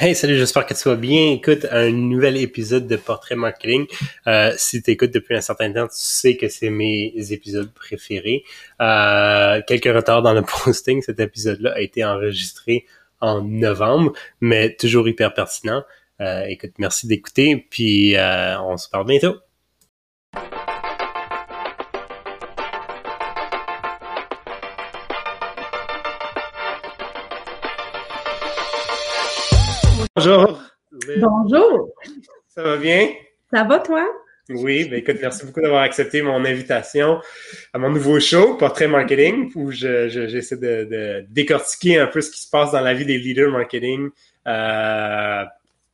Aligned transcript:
Hey, 0.00 0.14
salut, 0.14 0.38
j'espère 0.38 0.64
que 0.64 0.72
tu 0.72 0.88
vas 0.88 0.96
bien. 0.96 1.32
Écoute, 1.32 1.66
un 1.70 1.90
nouvel 1.90 2.38
épisode 2.38 2.86
de 2.86 2.96
Portrait 2.96 3.36
Marketing. 3.36 3.86
Euh, 4.26 4.54
si 4.56 4.82
tu 4.82 4.90
écoutes 4.90 5.10
depuis 5.10 5.36
un 5.36 5.42
certain 5.42 5.70
temps, 5.70 5.86
tu 5.86 5.96
sais 5.96 6.38
que 6.38 6.48
c'est 6.48 6.70
mes 6.70 7.12
épisodes 7.30 7.70
préférés. 7.74 8.42
Euh, 8.80 9.60
quelques 9.66 9.94
retards 9.94 10.22
dans 10.22 10.32
le 10.32 10.42
posting, 10.64 11.02
cet 11.02 11.20
épisode-là 11.20 11.72
a 11.74 11.80
été 11.80 12.02
enregistré 12.06 12.86
en 13.20 13.42
novembre, 13.42 14.14
mais 14.40 14.74
toujours 14.74 15.06
hyper 15.08 15.34
pertinent. 15.34 15.84
Euh, 16.22 16.44
écoute, 16.46 16.72
merci 16.78 17.06
d'écouter, 17.06 17.66
puis 17.68 18.16
euh, 18.16 18.58
on 18.62 18.78
se 18.78 18.88
parle 18.88 19.06
bientôt. 19.06 19.36
Bonjour. 30.14 30.60
Bonjour. 31.20 31.88
Ça 32.48 32.62
va 32.62 32.76
bien? 32.76 33.08
Ça 33.50 33.64
va, 33.64 33.78
toi? 33.78 34.06
Oui, 34.50 34.86
ben 34.88 34.98
écoute, 34.98 35.16
merci 35.22 35.46
beaucoup 35.46 35.62
d'avoir 35.62 35.82
accepté 35.82 36.20
mon 36.20 36.44
invitation 36.44 37.18
à 37.72 37.78
mon 37.78 37.88
nouveau 37.88 38.20
show, 38.20 38.56
Portrait 38.58 38.88
Marketing, 38.88 39.50
où 39.54 39.70
je, 39.70 40.08
j'essaie 40.08 40.56
de, 40.58 40.84
de, 40.84 41.24
décortiquer 41.30 41.98
un 41.98 42.08
peu 42.08 42.20
ce 42.20 42.30
qui 42.30 42.40
se 42.42 42.50
passe 42.50 42.72
dans 42.72 42.80
la 42.82 42.92
vie 42.92 43.06
des 43.06 43.16
leaders 43.16 43.50
marketing 43.50 44.10
euh, 44.46 45.44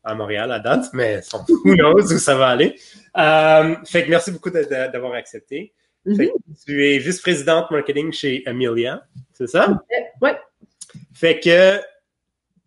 à 0.04 0.14
Montréal 0.16 0.50
à 0.50 0.58
date, 0.58 0.86
mais 0.94 1.20
who 1.32 1.74
knows 1.76 2.12
où 2.12 2.18
ça 2.18 2.34
va 2.34 2.48
aller. 2.48 2.74
Euh, 3.16 3.76
fait 3.86 4.04
que 4.04 4.10
merci 4.10 4.32
beaucoup 4.32 4.50
d'avoir 4.50 5.12
accepté. 5.12 5.72
Fait 6.16 6.28
que 6.28 6.32
Mhm. 6.32 6.54
tu 6.66 6.86
es 6.88 6.98
vice-présidente 6.98 7.70
marketing 7.70 8.12
chez 8.12 8.42
Amelia, 8.46 9.04
c'est 9.32 9.46
ça? 9.46 9.80
Oui. 10.20 10.30
Fait 11.12 11.38
que 11.38 11.78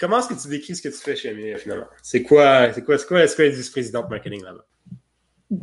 comment 0.02 0.18
est-ce 0.18 0.30
que 0.30 0.42
tu 0.42 0.48
décris 0.50 0.76
ce 0.76 0.82
que 0.82 0.90
tu 0.90 0.98
fais 0.98 1.16
chez 1.16 1.30
Amelia 1.30 1.58
finalement? 1.58 1.86
C'est 2.02 2.24
quoi, 2.24 2.74
c'est 2.74 2.84
quoi, 2.84 2.98
c'est 2.98 3.08
quoi, 3.08 3.24
est-ce 3.24 3.36
que 3.36 3.44
être 3.44 3.54
vice-présidente 3.54 4.10
marketing 4.10 4.44
là-bas? 4.44 4.66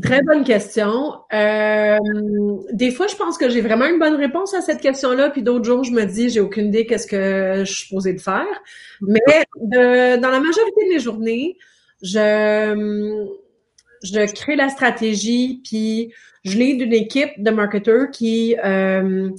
Très 0.02 0.22
bonne 0.22 0.44
question. 0.44 1.14
Euh, 1.32 1.98
des 2.72 2.90
fois, 2.90 3.06
je 3.06 3.16
pense 3.16 3.36
que 3.36 3.48
j'ai 3.48 3.62
vraiment 3.62 3.86
une 3.86 3.98
bonne 3.98 4.14
réponse 4.14 4.54
à 4.54 4.60
cette 4.60 4.80
question-là, 4.80 5.30
puis 5.30 5.42
d'autres 5.42 5.64
jours, 5.64 5.82
je 5.82 5.92
me 5.92 6.04
dis, 6.04 6.28
j'ai 6.28 6.40
aucune 6.40 6.66
idée 6.66 6.86
qu'est-ce 6.86 7.06
que 7.06 7.64
je 7.64 7.72
suis 7.72 7.88
posée 7.88 8.12
de 8.12 8.20
faire. 8.20 8.46
Mais 9.00 9.20
dans 9.60 10.30
la 10.30 10.40
majorité 10.40 10.84
de 10.84 10.94
mes 10.94 11.00
journées, 11.00 11.56
je, 12.02 13.26
je 14.04 14.34
crée 14.34 14.56
la 14.56 14.68
stratégie, 14.68 15.62
puis 15.64 16.12
je 16.44 16.58
lead 16.58 16.82
une 16.82 16.92
équipe 16.92 17.42
de 17.42 17.50
marketeurs 17.50 18.10
qui 18.10 18.56
euh, 18.62 19.30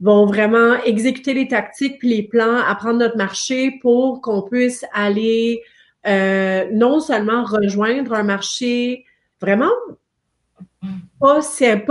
vont 0.00 0.26
vraiment 0.26 0.76
exécuter 0.84 1.34
les 1.34 1.48
tactiques 1.48 1.98
puis 1.98 2.08
les 2.08 2.22
plans, 2.22 2.56
apprendre 2.56 2.98
notre 2.98 3.16
marché 3.16 3.78
pour 3.80 4.20
qu'on 4.20 4.42
puisse 4.42 4.84
aller 4.92 5.62
euh, 6.06 6.66
non 6.72 7.00
seulement 7.00 7.44
rejoindre 7.44 8.12
un 8.12 8.22
marché 8.24 9.04
vraiment 9.40 9.70
pas, 11.20 11.40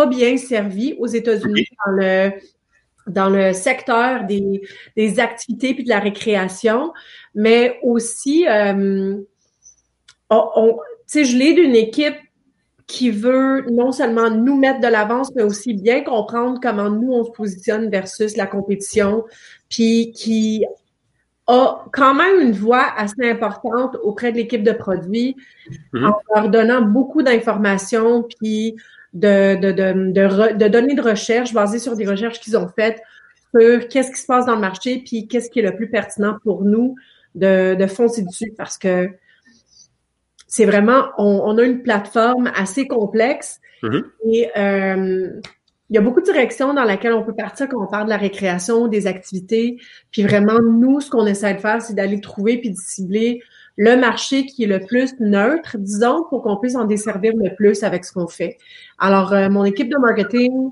bien 0.06 0.38
servi 0.38 0.96
aux 1.00 1.08
États-Unis 1.08 1.66
dans 1.86 1.92
le 1.94 2.32
dans 3.08 3.30
le 3.30 3.54
secteur 3.54 4.26
des, 4.26 4.62
des 4.96 5.20
activités 5.20 5.74
puis 5.74 5.84
de 5.84 5.90
la 5.90 6.00
récréation, 6.00 6.94
mais 7.36 7.80
aussi 7.84 8.48
euh, 8.48 9.18
on, 10.30 10.50
on- 10.56 10.78
tu 11.08 11.20
sais, 11.20 11.26
je 11.26 11.38
l'ai 11.38 11.54
d'une 11.54 11.76
équipe 11.76 12.16
qui 12.88 13.12
veut 13.12 13.66
non 13.72 13.92
seulement 13.92 14.30
nous 14.30 14.58
mettre 14.58 14.80
de 14.82 14.88
l'avance, 14.88 15.32
mais 15.36 15.44
aussi 15.44 15.74
bien 15.74 16.04
comprendre 16.04 16.60
comment 16.62 16.90
nous 16.90 17.12
on 17.14 17.24
se 17.24 17.32
positionne 17.32 17.90
versus 17.90 18.36
la 18.36 18.46
compétition, 18.46 19.24
puis 19.70 20.12
qui 20.12 20.66
a 21.48 21.86
quand 21.92 22.14
même 22.14 22.40
une 22.40 22.52
voix 22.54 22.86
assez 22.98 23.30
importante 23.30 23.98
auprès 24.04 24.32
de 24.32 24.38
l'équipe 24.38 24.64
de 24.64 24.72
produits 24.72 25.36
Mhm. 25.94 26.06
en 26.06 26.14
leur 26.36 26.50
donnant 26.50 26.82
beaucoup 26.82 27.22
d'informations, 27.24 28.24
puis 28.40 28.76
de, 29.14 29.56
de, 29.56 29.72
de, 29.72 30.12
de, 30.12 30.22
re- 30.22 30.58
de 30.58 30.68
données 30.68 30.96
de 30.96 31.02
recherche 31.02 31.54
basées 31.54 31.80
sur 31.80 31.96
des 31.96 32.06
recherches 32.06 32.40
qu'ils 32.40 32.58
ont 32.58 32.68
faites 32.68 33.00
sur 33.56 33.88
qu'est-ce 33.88 34.12
qui 34.12 34.20
se 34.20 34.26
passe 34.26 34.46
dans 34.46 34.56
le 34.56 34.62
marché, 34.62 35.04
puis 35.06 35.28
qu'est-ce 35.28 35.50
qui 35.50 35.60
est 35.60 35.64
le 35.64 35.76
plus 35.76 35.90
pertinent 35.90 36.38
pour 36.44 36.64
nous 36.64 36.96
de, 37.36 37.76
de 37.76 37.86
foncer 37.88 38.24
dessus, 38.24 38.54
parce 38.58 38.78
que 38.78 39.10
c'est 40.54 40.66
vraiment, 40.66 41.06
on, 41.18 41.42
on 41.46 41.58
a 41.58 41.64
une 41.64 41.82
plateforme 41.82 42.52
assez 42.56 42.88
complexe 42.88 43.60
Mhm. 43.84 44.04
et 44.32 44.50
euh, 44.58 45.30
il 45.90 45.96
y 45.96 45.98
a 45.98 46.02
beaucoup 46.02 46.22
de 46.22 46.26
directions 46.26 46.74
dans 46.76 46.84
lesquelles 46.84 47.14
on 47.14 47.24
peut 47.24 47.36
partir 47.36 47.68
quand 47.68 47.84
on 47.84 47.88
parle 47.88 48.06
de 48.06 48.10
la 48.12 48.18
récréation, 48.18 48.88
des 48.88 49.08
activités. 49.08 49.78
Puis 50.12 50.24
vraiment, 50.24 50.60
nous, 50.62 51.02
ce 51.02 51.10
qu'on 51.10 51.26
essaie 51.26 51.56
de 51.56 51.60
faire, 51.60 51.82
c'est 51.82 51.96
d'aller 51.96 52.22
trouver 52.22 52.60
puis 52.60 52.70
de 52.72 52.78
cibler 52.78 53.42
le 53.76 53.96
marché 53.96 54.46
qui 54.46 54.64
est 54.64 54.68
le 54.68 54.80
plus 54.80 55.14
neutre, 55.20 55.78
disons, 55.80 56.24
pour 56.30 56.44
qu'on 56.44 56.58
puisse 56.58 56.76
en 56.76 56.86
desservir 56.86 57.34
le 57.36 57.54
plus 57.56 57.84
avec 57.84 58.06
ce 58.06 58.14
qu'on 58.14 58.28
fait. 58.28 58.58
Alors, 59.00 59.34
euh, 59.34 59.50
mon 59.50 59.66
équipe 59.66 59.90
de 59.92 59.98
marketing, 59.98 60.70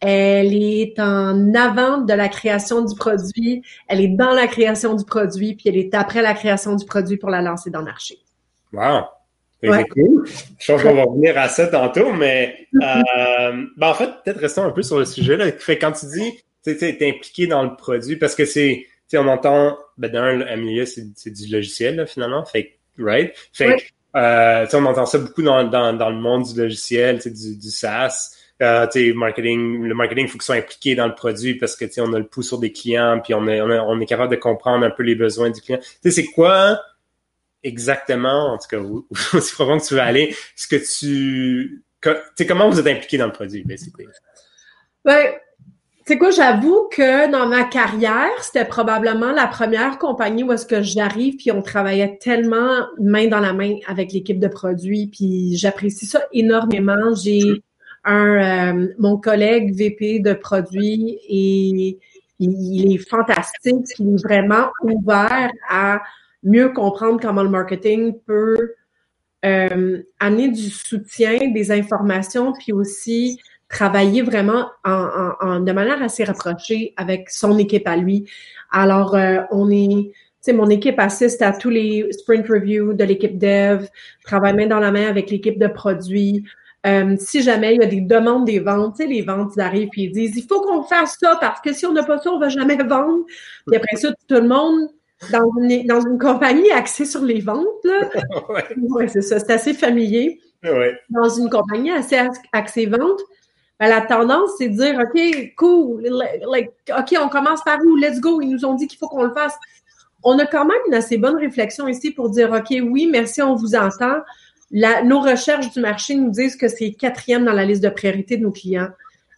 elle 0.00 0.54
est 0.54 0.98
en 1.00 1.54
avant 1.54 1.98
de 2.02 2.12
la 2.12 2.28
création 2.28 2.84
du 2.84 2.94
produit, 2.94 3.62
elle 3.88 4.02
est 4.02 4.08
dans 4.16 4.32
la 4.32 4.46
création 4.46 4.94
du 4.94 5.04
produit, 5.04 5.54
puis 5.56 5.70
elle 5.70 5.76
est 5.78 5.94
après 5.94 6.20
la 6.20 6.34
création 6.34 6.76
du 6.76 6.84
produit 6.84 7.16
pour 7.16 7.30
la 7.30 7.40
lancer 7.40 7.70
dans 7.70 7.80
le 7.80 7.86
marché. 7.86 8.18
Wow! 8.74 9.04
C'est 9.62 9.70
Ouais. 9.70 9.84
cool. 9.88 10.26
Je 10.58 10.72
pense 10.72 10.82
qu'on 10.82 10.94
va 10.94 11.04
revenir 11.04 11.38
à 11.38 11.48
ça 11.48 11.66
tantôt, 11.68 12.12
mais 12.12 12.54
euh, 12.74 13.64
ben 13.76 13.88
en 13.88 13.94
fait, 13.94 14.10
peut-être 14.24 14.38
restons 14.40 14.64
un 14.64 14.70
peu 14.72 14.82
sur 14.82 14.98
le 14.98 15.06
sujet. 15.06 15.36
Là. 15.36 15.50
Fait, 15.52 15.78
quand 15.78 15.92
tu 15.92 16.06
dis 16.06 16.32
tu 16.64 16.78
sais, 16.78 16.96
t'es 16.96 17.08
impliqué 17.08 17.46
dans 17.46 17.62
le 17.62 17.74
produit, 17.76 18.16
parce 18.16 18.34
que 18.34 18.44
c'est, 18.46 18.84
tu 18.84 18.88
sais, 19.08 19.18
on 19.18 19.26
entend, 19.28 19.78
ben 19.98 20.10
d'un, 20.10 20.40
Amelia, 20.42 20.86
c'est 20.86 21.04
c'est 21.14 21.30
du 21.30 21.50
logiciel, 21.52 21.96
là, 21.96 22.06
finalement. 22.06 22.44
Fait 22.44 22.78
que, 22.98 23.02
right? 23.02 23.32
Fait 23.52 23.66
Ouais. 23.68 23.76
euh, 24.16 24.64
tu 24.64 24.70
sais, 24.70 24.76
on 24.76 24.84
entend 24.86 25.06
ça 25.06 25.18
beaucoup 25.18 25.42
dans, 25.42 25.64
dans, 25.64 25.92
dans 25.94 26.10
le 26.10 26.16
monde 26.16 26.44
du 26.44 26.58
logiciel, 26.60 27.16
tu 27.16 27.22
sais, 27.22 27.30
du, 27.30 27.56
du 27.58 27.70
SaaS. 27.70 28.30
Euh, 28.62 28.86
tu 28.86 29.08
sais, 29.08 29.12
marketing, 29.14 29.82
le 29.82 29.94
marketing, 29.94 30.24
il 30.26 30.28
faut 30.28 30.38
qu'il 30.38 30.42
soit 30.44 30.54
impliqué 30.56 30.94
dans 30.94 31.06
le 31.08 31.14
produit 31.14 31.54
parce 31.56 31.74
que, 31.76 31.84
tu 31.84 31.92
sais, 31.92 32.00
on 32.00 32.12
a 32.14 32.18
le 32.18 32.26
pouls 32.26 32.42
sur 32.42 32.58
des 32.58 32.70
clients, 32.72 33.20
puis 33.22 33.34
on 33.34 33.46
est, 33.48 33.60
on, 33.60 33.70
est, 33.70 33.78
on 33.78 34.00
est 34.00 34.06
capable 34.06 34.30
de 34.30 34.36
comprendre 34.40 34.84
un 34.86 34.90
peu 34.90 35.02
les 35.02 35.16
besoins 35.16 35.50
du 35.50 35.60
client. 35.60 35.80
Tu 35.80 35.86
sais, 36.02 36.10
c'est 36.10 36.26
quoi 36.26 36.80
exactement, 37.64 38.52
en 38.52 38.58
tout 38.58 38.68
cas, 38.68 38.78
où- 38.78 39.06
aussi 39.34 39.52
profond 39.54 39.78
que 39.78 39.84
tu 39.84 39.94
veux 39.94 40.00
aller, 40.00 40.36
ce 40.54 40.68
que 40.68 40.76
tu... 40.76 41.82
que- 42.00 42.44
comment 42.46 42.70
vous 42.70 42.78
êtes 42.78 42.86
impliqué 42.86 43.18
dans 43.18 43.26
le 43.26 43.32
produit, 43.32 43.64
basically? 43.64 44.06
Ben, 45.04 45.32
tu 46.06 46.12
sais 46.12 46.18
quoi, 46.18 46.30
j'avoue 46.30 46.88
que 46.92 47.30
dans 47.30 47.46
ma 47.46 47.64
carrière, 47.64 48.42
c'était 48.42 48.66
probablement 48.66 49.32
la 49.32 49.46
première 49.46 49.98
compagnie 49.98 50.42
où 50.42 50.52
est-ce 50.52 50.66
que 50.66 50.82
j'arrive, 50.82 51.36
puis 51.36 51.50
on 51.50 51.62
travaillait 51.62 52.18
tellement 52.20 52.86
main 53.00 53.26
dans 53.28 53.40
la 53.40 53.54
main 53.54 53.76
avec 53.86 54.12
l'équipe 54.12 54.38
de 54.38 54.48
produits, 54.48 55.06
puis 55.06 55.56
j'apprécie 55.56 56.04
ça 56.06 56.22
énormément. 56.32 57.14
J'ai 57.14 57.62
un 58.04 58.74
euh, 58.74 58.88
mon 58.98 59.16
collègue 59.16 59.74
VP 59.74 60.18
de 60.18 60.34
produits 60.34 61.18
et 61.26 61.98
il, 62.38 62.50
il 62.50 62.94
est 62.94 62.98
fantastique, 62.98 63.86
il 63.98 64.14
est 64.14 64.22
vraiment 64.22 64.68
ouvert 64.82 65.50
à 65.70 66.02
mieux 66.44 66.68
comprendre 66.70 67.20
comment 67.20 67.42
le 67.42 67.48
marketing 67.50 68.14
peut 68.26 68.74
euh, 69.44 70.02
amener 70.20 70.48
du 70.48 70.70
soutien, 70.70 71.50
des 71.52 71.70
informations, 71.72 72.52
puis 72.52 72.72
aussi 72.72 73.38
travailler 73.68 74.22
vraiment 74.22 74.68
en, 74.84 74.92
en- 74.92 75.46
en- 75.46 75.60
de 75.60 75.72
manière 75.72 76.02
assez 76.02 76.24
rapprochée 76.24 76.94
avec 76.96 77.28
son 77.30 77.58
équipe 77.58 77.86
à 77.88 77.96
lui. 77.96 78.24
Alors, 78.70 79.14
euh, 79.16 79.40
on 79.50 79.70
est, 79.70 79.88
tu 80.12 80.12
sais, 80.40 80.52
mon 80.52 80.68
équipe 80.70 80.98
assiste 80.98 81.42
à 81.42 81.52
tous 81.52 81.70
les 81.70 82.06
sprint 82.12 82.46
reviews 82.48 82.92
de 82.94 83.04
l'équipe 83.04 83.38
dev, 83.38 83.86
travaille 84.24 84.54
main 84.54 84.66
dans 84.66 84.80
la 84.80 84.92
main 84.92 85.08
avec 85.08 85.30
l'équipe 85.30 85.58
de 85.58 85.66
produits. 85.66 86.44
Euh, 86.86 87.16
si 87.18 87.42
jamais 87.42 87.74
il 87.74 87.80
y 87.80 87.84
a 87.84 87.86
des 87.86 88.02
demandes 88.02 88.44
des 88.44 88.60
ventes, 88.60 88.96
tu 88.96 89.02
sais, 89.02 89.08
les 89.08 89.22
ventes, 89.22 89.52
ils 89.56 89.60
arrivent 89.62 89.88
et 89.96 90.02
ils 90.02 90.12
disent, 90.12 90.36
il 90.36 90.46
faut 90.46 90.60
qu'on 90.60 90.82
fasse 90.82 91.16
ça 91.18 91.36
parce 91.40 91.60
que 91.62 91.72
si 91.72 91.86
on 91.86 91.92
n'a 91.92 92.02
pas 92.04 92.18
ça, 92.18 92.30
on 92.30 92.38
va 92.38 92.50
jamais 92.50 92.76
vendre. 92.76 93.24
Puis 93.66 93.76
après 93.76 93.96
ça, 93.96 94.10
tout 94.28 94.34
le 94.34 94.46
monde 94.48 94.88
dans 95.30 95.50
une, 95.60 95.86
dans 95.86 96.00
une 96.00 96.18
compagnie 96.18 96.70
axée 96.70 97.04
sur 97.04 97.22
les 97.22 97.40
ventes, 97.40 97.66
là, 97.84 98.10
ouais, 98.48 98.64
ouais, 98.76 99.08
c'est 99.08 99.22
ça, 99.22 99.38
c'est 99.38 99.52
assez 99.52 99.74
familier 99.74 100.40
ouais. 100.62 100.98
dans 101.10 101.28
une 101.28 101.50
compagnie 101.50 101.90
assez 101.90 102.16
axée 102.52 102.86
vente, 102.86 103.20
ben, 103.80 103.88
la 103.88 104.00
tendance, 104.02 104.50
c'est 104.58 104.68
de 104.68 104.76
dire, 104.76 105.00
OK, 105.00 105.54
cool, 105.56 106.02
like, 106.50 106.70
OK, 106.96 107.16
on 107.20 107.28
commence 107.28 107.62
par 107.64 107.78
où? 107.84 107.96
Let's 107.96 108.20
go. 108.20 108.40
Ils 108.40 108.50
nous 108.50 108.64
ont 108.64 108.74
dit 108.74 108.86
qu'il 108.86 108.98
faut 108.98 109.08
qu'on 109.08 109.24
le 109.24 109.34
fasse. 109.34 109.56
On 110.22 110.38
a 110.38 110.46
quand 110.46 110.64
même 110.64 110.78
une 110.86 110.94
assez 110.94 111.18
bonne 111.18 111.36
réflexion 111.36 111.88
ici 111.88 112.12
pour 112.12 112.30
dire, 112.30 112.52
OK, 112.52 112.70
oui, 112.70 113.08
merci, 113.10 113.42
on 113.42 113.56
vous 113.56 113.74
entend. 113.74 114.20
La- 114.70 115.02
nos 115.02 115.20
recherches 115.20 115.70
du 115.72 115.80
marché 115.80 116.14
nous 116.14 116.30
disent 116.30 116.56
que 116.56 116.68
c'est 116.68 116.92
quatrième 116.92 117.44
dans 117.44 117.52
la 117.52 117.64
liste 117.64 117.82
de 117.82 117.88
priorité 117.88 118.36
de 118.36 118.42
nos 118.42 118.52
clients. 118.52 118.88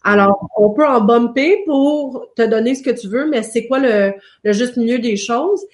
Alors, 0.07 0.49
on 0.57 0.71
peut 0.71 0.87
en 0.87 1.01
bumper 1.01 1.63
pour 1.67 2.29
te 2.37 2.43
donner 2.43 2.75
ce 2.75 2.83
que 2.83 2.91
tu 2.91 3.09
veux, 3.09 3.29
mais 3.29 3.43
c'est 3.43 3.67
quoi 3.67 3.79
le, 3.79 4.13
le 4.45 4.53
juste 4.53 4.77
milieu 4.77 4.99
des 4.99 5.17
choses? 5.17 5.65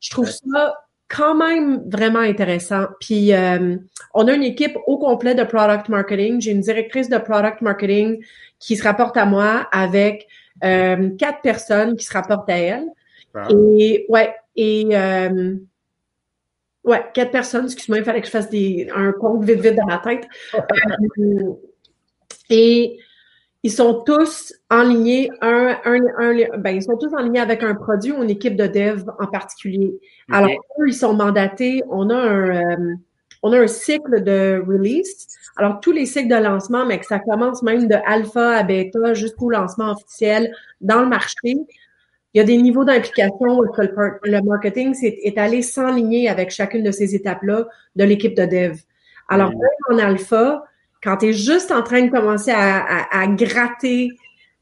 Je 0.00 0.10
trouve 0.10 0.28
ça 0.28 0.74
quand 1.08 1.34
même 1.34 1.82
vraiment 1.88 2.20
intéressant. 2.20 2.86
Puis, 3.00 3.34
euh, 3.34 3.76
on 4.14 4.26
a 4.26 4.32
une 4.32 4.42
équipe 4.42 4.76
au 4.86 4.98
complet 4.98 5.34
de 5.34 5.44
product 5.44 5.88
marketing. 5.90 6.40
J'ai 6.40 6.52
une 6.52 6.60
directrice 6.60 7.08
de 7.08 7.18
product 7.18 7.60
marketing 7.60 8.24
qui 8.58 8.76
se 8.76 8.82
rapporte 8.82 9.16
à 9.16 9.26
moi 9.26 9.68
avec 9.72 10.26
euh, 10.64 11.10
quatre 11.18 11.42
personnes 11.42 11.96
qui 11.96 12.04
se 12.04 12.12
rapportent 12.12 12.48
à 12.48 12.58
elle. 12.58 12.86
Wow. 13.34 13.42
Et 13.78 14.06
ouais, 14.08 14.34
et 14.56 14.86
euh, 14.92 15.56
Ouais, 16.84 17.04
quatre 17.14 17.30
personnes. 17.30 17.66
Excuse-moi, 17.66 17.98
il 17.98 18.04
fallait 18.04 18.20
que 18.20 18.26
je 18.26 18.32
fasse 18.32 18.50
des, 18.50 18.88
un 18.94 19.12
compte 19.12 19.44
vite, 19.44 19.60
vite 19.60 19.76
dans 19.76 19.86
ma 19.86 19.98
tête. 19.98 20.26
Euh, 21.18 21.52
et 22.50 22.98
ils 23.64 23.70
sont 23.70 24.02
tous 24.04 24.52
en 24.70 24.82
ligne, 24.82 25.30
un, 25.40 25.76
un, 25.84 26.00
un, 26.18 26.58
ben, 26.58 26.70
ils 26.70 26.82
sont 26.82 26.96
tous 26.96 27.14
en 27.14 27.22
ligne 27.22 27.38
avec 27.38 27.62
un 27.62 27.74
produit 27.74 28.10
ou 28.10 28.22
une 28.22 28.30
équipe 28.30 28.56
de 28.56 28.66
dev 28.66 29.04
en 29.20 29.26
particulier. 29.26 29.92
Alors, 30.30 30.50
eux, 30.80 30.88
ils 30.88 30.94
sont 30.94 31.14
mandatés. 31.14 31.82
On 31.88 32.10
a 32.10 32.16
un, 32.16 32.72
euh, 32.72 32.94
on 33.42 33.52
a 33.52 33.60
un 33.60 33.68
cycle 33.68 34.24
de 34.24 34.60
release. 34.66 35.28
Alors, 35.56 35.78
tous 35.78 35.92
les 35.92 36.06
cycles 36.06 36.28
de 36.28 36.42
lancement, 36.42 36.86
mais 36.86 36.98
que 36.98 37.06
ça 37.06 37.20
commence 37.20 37.62
même 37.62 37.86
de 37.86 37.96
alpha 38.04 38.56
à 38.56 38.62
bêta 38.64 39.14
jusqu'au 39.14 39.50
lancement 39.50 39.92
officiel 39.92 40.52
dans 40.80 41.00
le 41.00 41.08
marché. 41.08 41.56
Il 42.34 42.38
y 42.38 42.40
a 42.40 42.44
des 42.44 42.56
niveaux 42.56 42.84
d'implication 42.84 43.58
où 43.58 43.62
le 43.62 44.40
marketing 44.42 44.96
est, 45.04 45.18
est 45.22 45.38
allé 45.38 45.62
s'enligner 45.62 46.28
avec 46.28 46.50
chacune 46.50 46.82
de 46.82 46.90
ces 46.90 47.14
étapes-là 47.14 47.66
de 47.94 48.04
l'équipe 48.04 48.34
de 48.34 48.46
dev. 48.46 48.76
Alors, 49.28 49.50
même 49.50 49.68
en 49.90 49.98
alpha, 49.98 50.64
quand 51.02 51.18
tu 51.18 51.26
es 51.26 51.32
juste 51.32 51.70
en 51.72 51.82
train 51.82 52.02
de 52.02 52.10
commencer 52.10 52.52
à, 52.54 53.26
gratter 53.28 54.10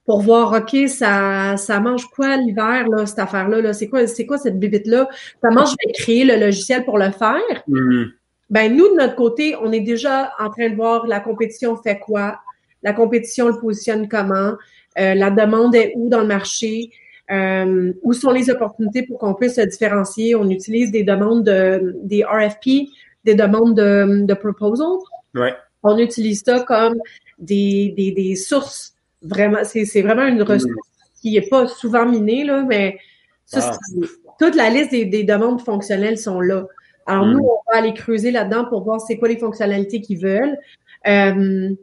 pour 0.07 0.23
voir, 0.23 0.53
OK, 0.53 0.89
ça, 0.89 1.57
ça 1.57 1.79
mange 1.81 2.07
quoi 2.07 2.37
l'hiver, 2.37 2.89
là, 2.89 3.07
cette 3.07 3.19
affaire-là, 3.19 3.61
-là, 3.61 3.73
c'est 3.73 3.89
quoi, 3.89 4.07
c'est 4.07 4.27
quoi 4.27 4.39
cette 4.39 4.59
bibite-là? 4.59 5.09
Comment 5.43 5.65
je 5.67 5.75
vais 5.85 5.93
créer 5.93 6.25
le 6.25 6.37
logiciel 6.37 6.85
pour 6.85 6.99
le 6.99 7.11
faire? 7.11 7.63
Mm-hmm. 7.69 8.09
Ben, 8.49 8.75
nous, 8.75 8.89
de 8.89 8.97
notre 8.97 9.15
côté, 9.15 9.55
on 9.63 9.71
est 9.71 9.81
déjà 9.81 10.33
en 10.41 10.51
train 10.51 10.71
de 10.71 10.75
voir 10.75 11.07
la 11.07 11.21
compétition 11.21 11.77
fait 11.77 11.99
quoi, 11.99 12.41
la 12.83 12.93
compétition 12.93 13.49
le 13.49 13.59
positionne 13.61 14.09
comment, 14.09 14.55
euh, 14.99 15.15
la 15.15 15.31
demande 15.31 15.75
est 15.77 15.93
où 15.95 16.09
dans 16.09 16.21
le 16.21 16.27
marché, 16.27 16.91
euh, 17.31 17.93
où 18.03 18.13
sont 18.13 18.33
les 18.33 18.51
opportunités 18.51 19.05
pour 19.05 19.19
qu'on 19.19 19.35
puisse 19.35 19.55
se 19.55 19.61
différencier? 19.61 20.35
On 20.35 20.49
utilise 20.49 20.91
des 20.91 21.05
demandes 21.05 21.45
de, 21.45 21.95
des 22.03 22.25
RFP, 22.25 22.89
des 23.25 23.35
demandes 23.35 23.77
de, 23.77 24.25
de 24.25 24.35
proposals. 24.35 24.99
Ouais. 25.35 25.55
On 25.83 25.99
utilise 25.99 26.43
ça 26.45 26.61
comme 26.61 26.97
des, 27.39 27.95
des, 27.97 28.13
des 28.13 28.37
sources. 28.37 28.95
Vraiment, 29.23 29.61
c'est, 29.65 30.03
vraiment 30.03 30.27
une 30.27 30.43
ressource 30.43 30.73
mm. 30.73 31.21
qui 31.21 31.37
est 31.37 31.49
pas 31.49 31.67
souvent 31.67 32.07
minée, 32.07 32.45
là, 32.45 32.63
mais 32.63 32.99
ça, 33.45 33.73
ah. 33.73 34.07
toute 34.39 34.55
la 34.55 34.71
liste 34.71 34.91
des, 34.91 35.05
des, 35.05 35.25
demandes 35.25 35.61
fonctionnelles 35.61 36.19
sont 36.19 36.41
là. 36.41 36.67
Alors, 37.07 37.27
nous, 37.27 37.39
mm. 37.39 37.49
on 37.49 37.73
va 37.73 37.79
aller 37.79 37.95
creuser 37.95 38.31
là-dedans 38.31 38.67
pour 38.67 38.85
voir 38.85 39.01
c'est 39.01 39.19
quoi 39.19 39.29
les 39.29 39.39
fonctionnalités 39.39 40.01
qu'ils 40.01 40.21
veulent. 40.21 40.59
Euh, 41.07 41.75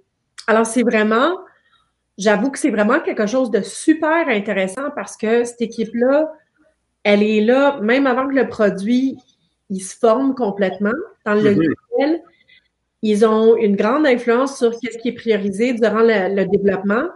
alors, 0.47 0.65
c'est 0.65 0.83
vraiment, 0.83 1.37
j'avoue 2.17 2.51
que 2.51 2.59
c'est 2.59 2.71
vraiment 2.71 2.99
quelque 2.99 3.25
chose 3.27 3.51
de 3.51 3.61
super 3.61 4.27
intéressant 4.27 4.89
parce 4.95 5.17
que 5.17 5.43
cette 5.43 5.61
équipe-là, 5.61 6.31
elle 7.03 7.23
est 7.23 7.41
là 7.41 7.79
même 7.81 8.05
avant 8.07 8.27
que 8.27 8.35
le 8.35 8.47
produit 8.47 9.17
il 9.69 9.81
se 9.81 9.97
forme 9.97 10.35
complètement 10.35 10.93
dans 11.25 11.33
le 11.33 11.41
mm-hmm. 11.41 11.55
logiciel. 11.55 12.23
Ils 13.01 13.25
ont 13.25 13.55
une 13.55 13.75
grande 13.75 14.07
influence 14.07 14.57
sur 14.57 14.73
ce 14.73 14.97
qui 14.97 15.09
est 15.09 15.13
priorisé 15.13 15.73
durant 15.73 16.01
le, 16.01 16.45
développement. 16.45 17.09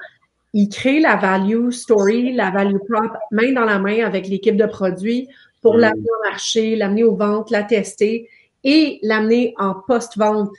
Ils 0.54 0.70
créent 0.70 1.00
la 1.00 1.16
value 1.16 1.72
story, 1.72 2.34
la 2.34 2.52
value 2.52 2.78
prop 2.90 3.12
main 3.32 3.54
dans 3.54 3.66
la 3.66 3.80
main 3.80 4.06
avec 4.06 4.28
l'équipe 4.28 4.58
de 4.58 4.66
produits 4.66 5.28
pour 5.62 5.76
mm. 5.76 5.80
l'amener 5.80 6.10
au 6.10 6.30
marché, 6.30 6.76
l'amener 6.76 7.04
aux 7.04 7.16
ventes, 7.16 7.50
la 7.52 7.64
tester 7.64 8.30
et 8.64 9.00
l'amener 9.02 9.54
en 9.58 9.74
post-vente 9.74 10.52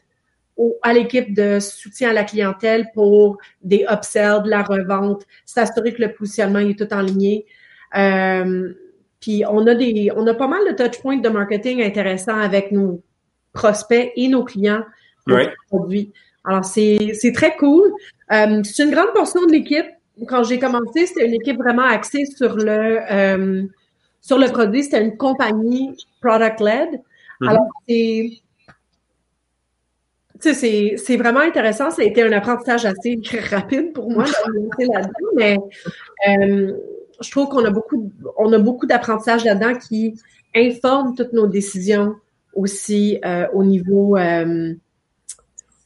à 0.83 0.93
l'équipe 0.93 1.35
de 1.35 1.59
soutien 1.61 2.11
à 2.11 2.13
la 2.13 2.25
clientèle 2.25 2.89
pour 2.95 3.39
des 3.63 3.85
upsells, 3.91 4.43
de 4.45 4.51
la 4.51 4.63
revente, 4.63 5.25
s'assurer 5.45 5.93
que 5.93 6.03
le 6.03 6.13
positionnement 6.13 6.59
est 6.59 6.79
tout 6.79 6.93
en 6.93 7.01
ligne. 7.01 7.43
Euh, 7.97 8.73
puis 9.21 9.45
on 9.49 9.67
a 9.67 9.75
des, 9.75 10.11
on 10.15 10.27
a 10.27 10.35
pas 10.35 10.49
mal 10.49 10.61
de 10.69 10.73
touch 10.73 11.01
points 11.01 11.17
de 11.17 11.29
marketing 11.29 11.83
intéressants 11.83 12.39
avec 12.39 12.73
nos 12.73 13.03
prospects 13.53 14.13
et 14.15 14.29
nos 14.29 14.45
clients 14.45 14.83
produit. 15.69 16.13
Alors, 16.45 16.65
c'est 16.65 17.33
très 17.35 17.57
cool. 17.57 17.93
Euh, 18.33 18.63
c'est 18.65 18.85
une 18.85 18.91
grande 18.91 19.13
portion 19.15 19.45
de 19.47 19.53
l'équipe. 19.53 19.87
Quand 20.27 20.43
j'ai 20.45 20.59
commencé, 20.59 21.07
c'était 21.07 21.27
une 21.27 21.35
équipe 21.35 21.59
vraiment 21.59 21.85
axée 21.85 22.25
sur 22.27 22.57
le 22.57 23.01
euh, 23.11 23.65
sur 24.21 24.39
le 24.39 24.49
produit. 24.49 24.85
C'était 24.85 25.03
une 25.03 25.17
compagnie 25.17 25.97
product-led. 26.21 27.01
Mm-hmm. 27.41 27.49
Alors, 27.49 27.67
c'est 27.89 28.31
c'est 30.99 31.17
vraiment 31.17 31.41
intéressant. 31.41 31.91
Ça 31.93 32.03
a 32.03 32.05
été 32.05 32.23
un 32.23 32.33
apprentissage 32.33 32.85
assez 32.85 33.21
rapide 33.51 33.93
pour 33.93 34.11
moi 34.11 34.25
là-dedans, 34.25 35.31
mais 35.37 35.57
euh, 36.29 36.73
je 37.21 37.31
trouve 37.31 37.49
qu'on 37.49 37.65
a 37.65 37.71
beaucoup, 37.71 38.11
on 38.37 38.53
a 38.53 38.59
beaucoup 38.59 38.87
d'apprentissage 38.87 39.45
là-dedans 39.45 39.79
qui 39.79 40.21
informe 40.55 41.15
toutes 41.15 41.33
nos 41.33 41.47
décisions 41.47 42.17
aussi 42.55 43.21
au 43.55 43.63
niveau 43.63 44.17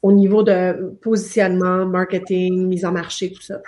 au 0.06 0.12
niveau 0.12 0.44
de 0.44 0.94
positionnement, 1.02 1.84
marketing, 1.84 2.68
mise 2.68 2.84
en 2.84 2.92
marché, 2.92 3.32
tout 3.32 3.42
ça. 3.42 3.60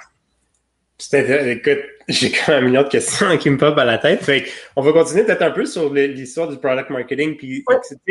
Écoute, 1.12 1.79
j'ai 2.06 2.31
quand 2.31 2.52
même 2.52 2.64
un 2.64 2.67
million 2.69 2.82
de 2.85 2.88
questions 2.88 3.37
qui 3.38 3.50
me 3.50 3.58
popent 3.58 3.79
à 3.79 3.85
la 3.85 3.99
tête. 3.99 4.23
Fait 4.23 4.44
on 4.76 4.82
va 4.82 4.93
continuer 4.93 5.25
peut-être 5.25 5.43
un 5.43 5.50
peu 5.50 5.67
sur 5.67 5.93
l'histoire 5.93 6.49
du 6.49 6.56
product 6.56 6.90
marketing. 6.90 7.37
Puis, 7.37 7.64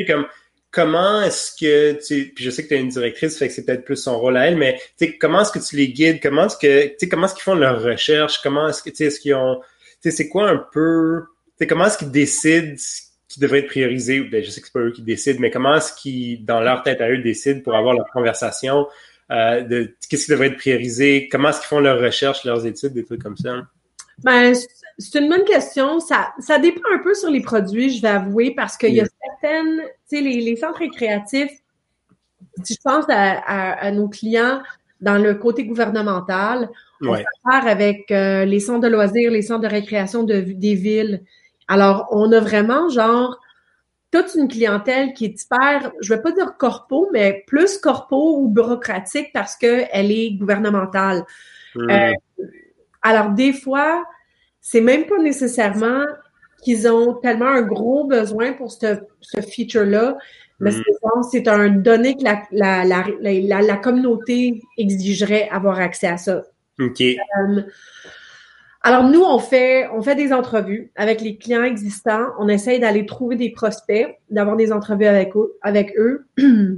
comme, 0.05 0.25
comment 0.71 1.21
est-ce 1.21 1.51
que 1.57 1.93
tu 2.05 2.33
puis 2.35 2.43
je 2.43 2.49
sais 2.49 2.63
que 2.63 2.67
tu 2.67 2.73
es 2.75 2.81
une 2.81 2.89
directrice, 2.89 3.37
fait 3.37 3.47
que 3.47 3.53
c'est 3.53 3.65
peut-être 3.65 3.85
plus 3.85 3.95
son 3.95 4.19
rôle 4.19 4.35
à 4.35 4.47
elle, 4.47 4.57
mais 4.57 4.77
comment 5.21 5.41
est-ce 5.41 5.53
que 5.53 5.65
tu 5.65 5.77
les 5.77 5.87
guides? 5.87 6.19
Comment 6.21 6.47
est-ce 6.47 6.57
que, 6.57 7.05
comment 7.09 7.27
est-ce 7.27 7.33
qu'ils 7.33 7.43
font 7.43 7.55
leur 7.55 7.81
recherche? 7.81 8.41
Comment 8.43 8.67
est-ce 8.67 8.83
que, 8.83 8.89
tu 8.89 8.97
sais, 8.97 9.05
est-ce 9.05 9.21
qu'ils 9.21 9.35
ont, 9.35 9.61
tu 10.01 10.09
sais, 10.09 10.11
c'est 10.11 10.27
quoi 10.27 10.49
un 10.49 10.65
peu, 10.73 11.23
comment 11.69 11.85
est-ce 11.85 11.97
qu'ils 11.97 12.11
décident 12.11 12.75
qui 13.37 13.41
devrait 13.41 13.59
être 13.59 13.67
priorisé, 13.67 14.21
ben, 14.21 14.43
je 14.43 14.49
sais 14.49 14.61
que 14.61 14.67
c'est 14.67 14.73
pas 14.73 14.79
eux 14.79 14.91
qui 14.91 15.03
décident, 15.03 15.39
mais 15.39 15.51
comment 15.51 15.75
est-ce 15.75 15.93
qu'ils, 15.93 16.43
dans 16.43 16.59
leur 16.59 16.81
tête 16.81 17.01
à 17.01 17.09
eux, 17.09 17.19
décident 17.19 17.61
pour 17.61 17.75
avoir 17.75 17.93
leur 17.93 18.09
conversation, 18.11 18.87
euh, 19.31 19.61
de 19.61 19.95
qu'est-ce 20.09 20.25
qui 20.25 20.31
devrait 20.31 20.47
être 20.47 20.57
priorisé, 20.57 21.29
comment 21.31 21.49
est-ce 21.49 21.59
qu'ils 21.59 21.67
font 21.67 21.79
leurs 21.79 22.01
recherches, 22.01 22.45
leurs 22.45 22.65
études, 22.65 22.93
des 22.93 23.05
trucs 23.05 23.21
comme 23.21 23.37
ça? 23.37 23.61
Ben, 24.23 24.55
c'est 24.97 25.19
une 25.19 25.29
bonne 25.29 25.43
question. 25.43 25.99
Ça, 25.99 26.29
ça 26.39 26.57
dépend 26.57 26.81
un 26.91 26.97
peu 26.97 27.13
sur 27.13 27.29
les 27.29 27.41
produits, 27.41 27.95
je 27.95 28.01
vais 28.01 28.07
avouer, 28.07 28.55
parce 28.55 28.75
qu'il 28.75 28.95
y 28.95 29.01
a 29.01 29.05
certaines, 29.23 29.81
tu 30.09 30.17
sais, 30.17 30.21
les, 30.21 30.41
les, 30.41 30.55
centres 30.55 30.79
récréatifs, 30.79 31.51
si 32.63 32.73
je 32.73 32.79
pense 32.83 33.05
à, 33.07 33.33
à, 33.43 33.91
nos 33.91 34.09
clients 34.09 34.63
dans 34.99 35.21
le 35.21 35.35
côté 35.35 35.63
gouvernemental, 35.63 36.69
on 37.03 37.09
ouais. 37.09 37.23
avec 37.53 38.09
euh, 38.09 38.45
les 38.45 38.59
centres 38.59 38.79
de 38.79 38.87
loisirs, 38.87 39.29
les 39.29 39.43
centres 39.43 39.61
de 39.61 39.67
récréation 39.67 40.23
de, 40.23 40.39
des 40.39 40.73
villes, 40.73 41.21
alors, 41.67 42.07
on 42.11 42.31
a 42.31 42.39
vraiment 42.39 42.89
genre 42.89 43.39
toute 44.11 44.35
une 44.35 44.47
clientèle 44.47 45.13
qui 45.13 45.25
est 45.25 45.41
hyper, 45.41 45.91
je 45.99 46.13
vais 46.13 46.21
pas 46.21 46.31
dire 46.31 46.55
corpo, 46.57 47.09
mais 47.11 47.43
plus 47.45 47.77
corpo 47.77 48.37
ou 48.39 48.47
bureaucratique 48.47 49.31
parce 49.33 49.55
qu'elle 49.55 50.11
est 50.11 50.31
gouvernementale. 50.31 51.25
Hmm. 51.75 51.89
Euh, 51.89 52.13
alors, 53.01 53.31
des 53.31 53.53
fois, 53.53 54.05
c'est 54.61 54.81
même 54.81 55.05
pas 55.05 55.17
nécessairement 55.17 56.05
qu'ils 56.63 56.87
ont 56.87 57.13
tellement 57.15 57.47
un 57.47 57.61
gros 57.61 58.05
besoin 58.05 58.53
pour 58.53 58.71
ce, 58.71 58.97
ce 59.21 59.41
feature-là, 59.41 60.17
mais 60.59 60.71
hmm. 60.71 61.23
c'est 61.29 61.47
un 61.47 61.69
donné 61.69 62.15
que 62.15 62.23
la, 62.23 62.41
la, 62.51 62.83
la, 62.85 63.61
la, 63.61 63.77
communauté 63.77 64.61
exigerait 64.77 65.49
avoir 65.49 65.79
accès 65.79 66.07
à 66.07 66.17
ça. 66.17 66.43
OK. 66.79 67.01
Euh, 67.01 67.61
alors, 68.81 69.03
nous, 69.03 69.21
on 69.21 69.39
fait, 69.39 69.87
on 69.93 70.01
fait 70.01 70.15
des 70.15 70.31
entrevues 70.31 70.91
avec 70.95 71.21
les 71.21 71.37
clients 71.37 71.63
existants. 71.63 72.27
On 72.39 72.47
essaye 72.47 72.79
d'aller 72.79 73.05
trouver 73.05 73.35
des 73.35 73.51
prospects, 73.51 74.17
d'avoir 74.29 74.55
des 74.55 74.71
entrevues 74.71 75.07
avec 75.07 75.35
eux. 75.35 75.53
Avec 75.61 75.93
eux. 75.97 76.25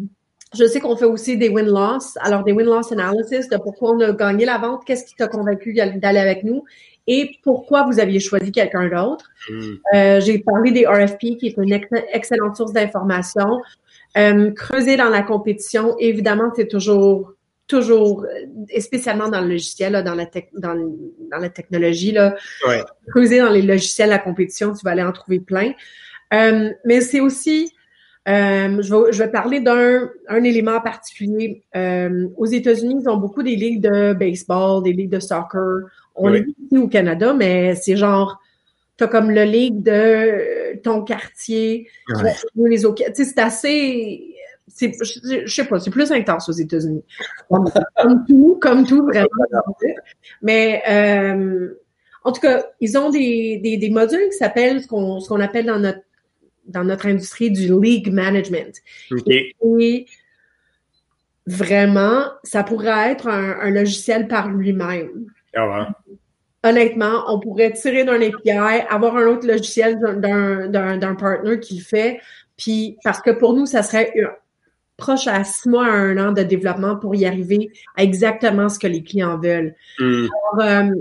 Je 0.56 0.65
sais 0.65 0.79
qu'on 0.79 0.96
fait 0.96 1.06
aussi 1.06 1.38
des 1.38 1.50
win-loss. 1.50 2.18
Alors, 2.22 2.44
des 2.44 2.51
win-loss 2.51 2.91
analysis 2.91 3.50
de 3.50 3.58
pourquoi 3.58 3.91
on 3.91 4.00
a 4.00 4.12
gagné 4.13 4.46
la 4.46 4.58
vente, 4.58 4.84
qu'est-ce 4.86 5.06
qui 5.06 5.15
t'a 5.15 5.27
convaincu 5.27 5.74
d'aller 5.74 6.20
avec 6.20 6.44
nous 6.44 6.63
et 7.12 7.32
pourquoi 7.44 7.86
vous 7.86 8.00
aviez 8.00 8.20
choisi 8.20 8.51
quelqu'un 8.51 8.88
d'autre. 8.88 9.32
Hmm. 9.50 9.74
Euh, 9.96 10.20
J'ai 10.20 10.38
parlé 10.38 10.72
des 10.72 10.86
RFP, 10.86 11.38
qui 11.39 11.48
est 11.48 11.58
une 11.58 11.74
excellente 12.13 12.56
source 12.56 12.72
d'information. 12.72 13.62
Euh, 14.15 14.51
creuser 14.51 14.96
dans 14.96 15.10
la 15.10 15.24
compétition, 15.24 15.96
évidemment, 15.98 16.51
c'est 16.56 16.68
toujours 16.68 17.34
toujours, 17.70 18.26
et 18.70 18.82
spécialement 18.82 19.30
dans 19.30 19.40
le 19.40 19.48
logiciel, 19.48 19.94
là, 19.94 20.02
dans, 20.02 20.16
la 20.16 20.26
dans, 20.54 20.76
dans, 21.32 21.38
la 21.38 21.50
technologie, 21.50 22.12
là, 22.12 22.36
ouais. 22.68 22.84
creuser 23.08 23.40
dans 23.40 23.52
les 23.52 23.62
logiciels 23.62 24.12
à 24.12 24.20
compétition, 24.20 24.74
tu 24.74 24.84
vas 24.84 24.92
aller 24.92 25.04
en 25.04 25.14
trouver 25.14 25.40
plein. 25.40 25.72
Euh, 26.34 26.72
mais 26.84 27.02
c'est 27.02 27.20
aussi, 27.20 27.72
euh, 28.28 28.82
je, 28.82 28.94
vais, 28.94 29.12
je 29.12 29.24
vais 29.24 29.32
parler 29.32 29.62
d'un 29.62 30.10
un 30.28 30.44
élément 30.44 30.82
particulier. 30.82 31.64
Euh, 31.76 32.28
aux 32.38 32.46
États-Unis, 32.46 32.98
ils 33.04 33.10
ont 33.10 33.18
beaucoup 33.18 33.44
des 33.44 33.56
ligues 33.56 33.82
de 33.82 34.14
baseball, 34.14 34.84
des 34.84 34.94
ligues 34.94 35.12
de 35.12 35.20
soccer. 35.20 35.82
On 36.16 36.34
est 36.34 36.42
ici 36.42 36.78
au 36.78 36.88
Canada, 36.88 37.34
mais 37.34 37.76
c'est 37.76 37.96
genre, 37.96 38.42
t'as 38.98 39.08
comme 39.08 39.32
le 39.32 39.44
ligue 39.44 39.84
de 39.84 40.78
ton 40.82 41.04
quartier, 41.04 41.88
ouais. 42.10 42.34
les 42.56 42.86
autres. 42.86 43.04
Tu 43.16 43.24
sais, 43.24 44.29
c'est 44.80 45.02
assez 45.02 45.46
je, 45.46 45.52
sais 45.52 45.66
pas, 45.66 45.80
c'est 45.80 45.92
plus 45.92 46.12
intense 46.12 46.50
aux 46.50 46.54
États-Unis. 46.54 47.04
Comme, 47.50 47.66
tout, 48.28 48.58
comme 48.62 48.86
tout, 48.86 49.04
vraiment. 49.04 49.28
Mais 50.42 50.82
euh, 50.90 51.74
en 52.24 52.32
tout 52.32 52.42
cas, 52.42 52.64
ils 52.80 52.98
ont 52.98 53.10
des, 53.10 53.60
des, 53.62 53.78
des 53.78 53.90
modules 53.90 54.30
qui 54.32 54.38
s'appellent 54.38 54.82
ce 54.82 54.88
qu'on 54.88 55.20
ce 55.20 55.28
qu'on 55.30 55.40
appelle 55.40 55.66
dans 55.66 55.80
notre 55.80 56.00
dans 56.66 56.84
notre 56.84 57.08
industrie 57.08 57.52
du 57.52 57.68
league 57.82 58.12
management. 58.12 58.76
Et 59.28 60.06
vraiment, 61.48 62.26
ça 62.44 62.64
pourrait 62.64 63.12
être 63.12 63.28
un, 63.28 63.72
logiciel 63.72 64.28
par 64.28 64.50
lui-même. 64.50 65.26
Ah 65.56 65.90
Honnêtement, 66.64 67.24
on 67.28 67.40
pourrait 67.40 67.72
tirer 67.72 68.04
d'un 68.04 68.22
API, 68.22 68.86
avoir 68.90 69.16
un 69.16 69.28
autre 69.28 69.48
logiciel 69.48 69.98
d'un 70.00 71.16
partner 71.16 71.60
qui 71.60 71.78
le 71.78 71.84
fait, 71.84 72.20
puis 72.56 72.98
parce 73.04 73.22
que 73.22 73.32
pour 73.32 73.54
nous, 73.54 73.66
ça 73.66 73.82
serait 73.82 74.14
proche 75.00 75.27
à 75.27 75.44
six 75.44 75.68
mois 75.68 75.86
à 75.86 75.91
un 75.91 76.18
an 76.18 76.32
de 76.32 76.44
développement 76.44 76.96
pour 76.96 77.15
y 77.15 77.25
arriver 77.25 77.72
à 77.96 78.03
exactement 78.03 78.70
ce 78.70 78.77
que 78.77 78.88
les 78.88 79.01
clients 79.01 79.39
veulent. 79.39 79.74
Hmm. 79.98 80.27
Euh, 80.60 80.91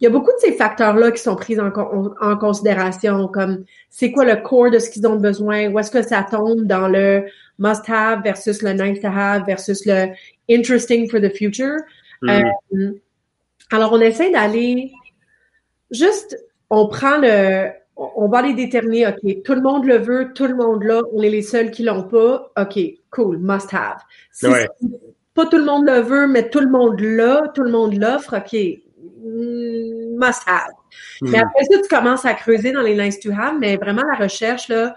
il 0.00 0.04
y 0.04 0.06
a 0.08 0.10
beaucoup 0.10 0.32
de 0.32 0.40
ces 0.40 0.52
facteurs-là 0.52 1.12
qui 1.12 1.22
sont 1.22 1.36
pris 1.36 1.58
en, 1.60 1.70
en 1.70 2.36
considération, 2.36 3.28
comme 3.28 3.64
c'est 3.88 4.10
quoi 4.10 4.24
le 4.24 4.36
core 4.36 4.70
de 4.70 4.78
ce 4.78 4.90
qu'ils 4.90 5.06
ont 5.06 5.16
besoin, 5.16 5.68
où 5.68 5.78
est-ce 5.78 5.90
que 5.90 6.02
ça 6.02 6.26
tombe 6.28 6.64
dans 6.64 6.88
le 6.88 7.26
must-have 7.58 8.22
versus 8.22 8.62
le 8.62 8.72
nice-to-have 8.72 9.46
versus 9.46 9.86
le 9.86 10.08
interesting 10.50 11.08
for 11.08 11.20
the 11.20 11.30
future. 11.30 11.76
Mm. 12.22 12.28
Euh, 12.72 12.90
alors, 13.70 13.92
on 13.92 14.00
essaie 14.00 14.30
d'aller 14.30 14.92
juste, 15.90 16.36
on 16.70 16.88
prend 16.88 17.18
le, 17.18 17.70
on 17.96 18.28
va 18.28 18.42
les 18.42 18.54
déterminer, 18.54 19.06
OK, 19.08 19.42
tout 19.44 19.54
le 19.54 19.60
monde 19.60 19.84
le 19.84 19.98
veut, 19.98 20.32
tout 20.34 20.46
le 20.46 20.54
monde 20.54 20.82
l'a, 20.82 21.02
on 21.12 21.22
est 21.22 21.30
les 21.30 21.42
seuls 21.42 21.70
qui 21.70 21.84
l'ont 21.84 22.04
pas, 22.04 22.50
OK, 22.58 22.78
cool, 23.10 23.38
must 23.38 23.72
have. 23.72 24.00
Si 24.32 24.46
pas 25.34 25.46
tout 25.46 25.58
le 25.58 25.64
monde 25.64 25.84
le 25.84 26.00
veut, 26.00 26.28
mais 26.28 26.48
tout 26.48 26.60
le 26.60 26.70
monde 26.70 27.00
l'a, 27.00 27.48
tout 27.54 27.62
le 27.62 27.70
monde 27.70 27.94
l'offre, 27.98 28.36
OK, 28.36 28.52
mm, 28.52 30.16
must 30.16 30.42
have. 30.46 30.70
Mm. 31.20 31.30
Mais 31.30 31.38
après 31.38 31.64
ça, 31.64 31.78
tu 31.82 31.88
commences 31.88 32.24
à 32.24 32.34
creuser 32.34 32.72
dans 32.72 32.82
les 32.82 32.96
nice 32.96 33.18
to 33.18 33.30
have, 33.32 33.58
mais 33.58 33.76
vraiment 33.76 34.02
la 34.12 34.24
recherche, 34.24 34.68
là, 34.68 34.94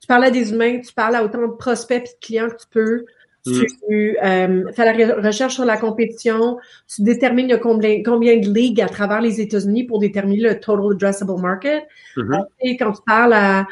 tu 0.00 0.06
parles 0.06 0.24
à 0.24 0.30
des 0.30 0.52
humains, 0.52 0.80
tu 0.80 0.92
parles 0.92 1.14
à 1.14 1.24
autant 1.24 1.46
de 1.46 1.52
prospects 1.52 2.02
et 2.02 2.08
de 2.08 2.26
clients 2.26 2.48
que 2.48 2.56
tu 2.56 2.66
peux. 2.70 3.04
Tu 3.46 4.18
euh, 4.22 4.64
fais 4.72 4.92
la 4.92 5.14
recherche 5.14 5.54
sur 5.54 5.64
la 5.64 5.76
compétition, 5.76 6.58
tu 6.94 7.02
détermines 7.02 7.58
combien, 7.58 8.02
combien 8.02 8.36
de 8.36 8.48
ligues 8.48 8.80
à 8.80 8.88
travers 8.88 9.20
les 9.20 9.40
États-Unis 9.40 9.84
pour 9.84 9.98
déterminer 9.98 10.42
le 10.42 10.60
total 10.60 10.92
addressable 10.92 11.40
market. 11.40 11.84
Mm-hmm. 12.16 12.44
Et 12.60 12.76
quand 12.76 12.92
tu 12.92 13.02
parles 13.06 13.32
à, 13.32 13.66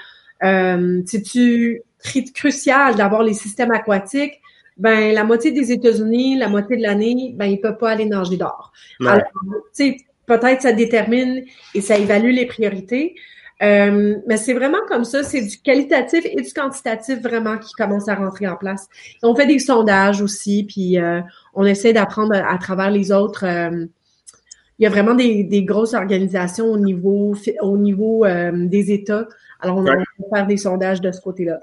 euh, 0.45 1.03
c'est-tu 1.07 1.83
crucial 2.35 2.95
d'avoir 2.95 3.23
les 3.23 3.35
systèmes 3.35 3.73
aquatiques, 3.73 4.41
ben 4.77 5.13
la 5.13 5.25
moitié 5.25 5.51
des 5.51 5.73
États-Unis, 5.73 6.39
la 6.39 6.49
moitié 6.49 6.77
de 6.77 6.83
l'année, 6.83 7.35
ben 7.35 7.47
ils 7.47 7.61
peuvent 7.61 7.79
pas 7.79 7.91
aller 7.91 8.07
nager 8.07 8.37
d'or. 8.37 8.73
Alors, 9.01 9.25
tu 9.45 9.63
sais, 9.73 9.97
peut-être 10.27 10.63
ça 10.63 10.73
détermine 10.73 11.45
et 11.75 11.81
ça 11.81 11.99
évalue 11.99 12.31
les 12.31 12.47
priorités. 12.47 13.17
Euh, 13.63 14.17
mais 14.27 14.37
c'est 14.37 14.55
vraiment 14.55 14.79
comme 14.89 15.05
ça, 15.05 15.23
c'est 15.25 15.43
du 15.43 15.59
qualitatif 15.59 16.25
et 16.25 16.41
du 16.41 16.53
quantitatif 16.53 17.21
vraiment 17.21 17.59
qui 17.59 17.73
commence 17.75 18.09
à 18.09 18.15
rentrer 18.15 18.47
en 18.47 18.57
place. 18.57 18.89
on 19.23 19.35
fait 19.35 19.47
des 19.47 19.59
sondages 19.59 20.23
aussi, 20.23 20.65
puis 20.65 20.99
euh, 20.99 21.21
on 21.55 21.65
essaie 21.65 21.93
d'apprendre 21.93 22.35
à, 22.35 22.57
travers 22.59 22.91
les 22.91 23.11
autres. 23.11 23.45
Euh, 23.45 23.87
il 24.79 24.85
y 24.85 24.87
a 24.87 24.91
vraiment 24.91 25.15
des, 25.15 25.43
des, 25.43 25.65
grosses 25.65 25.95
organisations 25.95 26.67
au 26.67 26.79
niveau 26.79 27.35
au 27.63 27.77
niveau 27.77 28.25
des 28.53 28.93
États. 28.93 29.27
Alors 29.59 29.79
on 29.79 29.83
va 29.83 29.95
faire 30.33 30.47
des 30.47 30.57
sondages 30.57 31.01
de 31.01 31.11
ce 31.11 31.21
côté-là. 31.21 31.59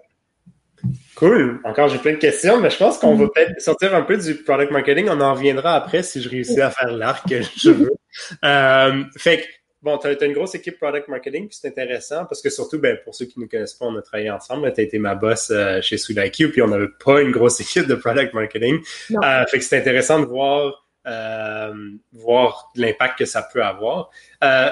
Cool. 1.16 1.62
Encore, 1.64 1.88
j'ai 1.88 1.98
plein 1.98 2.12
de 2.12 2.18
questions, 2.18 2.60
mais 2.60 2.70
je 2.70 2.78
pense 2.78 2.98
qu'on 2.98 3.16
va 3.16 3.28
peut-être 3.30 3.62
sortir 3.62 3.96
un 3.96 4.02
peu 4.02 4.18
du 4.18 4.36
product 4.36 4.70
marketing. 4.70 5.08
On 5.10 5.22
en 5.22 5.34
reviendra 5.34 5.76
après 5.76 6.04
si 6.04 6.22
je 6.22 6.28
réussis 6.28 6.60
à 6.60 6.70
faire 6.72 6.92
l'arc 6.92 7.26
que 7.30 7.42
je 7.42 7.70
veux. 7.70 7.94
fait 9.18 9.38
que 9.38 9.46
bon, 9.86 10.00
tu 10.00 10.08
as, 10.08 10.26
une 10.26 10.34
grosse 10.34 10.56
équipe 10.56 10.80
product 10.80 11.08
marketing, 11.08 11.48
puis 11.48 11.58
c'est 11.62 11.68
intéressant 11.68 12.26
parce 12.26 12.42
que 12.42 12.50
surtout, 12.50 12.80
ben, 12.80 12.98
pour 13.04 13.14
ceux 13.14 13.26
qui 13.26 13.38
ne 13.38 13.44
nous 13.44 13.50
connaissent 13.50 13.76
pas, 13.76 13.86
on 13.86 13.96
a 13.96 14.02
travaillé 14.02 14.32
ensemble. 14.32 14.74
Tu 14.74 14.82
as 14.82 14.84
été 14.84 14.98
ma 14.98 15.14
boss 15.14 15.52
euh, 15.52 15.80
chez 15.82 15.98
SweetIQ, 15.98 16.52
puis 16.52 16.62
on 16.64 16.68
n'avait 16.68 16.90
pas 17.04 17.22
une 17.22 17.32
grosse 17.32 17.60
équipe 17.62 17.86
de 17.86 17.94
product 17.94 18.34
marketing. 18.34 18.80
Euh, 19.12 19.46
fait 19.46 19.60
que 19.60 19.64
c'est 19.64 19.78
intéressant 19.78 20.20
de 20.20 20.26
voir, 20.26 20.88
euh, 21.06 21.74
voir 22.14 22.72
l'impact 22.76 23.20
que 23.20 23.26
ça 23.26 23.48
peut 23.54 23.64
avoir. 23.64 24.10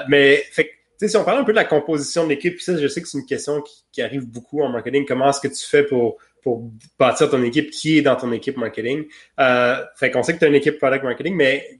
mais 0.10 0.43
fait 0.51 0.65
que, 0.65 1.08
si 1.08 1.15
on 1.15 1.24
parle 1.24 1.39
un 1.39 1.43
peu 1.43 1.51
de 1.51 1.58
la 1.58 1.65
composition 1.65 2.24
de 2.24 2.29
l'équipe, 2.29 2.55
puis 2.55 2.63
ça, 2.63 2.75
je 2.75 2.88
sais 2.88 3.01
que 3.01 3.08
c'est 3.08 3.20
une 3.20 3.25
question 3.25 3.62
qui, 3.91 4.01
arrive 4.01 4.25
beaucoup 4.25 4.63
en 4.63 4.70
marketing. 4.70 5.05
Comment 5.05 5.29
est-ce 5.29 5.41
que 5.41 5.53
tu 5.53 5.63
fais 5.63 5.84
pour, 5.84 6.17
pour 6.41 6.72
bâtir 6.98 7.29
ton 7.29 7.43
équipe? 7.43 7.70
Qui 7.70 8.00
est 8.00 8.01
dans 8.01 8.15
ton 8.15 8.32
équipe 8.32 8.58
marketing? 8.58 9.05
fait 9.96 10.10
qu'on 10.12 10.24
sait 10.24 10.34
que 10.34 10.39
tu 10.39 10.46
as 10.46 10.48
une 10.48 10.55
équipe 10.55 10.79
product 10.79 11.03
marketing, 11.03 11.36
mais 11.36 11.77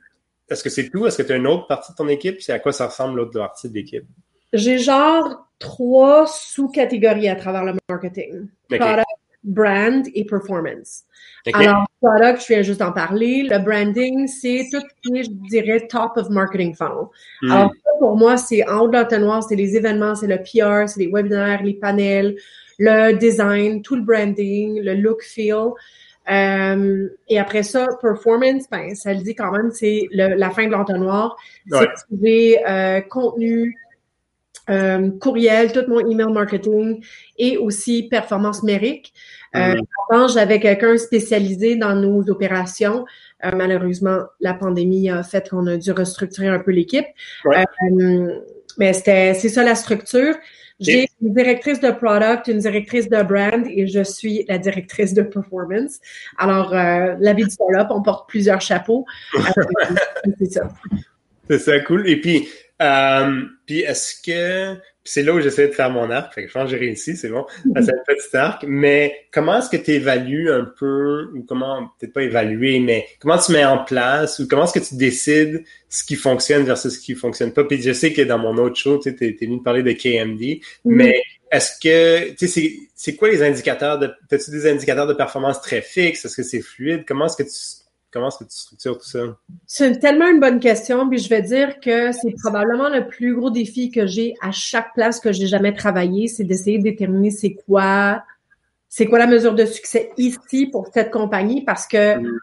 est-ce 0.50 0.64
que 0.64 0.70
c'est 0.70 0.90
tout? 0.90 1.06
Est-ce 1.06 1.18
que 1.18 1.24
tu 1.24 1.34
as 1.34 1.38
une 1.38 1.48
autre 1.48 1.68
partie 1.68 1.92
de 1.92 1.98
ton 1.98 2.08
équipe? 2.08 2.42
C'est 2.42 2.54
à 2.54 2.60
quoi 2.60 2.72
ça 2.72 2.88
ressemble 2.88 3.18
l'autre 3.18 3.38
partie 3.38 3.70
de 3.70 3.74
l'équipe? 3.74 4.06
J'ai 4.52 4.78
genre 4.78 5.48
trois 5.60 6.28
sous-catégories 6.28 7.30
à 7.30 7.36
travers 7.36 7.66
le 7.66 7.74
marketing. 7.90 8.48
Product, 8.70 9.06
brand 9.44 10.06
et 10.14 10.26
performance. 10.26 11.04
Alors, 11.54 11.86
product, 12.02 12.42
je 12.42 12.48
viens 12.54 12.62
juste 12.62 12.80
d'en 12.80 12.92
parler. 12.92 13.44
Le 13.50 13.58
branding, 13.60 14.28
c'est 14.28 14.68
tout 14.72 14.80
ce 14.80 14.86
qui 15.02 15.20
est, 15.20 15.24
je 15.24 15.30
dirais, 15.50 15.88
top 15.88 16.18
of 16.18 16.30
marketing 16.30 16.76
funnel. 16.76 17.08
Hmm. 17.42 17.52
Alors, 17.52 17.72
pour 18.00 18.16
moi, 18.16 18.38
c'est 18.38 18.68
en 18.68 18.82
haut 18.82 18.88
de 18.88 18.98
l'entonnoir, 18.98 19.44
c'est 19.44 19.56
les 19.56 19.76
événements, 19.76 20.16
c'est 20.16 20.28
le 20.28 20.38
PR, 20.38 20.88
c'est 20.88 21.00
les 21.00 21.12
webinaires, 21.12 21.64
les 21.64 21.74
panels, 21.74 22.36
le 22.80 23.14
design, 23.14 23.82
tout 23.82 23.96
le 23.96 24.04
branding, 24.04 24.82
le 24.82 24.94
look, 24.96 25.22
feel. 25.24 25.72
Euh, 26.30 27.10
et 27.28 27.40
après 27.40 27.64
ça, 27.64 27.88
performance, 28.02 28.70
ben, 28.72 28.96
ça 28.96 29.14
le 29.14 29.22
dit 29.22 29.36
quand 29.36 29.52
même, 29.52 29.72
c'est 29.72 30.08
la 30.12 30.50
fin 30.52 30.66
de 30.66 30.72
l'entonnoir. 30.72 31.36
C'est 31.70 31.94
trouver 32.08 32.60
euh, 32.68 33.02
contenu, 33.02 33.76
euh, 34.70 35.10
courriel, 35.20 35.74
tout 35.74 35.84
mon 35.90 36.00
email 36.00 36.32
marketing 36.32 37.04
et 37.38 37.58
aussi 37.58 38.04
performance 38.04 38.64
numérique. 38.64 39.14
Euh, 39.56 39.76
Avant, 40.10 40.28
j'avais 40.28 40.60
quelqu'un 40.60 40.98
spécialisé 40.98 41.76
dans 41.76 41.96
nos 41.96 42.30
opérations. 42.30 43.06
Euh, 43.44 43.52
malheureusement, 43.54 44.20
la 44.40 44.54
pandémie 44.54 45.10
a 45.10 45.22
fait 45.22 45.50
qu'on 45.50 45.68
a 45.68 45.78
dû 45.78 45.92
restructurer 45.92 46.48
un 46.48 46.60
peu 46.60 46.72
l'équipe. 46.72 47.06
mais 48.78 48.94
c'était, 48.94 49.34
c'est 49.34 49.50
ça 49.50 49.64
la 49.64 49.76
structure. 49.76 50.36
J'ai 50.80 51.08
une 51.22 51.34
directrice 51.34 51.80
de 51.80 51.92
product, 51.92 52.48
une 52.48 52.60
directrice 52.60 53.10
de 53.10 53.22
brand 53.24 53.66
et 53.68 53.88
je 53.88 54.04
suis 54.04 54.46
la 54.48 54.58
directrice 54.58 55.14
de 55.14 55.22
performance. 55.22 56.00
Alors, 56.38 56.74
euh, 56.74 57.16
la 57.20 57.34
vie 57.34 57.44
du 57.44 57.50
startup, 57.52 57.88
on 57.92 58.02
porte 58.02 58.28
plusieurs 58.30 58.62
chapeaux. 58.62 59.06
Euh, 59.36 59.40
c'est 60.40 60.52
ça. 60.52 60.70
C'est 61.50 61.60
ça, 61.60 61.80
cool. 61.82 62.08
Et 62.08 62.20
puis, 62.20 62.48
euh, 62.82 63.42
puis 63.66 63.80
est-ce 63.80 64.22
que 64.22 64.80
c'est 65.06 65.24
là 65.24 65.34
où 65.34 65.42
j'essaie 65.42 65.68
de 65.68 65.74
faire 65.74 65.90
mon 65.90 66.10
arc, 66.10 66.34
fait 66.34 66.44
que 66.44 66.48
je 66.48 66.54
pense 66.54 66.64
que 66.64 66.70
j'ai 66.70 66.78
réussi, 66.78 67.18
c'est 67.18 67.30
bon, 67.30 67.46
c'est 67.76 67.90
un 67.90 68.04
petit 68.08 68.38
arc, 68.38 68.66
mais 68.68 69.14
comment 69.32 69.60
est-ce 69.60 69.70
que 69.70 69.78
tu 69.78 69.92
évalues 69.92 70.50
un 70.50 70.66
peu, 70.66 71.30
ou 71.36 71.44
comment, 71.44 71.90
peut-être 72.00 72.14
pas 72.14 72.24
évaluer, 72.24 72.80
mais 72.80 73.06
comment 73.20 73.38
tu 73.38 73.52
mets 73.52 73.66
en 73.66 73.84
place, 73.84 74.40
ou 74.40 74.48
comment 74.48 74.64
est-ce 74.64 74.80
que 74.80 74.86
tu 74.86 74.96
décides 74.96 75.64
ce 75.90 76.04
qui 76.04 76.16
fonctionne 76.16 76.64
versus 76.64 76.94
ce 76.94 77.00
qui 77.00 77.16
fonctionne 77.16 77.52
pas? 77.52 77.66
Puis 77.66 77.82
je 77.82 77.92
sais 77.92 78.14
que 78.14 78.22
dans 78.22 78.38
mon 78.38 78.58
autre 78.58 78.78
show, 78.78 78.98
tu 78.98 79.10
es, 79.10 79.38
venu 79.42 79.62
parler 79.62 79.84
de 79.84 79.92
KMD, 79.92 80.62
mais 80.86 81.22
est-ce 81.52 81.80
que, 81.80 82.34
tu 82.34 82.48
sais, 82.48 82.74
c'est 82.96 83.16
quoi 83.16 83.30
les 83.30 83.44
indicateurs 83.44 84.00
de, 84.00 84.10
as-tu 84.32 84.52
des 84.52 84.68
indicateurs 84.72 85.06
de 85.06 85.14
performance 85.14 85.62
très 85.62 85.82
fixes? 85.82 86.26
Est-ce 86.26 86.38
que 86.38 86.44
c'est 86.44 86.62
fluide? 86.62 87.04
Comment 87.06 87.26
est-ce 87.26 87.38
que 87.38 87.44
tu 87.44 87.83
Comment 88.14 88.28
est-ce 88.28 88.38
que 88.38 88.44
tu 88.44 88.56
structures 88.56 88.98
tout 89.00 89.10
ça? 89.10 89.20
C'est 89.66 89.98
tellement 89.98 90.30
une 90.30 90.40
bonne 90.40 90.60
question, 90.60 91.10
puis 91.10 91.18
je 91.18 91.28
vais 91.30 91.42
dire 91.42 91.80
que 91.80 92.12
c'est 92.12 92.36
probablement 92.44 92.88
le 92.88 93.08
plus 93.08 93.36
gros 93.36 93.50
défi 93.50 93.90
que 93.90 94.06
j'ai 94.06 94.36
à 94.42 94.52
chaque 94.52 94.94
place 94.94 95.20
que 95.20 95.32
j'ai 95.32 95.48
jamais 95.48 95.74
travaillé, 95.74 96.28
c'est 96.28 96.44
d'essayer 96.44 96.78
de 96.78 96.84
déterminer 96.84 97.32
c'est 97.32 97.56
quoi, 97.66 98.24
c'est 98.88 99.08
quoi 99.08 99.18
la 99.18 99.26
mesure 99.26 99.56
de 99.56 99.66
succès 99.66 100.12
ici 100.18 100.68
pour 100.68 100.90
cette 100.94 101.10
compagnie, 101.10 101.66
parce 101.66 101.88
que 101.88 102.20
mm. 102.20 102.40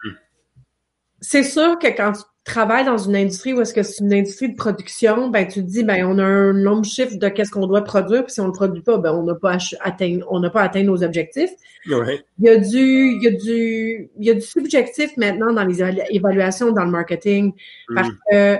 C'est 1.21 1.43
sûr 1.43 1.77
que 1.77 1.87
quand 1.87 2.13
tu 2.13 2.23
travailles 2.43 2.85
dans 2.85 2.97
une 2.97 3.15
industrie 3.15 3.53
où 3.53 3.61
est-ce 3.61 3.73
que 3.73 3.83
c'est 3.83 4.03
une 4.03 4.13
industrie 4.13 4.49
de 4.49 4.55
production, 4.55 5.29
ben 5.29 5.47
tu 5.47 5.61
te 5.61 5.69
dis 5.69 5.83
ben 5.83 6.03
on 6.05 6.17
a 6.17 6.23
un 6.23 6.53
nombre 6.53 6.83
chiffre 6.83 7.15
de 7.15 7.29
qu'est-ce 7.29 7.51
qu'on 7.51 7.67
doit 7.67 7.83
produire, 7.83 8.25
puis 8.25 8.33
si 8.33 8.41
on 8.41 8.47
le 8.47 8.51
produit 8.51 8.81
pas, 8.81 8.97
ben 8.97 9.13
on 9.13 9.23
n'a 9.23 9.35
pas 9.35 9.57
atteint 9.81 10.19
on 10.29 10.39
n'a 10.39 10.49
pas 10.49 10.63
atteint 10.63 10.83
nos 10.83 11.03
objectifs. 11.03 11.51
Il 11.85 12.23
y 12.39 12.49
a 12.49 12.57
du 12.57 12.77
il 12.77 13.23
y 13.23 13.27
a 13.27 13.31
du 13.31 14.09
il 14.17 14.25
y 14.25 14.29
a 14.31 14.33
du 14.33 14.41
subjectif 14.41 15.15
maintenant 15.17 15.53
dans 15.53 15.63
les 15.63 15.81
évaluations 16.09 16.71
dans 16.71 16.85
le 16.85 16.91
marketing 16.91 17.53
parce 17.93 18.09
mm. 18.09 18.17
que 18.31 18.57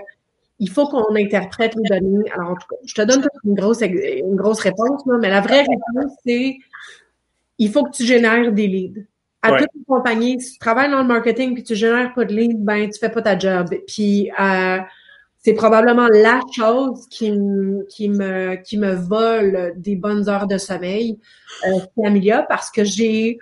il 0.60 0.70
faut 0.70 0.88
qu'on 0.88 1.15
interprète 1.15 1.74
les 1.75 1.89
données. 1.89 2.30
Alors 2.34 2.51
en 2.51 2.56
tout 2.56 2.68
cas, 2.70 2.75
je 2.86 2.94
te 2.94 3.01
donne 3.01 3.25
une 3.44 3.56
grosse 3.56 3.82
une 3.82 4.36
grosse 4.36 4.60
réponse 4.60 5.01
mais 5.20 5.30
la 5.30 5.41
vraie 5.41 5.62
réponse 5.62 6.12
c'est 6.24 6.58
il 7.58 7.72
faut 7.72 7.84
que 7.84 7.91
tu 7.91 8.06
génères 8.06 8.51
des 8.51 8.68
leads 8.68 9.01
à 9.41 9.57
toute 9.57 9.69
une 9.75 9.86
compagnie, 9.86 10.39
si 10.39 10.53
tu 10.53 10.60
travailles 10.60 10.91
dans 10.91 11.01
le 11.01 11.07
marketing 11.07 11.53
puis 11.53 11.63
tu 11.63 11.75
génères 11.75 12.13
pas 12.13 12.25
de 12.25 12.33
lead, 12.33 12.63
ben 12.63 12.89
tu 12.89 13.00
fais 13.00 13.10
pas 13.10 13.21
ta 13.21 13.38
job. 13.38 13.69
Puis 13.88 14.31
euh, 14.39 14.79
c'est 15.39 15.53
probablement 15.53 16.07
la 16.07 16.39
chose 16.55 17.07
qui, 17.10 17.33
qui 17.89 18.10
me 18.10 18.55
qui 18.55 18.77
me 18.77 18.93
vole 18.93 19.74
des 19.77 19.95
bonnes 19.95 20.29
heures 20.29 20.48
de 20.48 20.57
sommeil 20.57 21.19
euh, 21.67 21.79
chez 21.79 22.05
Amelia 22.05 22.43
parce 22.43 22.69
que 22.69 22.83
j'ai 22.83 23.39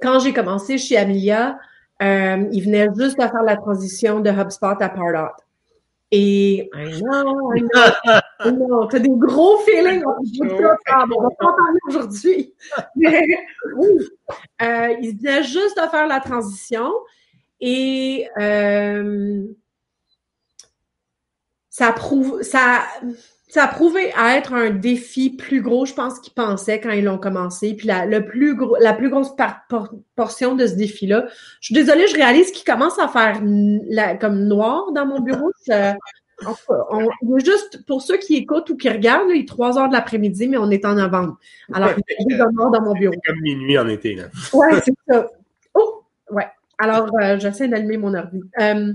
quand 0.00 0.18
j'ai 0.20 0.32
commencé 0.32 0.78
chez 0.78 0.96
Amelia, 0.96 1.58
euh, 2.02 2.48
il 2.50 2.64
venait 2.64 2.88
juste 2.98 3.16
de 3.18 3.22
faire 3.22 3.42
la 3.44 3.56
transition 3.56 4.20
de 4.20 4.30
HubSpot 4.30 4.80
à 4.80 4.88
Pardot. 4.88 5.32
Et, 6.14 6.68
I 6.74 7.00
know, 7.00 7.54
I 7.54 7.62
know, 8.52 8.86
t'as 8.90 8.98
des 8.98 9.08
gros 9.08 9.56
feelings. 9.60 10.04
On 10.04 10.44
va 10.44 10.76
pas 10.84 11.06
en 11.06 11.54
parler 11.54 11.78
aujourd'hui. 11.88 12.54
Mais, 12.96 13.26
oui, 13.76 13.88
euh, 14.60 14.94
il 15.00 15.16
venait 15.16 15.42
juste 15.42 15.82
de 15.82 15.88
faire 15.88 16.06
la 16.06 16.20
transition. 16.20 16.92
Et 17.60 18.28
euh, 18.38 19.42
ça 21.70 21.92
prouve, 21.92 22.42
ça, 22.42 22.82
ça 23.52 23.64
a 23.64 23.68
prouvé 23.68 24.10
à 24.16 24.38
être 24.38 24.54
un 24.54 24.70
défi 24.70 25.28
plus 25.28 25.60
gros, 25.60 25.84
je 25.84 25.92
pense 25.92 26.18
qu'ils 26.20 26.32
pensaient 26.32 26.80
quand 26.80 26.88
ils 26.88 27.04
l'ont 27.04 27.18
commencé. 27.18 27.74
Puis 27.74 27.86
la, 27.86 28.06
le 28.06 28.24
plus 28.24 28.56
gros, 28.56 28.78
la 28.80 28.94
plus 28.94 29.10
grosse 29.10 29.28
portion 30.16 30.54
de 30.54 30.66
ce 30.66 30.72
défi-là, 30.72 31.26
je 31.60 31.66
suis 31.66 31.74
désolée, 31.74 32.06
je 32.08 32.14
réalise 32.14 32.50
qu'il 32.50 32.64
commence 32.64 32.98
à 32.98 33.08
faire 33.08 33.42
la, 33.44 34.16
comme 34.16 34.44
noir 34.44 34.90
dans 34.92 35.04
mon 35.04 35.20
bureau. 35.20 35.50
on, 36.48 37.38
juste 37.40 37.84
pour 37.86 38.00
ceux 38.00 38.16
qui 38.16 38.36
écoutent 38.36 38.70
ou 38.70 38.76
qui 38.78 38.88
regardent, 38.88 39.28
il 39.28 39.42
est 39.42 39.48
3 39.48 39.78
heures 39.78 39.88
de 39.88 39.92
l'après-midi, 39.92 40.48
mais 40.48 40.56
on 40.56 40.70
est 40.70 40.86
en 40.86 40.94
novembre. 40.94 41.36
Alors, 41.74 41.90
il 42.20 42.34
y 42.34 42.40
a 42.40 42.46
noir 42.52 42.70
dans 42.70 42.80
mon 42.80 42.94
bureau. 42.94 43.14
Comme 43.26 43.40
minuit 43.42 43.78
en 43.78 43.86
été, 43.86 44.14
là. 44.14 44.28
Ouais, 44.54 44.80
c'est 44.82 44.94
ça. 45.06 45.26
Oh! 45.74 46.04
Ouais. 46.30 46.48
Alors, 46.78 47.06
euh, 47.20 47.38
j'essaie 47.38 47.68
d'allumer 47.68 47.98
mon 47.98 48.14
ordi. 48.14 48.40
Euh, 48.58 48.94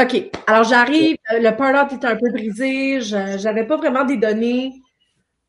OK. 0.00 0.30
Alors, 0.46 0.64
j'arrive, 0.64 1.16
euh, 1.32 1.38
le 1.38 1.48
up 1.48 1.92
était 1.92 2.06
un 2.06 2.16
peu 2.16 2.30
brisé, 2.30 3.00
je 3.00 3.42
n'avais 3.42 3.64
pas 3.64 3.76
vraiment 3.76 4.04
des 4.04 4.16
données 4.16 4.72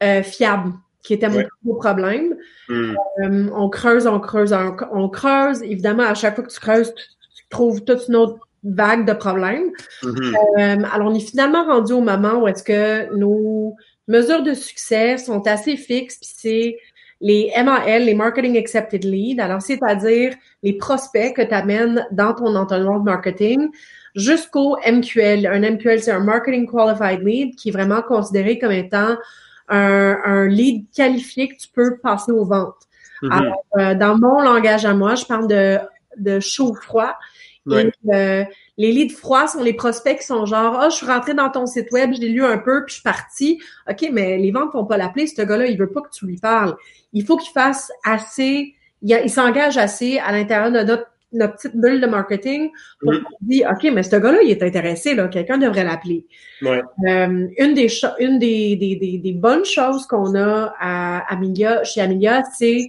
euh, 0.03 0.21
fiables, 0.21 0.73
qui 1.03 1.13
étaient 1.13 1.29
mon 1.29 1.43
gros 1.63 1.75
problème. 1.75 2.35
Hmm. 2.69 2.95
Euh, 3.23 3.49
on 3.55 3.69
creuse, 3.69 4.07
on 4.07 4.19
creuse, 4.19 4.53
on, 4.91 5.09
creuse. 5.09 5.63
Évidemment, 5.63 6.03
à 6.03 6.13
chaque 6.13 6.35
fois 6.35 6.43
que 6.43 6.51
tu 6.51 6.59
creuses, 6.59 6.93
tu, 6.93 7.03
trouves 7.49 7.83
toute 7.83 8.07
une 8.07 8.15
autre 8.15 8.39
vague 8.63 9.05
de 9.07 9.13
problèmes. 9.13 9.71
Mm-hmm. 10.01 10.85
alors, 10.91 11.11
on 11.11 11.13
est 11.13 11.19
finalement 11.19 11.63
rendu 11.63 11.93
au 11.93 12.01
moment 12.01 12.41
où 12.41 12.47
est-ce 12.47 12.63
que 12.63 13.15
nos 13.15 13.75
mesures 14.07 14.41
de 14.41 14.55
succès 14.55 15.19
sont 15.19 15.45
assez 15.47 15.77
fixes, 15.77 16.17
puis 16.17 16.29
c'est 16.35 16.77
les 17.21 17.51
MAL, 17.55 18.03
les 18.03 18.13
Marketing 18.13 18.57
Accepted 18.57 19.03
Lead. 19.03 19.39
Alors, 19.39 19.61
c'est-à-dire 19.61 20.33
les 20.63 20.73
prospects 20.73 21.35
que 21.35 21.41
tu 21.43 21.53
amènes 21.53 22.05
dans 22.11 22.33
ton 22.33 22.55
entonnoir 22.55 22.99
de 22.99 23.05
marketing 23.05 23.69
jusqu'au 24.15 24.77
MQL. 24.85 25.45
Un 25.45 25.59
MQL, 25.59 26.01
c'est 26.01 26.11
un 26.11 26.19
Marketing 26.19 26.69
Qualified 26.69 27.21
Lead 27.25 27.55
qui 27.55 27.69
est 27.69 27.71
vraiment 27.71 28.01
considéré 28.01 28.57
comme 28.57 28.71
étant 28.71 29.17
un, 29.67 30.17
un 30.23 30.47
lead 30.47 30.85
qualifié 30.95 31.49
que 31.49 31.55
tu 31.55 31.67
peux 31.67 31.97
passer 31.97 32.31
aux 32.31 32.45
ventes. 32.45 32.75
Mm-hmm. 33.21 33.31
Alors, 33.31 33.63
euh, 33.77 33.95
dans 33.95 34.17
mon 34.17 34.41
langage 34.41 34.85
à 34.85 34.93
moi, 34.93 35.15
je 35.15 35.25
parle 35.25 35.47
de, 35.47 35.79
de 36.17 36.39
chaud-froid. 36.39 37.15
Et 37.71 37.91
euh, 38.13 38.43
les 38.77 38.91
leads 38.91 39.15
froids 39.15 39.47
sont 39.47 39.63
les 39.63 39.73
prospects 39.73 40.19
qui 40.19 40.25
sont 40.25 40.45
genre 40.45 40.77
Ah, 40.79 40.83
oh, 40.85 40.89
je 40.91 40.97
suis 40.97 41.07
rentré 41.07 41.33
dans 41.33 41.49
ton 41.49 41.65
site 41.65 41.91
web, 41.91 42.13
je 42.13 42.21
l'ai 42.21 42.29
lu 42.29 42.45
un 42.45 42.59
peu, 42.59 42.85
puis 42.85 42.91
je 42.91 42.93
suis 42.95 43.03
parti. 43.03 43.59
OK, 43.89 44.07
mais 44.11 44.37
les 44.37 44.51
ventes 44.51 44.71
vont 44.71 44.85
pas 44.85 44.97
l'appeler, 44.97 45.25
ce 45.25 45.41
gars-là, 45.41 45.65
il 45.65 45.75
veut 45.75 45.89
pas 45.89 46.01
que 46.01 46.11
tu 46.11 46.27
lui 46.27 46.37
parles. 46.37 46.75
Il 47.11 47.25
faut 47.25 47.37
qu'il 47.37 47.51
fasse 47.51 47.91
assez, 48.03 48.75
il, 49.01 49.19
il 49.23 49.29
s'engage 49.31 49.77
assez 49.77 50.19
à 50.19 50.31
l'intérieur 50.31 50.71
de 50.71 50.81
notre 50.81 51.07
notre 51.35 51.55
petite 51.55 51.75
bulle 51.75 52.01
de 52.01 52.07
marketing 52.07 52.69
pour 52.99 53.13
mm 53.13 53.23
dire 53.41 53.71
OK, 53.71 53.91
mais 53.93 54.03
ce 54.03 54.15
gars-là, 54.15 54.39
il 54.43 54.51
est 54.51 54.63
intéressé, 54.63 55.13
là, 55.13 55.27
quelqu'un 55.27 55.57
devrait 55.57 55.83
l'appeler. 55.83 56.25
Ouais. 56.61 56.81
Euh, 57.07 57.47
une 57.57 57.73
des 57.73 57.87
une 58.19 58.39
des, 58.39 58.75
des, 58.75 58.95
des, 58.95 59.17
des, 59.19 59.33
bonnes 59.33 59.65
choses 59.65 60.07
qu'on 60.07 60.35
a 60.35 60.73
à 60.79 61.19
Amelia, 61.33 61.83
chez 61.83 62.01
Amelia, 62.01 62.43
c'est 62.57 62.87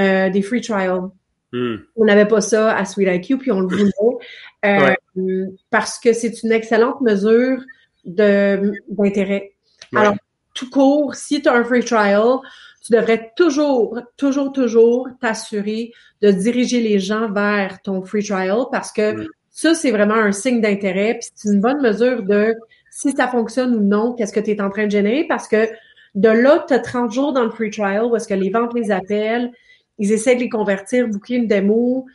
euh, 0.00 0.30
des 0.30 0.42
free 0.42 0.60
trials. 0.60 1.10
Mm. 1.52 1.76
On 1.96 2.04
n'avait 2.04 2.26
pas 2.26 2.40
ça 2.40 2.76
à 2.76 2.84
Sweet 2.84 3.08
IQ, 3.08 3.38
puis 3.38 3.52
on 3.52 3.60
le 3.60 3.68
voulait. 3.68 3.92
Euh, 4.64 5.46
parce 5.70 6.00
que 6.00 6.12
c'est 6.12 6.42
une 6.42 6.50
excellente 6.50 7.00
mesure 7.00 7.60
de 8.04 8.72
d'intérêt. 8.88 9.52
Alors, 9.94 10.16
tout 10.52 10.68
court, 10.68 11.14
si 11.14 11.40
tu 11.40 11.48
as 11.48 11.54
un 11.54 11.62
free 11.62 11.84
trial, 11.84 12.38
tu 12.82 12.92
devrais 12.92 13.32
toujours, 13.36 14.00
toujours, 14.16 14.52
toujours 14.52 15.08
t'assurer 15.20 15.92
de 16.22 16.30
diriger 16.30 16.80
les 16.80 16.98
gens 16.98 17.30
vers 17.30 17.82
ton 17.82 18.02
free 18.02 18.24
trial 18.24 18.64
parce 18.70 18.92
que 18.92 19.26
ça, 19.50 19.74
c'est 19.74 19.90
vraiment 19.90 20.14
un 20.14 20.32
signe 20.32 20.60
d'intérêt. 20.60 21.18
Puis 21.20 21.30
c'est 21.34 21.48
une 21.48 21.60
bonne 21.60 21.80
mesure 21.80 22.22
de 22.22 22.54
si 22.90 23.12
ça 23.12 23.28
fonctionne 23.28 23.74
ou 23.74 23.80
non, 23.80 24.14
qu'est-ce 24.14 24.32
que 24.32 24.40
tu 24.40 24.50
es 24.50 24.60
en 24.60 24.70
train 24.70 24.86
de 24.86 24.90
générer 24.90 25.24
parce 25.28 25.48
que 25.48 25.68
de 26.14 26.28
là, 26.28 26.64
tu 26.66 26.74
as 26.74 26.78
30 26.78 27.12
jours 27.12 27.32
dans 27.32 27.44
le 27.44 27.50
free 27.50 27.70
trial 27.70 28.06
où 28.06 28.16
est-ce 28.16 28.26
que 28.26 28.34
les 28.34 28.50
ventes 28.50 28.74
les 28.74 28.90
appellent, 28.90 29.52
ils 29.98 30.12
essaient 30.12 30.34
de 30.34 30.40
les 30.40 30.48
convertir, 30.48 31.08
boucler 31.08 31.36
une 31.36 31.46
démo. 31.46 32.06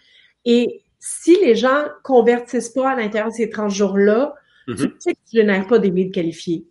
Et 0.46 0.82
si 1.00 1.38
les 1.42 1.56
gens 1.56 1.84
convertissent 2.04 2.70
pas 2.70 2.92
à 2.92 2.96
l'intérieur 2.96 3.30
de 3.30 3.36
ces 3.36 3.50
30 3.50 3.72
jours-là, 3.72 4.34
tu 4.68 4.74
mm-hmm. 4.74 4.92
sais 5.00 5.14
que 5.14 5.20
tu 5.30 5.38
génères 5.38 5.68
pas 5.68 5.80
des 5.80 5.90
leads 5.90 6.12
qualifiés. 6.12 6.66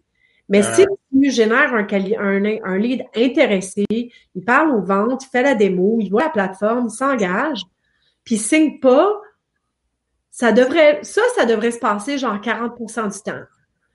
Mais 0.49 0.63
si 0.63 0.85
tu 0.85 1.31
génères 1.31 1.73
un, 1.73 1.87
un, 1.87 2.45
un, 2.65 2.79
lead 2.79 3.05
intéressé, 3.17 3.87
il 3.91 4.45
parle 4.45 4.71
aux 4.71 4.83
ventes, 4.83 5.25
il 5.25 5.29
fait 5.31 5.43
la 5.43 5.55
démo, 5.55 5.99
il 6.01 6.11
voit 6.11 6.25
la 6.25 6.29
plateforme, 6.29 6.89
il 6.89 6.95
s'engage, 6.95 7.63
puis 8.25 8.35
il 8.35 8.39
signe 8.39 8.79
pas, 8.81 9.21
ça 10.31 10.53
devrait, 10.53 10.99
ça, 11.03 11.23
ça 11.37 11.47
devrait 11.47 11.71
se 11.71 11.79
passer 11.79 12.19
genre 12.19 12.37
40% 12.37 13.13
du 13.13 13.23
temps. 13.23 13.45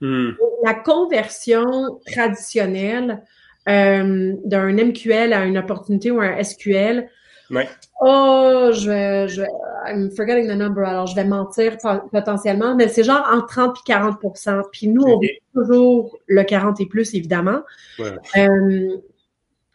Hmm. 0.00 0.30
La 0.64 0.74
conversion 0.74 2.00
traditionnelle 2.06 3.22
euh, 3.68 4.34
d'un 4.44 4.72
MQL 4.72 5.32
à 5.32 5.44
une 5.44 5.58
opportunité 5.58 6.10
ou 6.10 6.20
un 6.20 6.42
SQL, 6.42 7.08
Ouais. 7.50 7.68
Oh, 8.00 8.70
je 8.72 8.90
vais, 8.90 9.28
je 9.28 9.42
vais, 9.42 9.48
I'm 9.86 10.10
forgetting 10.10 10.48
the 10.48 10.56
number, 10.56 10.86
alors 10.86 11.06
je 11.06 11.14
vais 11.14 11.24
mentir 11.24 11.76
potentiellement, 12.12 12.74
mais 12.74 12.88
c'est 12.88 13.04
genre 13.04 13.26
entre 13.32 13.46
30 13.46 13.78
et 13.88 13.92
40% 13.92 14.62
Puis 14.70 14.88
nous, 14.88 15.02
on 15.02 15.18
veut 15.18 15.28
toujours 15.54 16.18
le 16.26 16.42
40 16.44 16.80
et 16.80 16.86
plus, 16.86 17.14
évidemment. 17.14 17.60
Ouais. 17.98 18.12
Euh, 18.36 18.98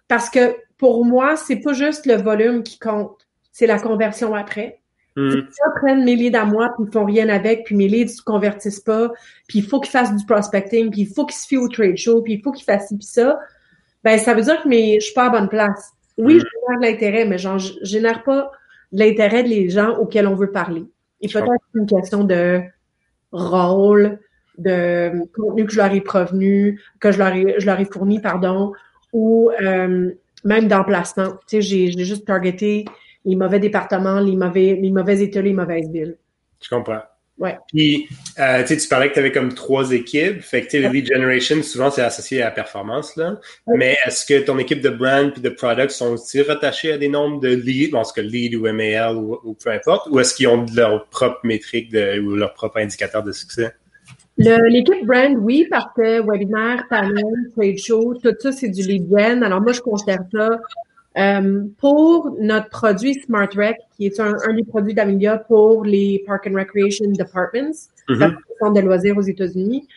parce 0.08 0.30
que 0.30 0.56
pour 0.78 1.06
moi, 1.06 1.36
c'est 1.36 1.58
pas 1.58 1.74
juste 1.74 2.06
le 2.06 2.16
volume 2.16 2.64
qui 2.64 2.78
compte, 2.78 3.26
c'est 3.52 3.68
la 3.68 3.80
conversion 3.80 4.36
après. 4.36 4.80
Mm. 5.16 5.32
Si 5.32 5.38
ça 5.52 5.66
prennent 5.82 6.04
mes 6.04 6.16
leads 6.16 6.38
à 6.38 6.46
moi, 6.46 6.74
puis 6.76 6.86
ils 6.88 6.92
font 6.92 7.06
rien 7.06 7.30
avec, 7.30 7.66
puis 7.66 7.76
mes 7.76 7.88
leads 7.88 8.18
ne 8.18 8.24
convertissent 8.24 8.80
pas, 8.80 9.12
puis 9.48 9.60
il 9.60 9.66
faut 9.66 9.80
qu'ils 9.80 9.92
fassent 9.92 10.16
du 10.16 10.26
prospecting, 10.26 10.92
puis 10.92 11.02
il 11.02 11.08
faut 11.08 11.26
qu'ils 11.26 11.38
se 11.38 11.48
fient 11.48 11.58
au 11.58 11.68
trade 11.68 11.98
show, 11.98 12.22
puis 12.22 12.34
il 12.34 12.42
faut 12.42 12.52
qu'ils 12.52 12.66
fassent 12.66 12.88
ci, 12.88 12.98
puis 12.98 13.06
ça, 13.06 13.40
ben 14.04 14.18
ça 14.20 14.34
veut 14.34 14.42
dire 14.42 14.62
que 14.62 14.68
mes, 14.68 15.00
je 15.00 15.06
suis 15.06 15.14
pas 15.14 15.26
à 15.26 15.30
bonne 15.30 15.50
place. 15.50 15.93
Oui, 16.18 16.40
je 16.40 16.46
génère 16.46 16.80
de 16.80 16.86
l'intérêt, 16.86 17.26
mais 17.26 17.38
je 17.38 17.50
génère 17.82 18.24
pas 18.24 18.52
l'intérêt 18.92 19.44
des 19.44 19.70
gens 19.70 19.98
auxquels 19.98 20.28
on 20.28 20.36
veut 20.36 20.52
parler. 20.52 20.84
Et 21.22 21.28
peut-être 21.28 21.64
une 21.74 21.86
question 21.86 22.24
de 22.24 22.62
rôle, 23.32 24.20
de 24.58 25.12
contenu 25.36 25.66
que 25.66 25.72
je 25.72 25.78
leur 25.78 25.92
ai 25.92 26.02
provenu, 26.02 26.82
que 27.00 27.12
je 27.12 27.18
leur 27.18 27.34
ai, 27.34 27.56
je 27.60 27.66
leur 27.66 27.80
ai 27.80 27.86
fourni, 27.86 28.20
pardon, 28.20 28.74
ou 29.12 29.50
euh, 29.62 30.12
même 30.44 30.68
d'emplacement. 30.68 31.32
Tu 31.48 31.62
sais, 31.62 31.62
j'ai 31.62 32.04
juste 32.04 32.26
targeté 32.26 32.86
les 33.26 33.36
mauvais 33.36 33.60
départements, 33.60 34.20
les 34.20 34.36
mauvais, 34.36 34.78
les 34.80 34.92
mauvais 34.92 35.22
états, 35.22 35.42
les 35.42 35.54
mauvaises 35.54 35.90
villes. 35.90 36.18
Je 36.62 36.70
comprends. 36.70 37.02
Ouais. 37.40 37.58
Puis, 37.68 38.08
euh, 38.40 38.64
tu 38.64 38.88
parlais 38.88 39.10
que 39.10 39.14
tu 39.14 39.20
avais 39.20 39.32
comme 39.32 39.54
trois 39.54 39.92
équipes. 39.92 40.42
Fait 40.42 40.62
que, 40.62 40.70
tu 40.70 40.82
sais, 40.82 40.90
lead 40.90 41.08
generation, 41.08 41.62
souvent, 41.64 41.90
c'est 41.90 42.04
associé 42.04 42.42
à 42.42 42.46
la 42.46 42.52
performance, 42.52 43.16
là. 43.16 43.40
Mais 43.68 43.98
est-ce 44.06 44.26
que 44.26 44.46
ton 44.46 44.60
équipe 44.60 44.82
de 44.82 44.90
brand 44.90 45.32
puis 45.32 45.42
de 45.42 45.50
product 45.50 45.92
sont 45.92 46.14
aussi 46.14 46.42
rattachés 46.44 46.94
à 46.94 46.98
des 46.98 47.10
nombres 47.10 47.40
de 47.40 47.50
leads, 47.50 47.92
bon, 47.92 48.04
ce 48.04 48.14
que 48.14 48.22
lead 48.22 48.56
ou 48.56 48.72
MAL 48.72 49.18
ou, 49.18 49.58
peu 49.64 49.72
importe, 49.72 50.08
ou 50.12 50.20
est-ce 50.20 50.36
qu'ils 50.36 50.48
ont 50.48 50.66
leur 50.76 51.08
propre 51.10 51.40
métrique 51.44 51.92
de, 51.92 52.20
ou 52.20 52.36
leur 52.36 52.54
propre 52.54 52.78
indicateur 52.78 53.24
de 53.24 53.32
succès? 53.32 53.74
L'équipe 54.38 55.06
brand, 55.06 55.36
oui, 55.40 55.68
parce 55.70 55.94
que 55.96 56.22
webinaire, 56.22 56.86
panel, 56.90 57.24
trade 57.56 57.78
show, 57.78 58.14
tout 58.16 58.34
ça, 58.40 58.52
c'est 58.52 58.70
du 58.70 58.84
lead 58.84 59.08
gen. 59.10 59.44
Alors, 59.44 59.62
moi, 59.62 59.74
je 59.74 59.82
considère 59.82 60.24
ça 60.32 60.60
euh, 61.18 61.64
pour 61.78 62.36
notre 62.40 62.70
produit 62.70 63.14
SmartRec, 63.14 63.78
qui 63.96 64.06
est 64.08 64.20
un, 64.20 64.34
des 64.56 64.64
produits 64.64 64.94
d'Amelia 64.94 65.38
pour 65.38 65.84
les 65.84 66.24
Park 66.26 66.48
and 66.50 66.58
Recreation 66.58 67.12
Departments, 67.12 67.90
mm 68.10 68.36
centre 68.60 68.74
de 68.74 68.82
loisirs 68.82 69.18
aux 69.18 69.22
États-Unis, 69.22 69.88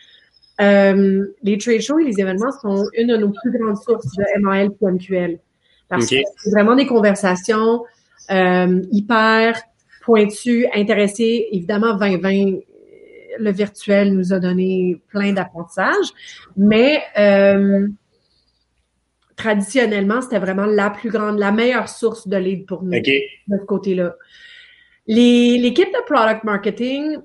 euh, 0.59 1.25
les 1.43 1.57
trade 1.57 1.81
shows 1.81 1.99
et 1.99 2.05
les 2.05 2.19
événements 2.19 2.51
sont 2.51 2.85
une 2.97 3.07
de 3.07 3.17
nos 3.17 3.29
plus 3.29 3.51
grandes 3.57 3.77
sources 3.77 4.07
de 4.15 4.41
MAL 4.41 4.69
et 4.81 4.85
MQL. 4.85 5.39
Parce 5.87 6.09
que 6.09 6.15
c'est 6.37 6.49
vraiment 6.51 6.75
des 6.75 6.87
conversations 6.87 7.83
euh, 8.31 8.81
hyper 8.91 9.61
pointues, 10.01 10.67
intéressées. 10.73 11.47
Évidemment, 11.51 11.95
2020, 11.95 12.59
le 13.39 13.51
virtuel 13.51 14.13
nous 14.13 14.33
a 14.33 14.39
donné 14.39 14.99
plein 15.09 15.33
d'apprentissages, 15.33 16.11
mais 16.57 17.01
euh, 17.17 17.87
traditionnellement, 19.37 20.21
c'était 20.21 20.39
vraiment 20.39 20.65
la 20.65 20.89
plus 20.89 21.09
grande, 21.09 21.39
la 21.39 21.51
meilleure 21.51 21.87
source 21.87 22.27
de 22.27 22.35
lead 22.35 22.65
pour 22.65 22.83
nous 22.83 22.91
de 22.91 23.57
ce 23.57 23.65
côté-là. 23.65 24.15
L'équipe 25.07 25.87
de 25.87 26.03
product 26.05 26.43
marketing, 26.43 27.19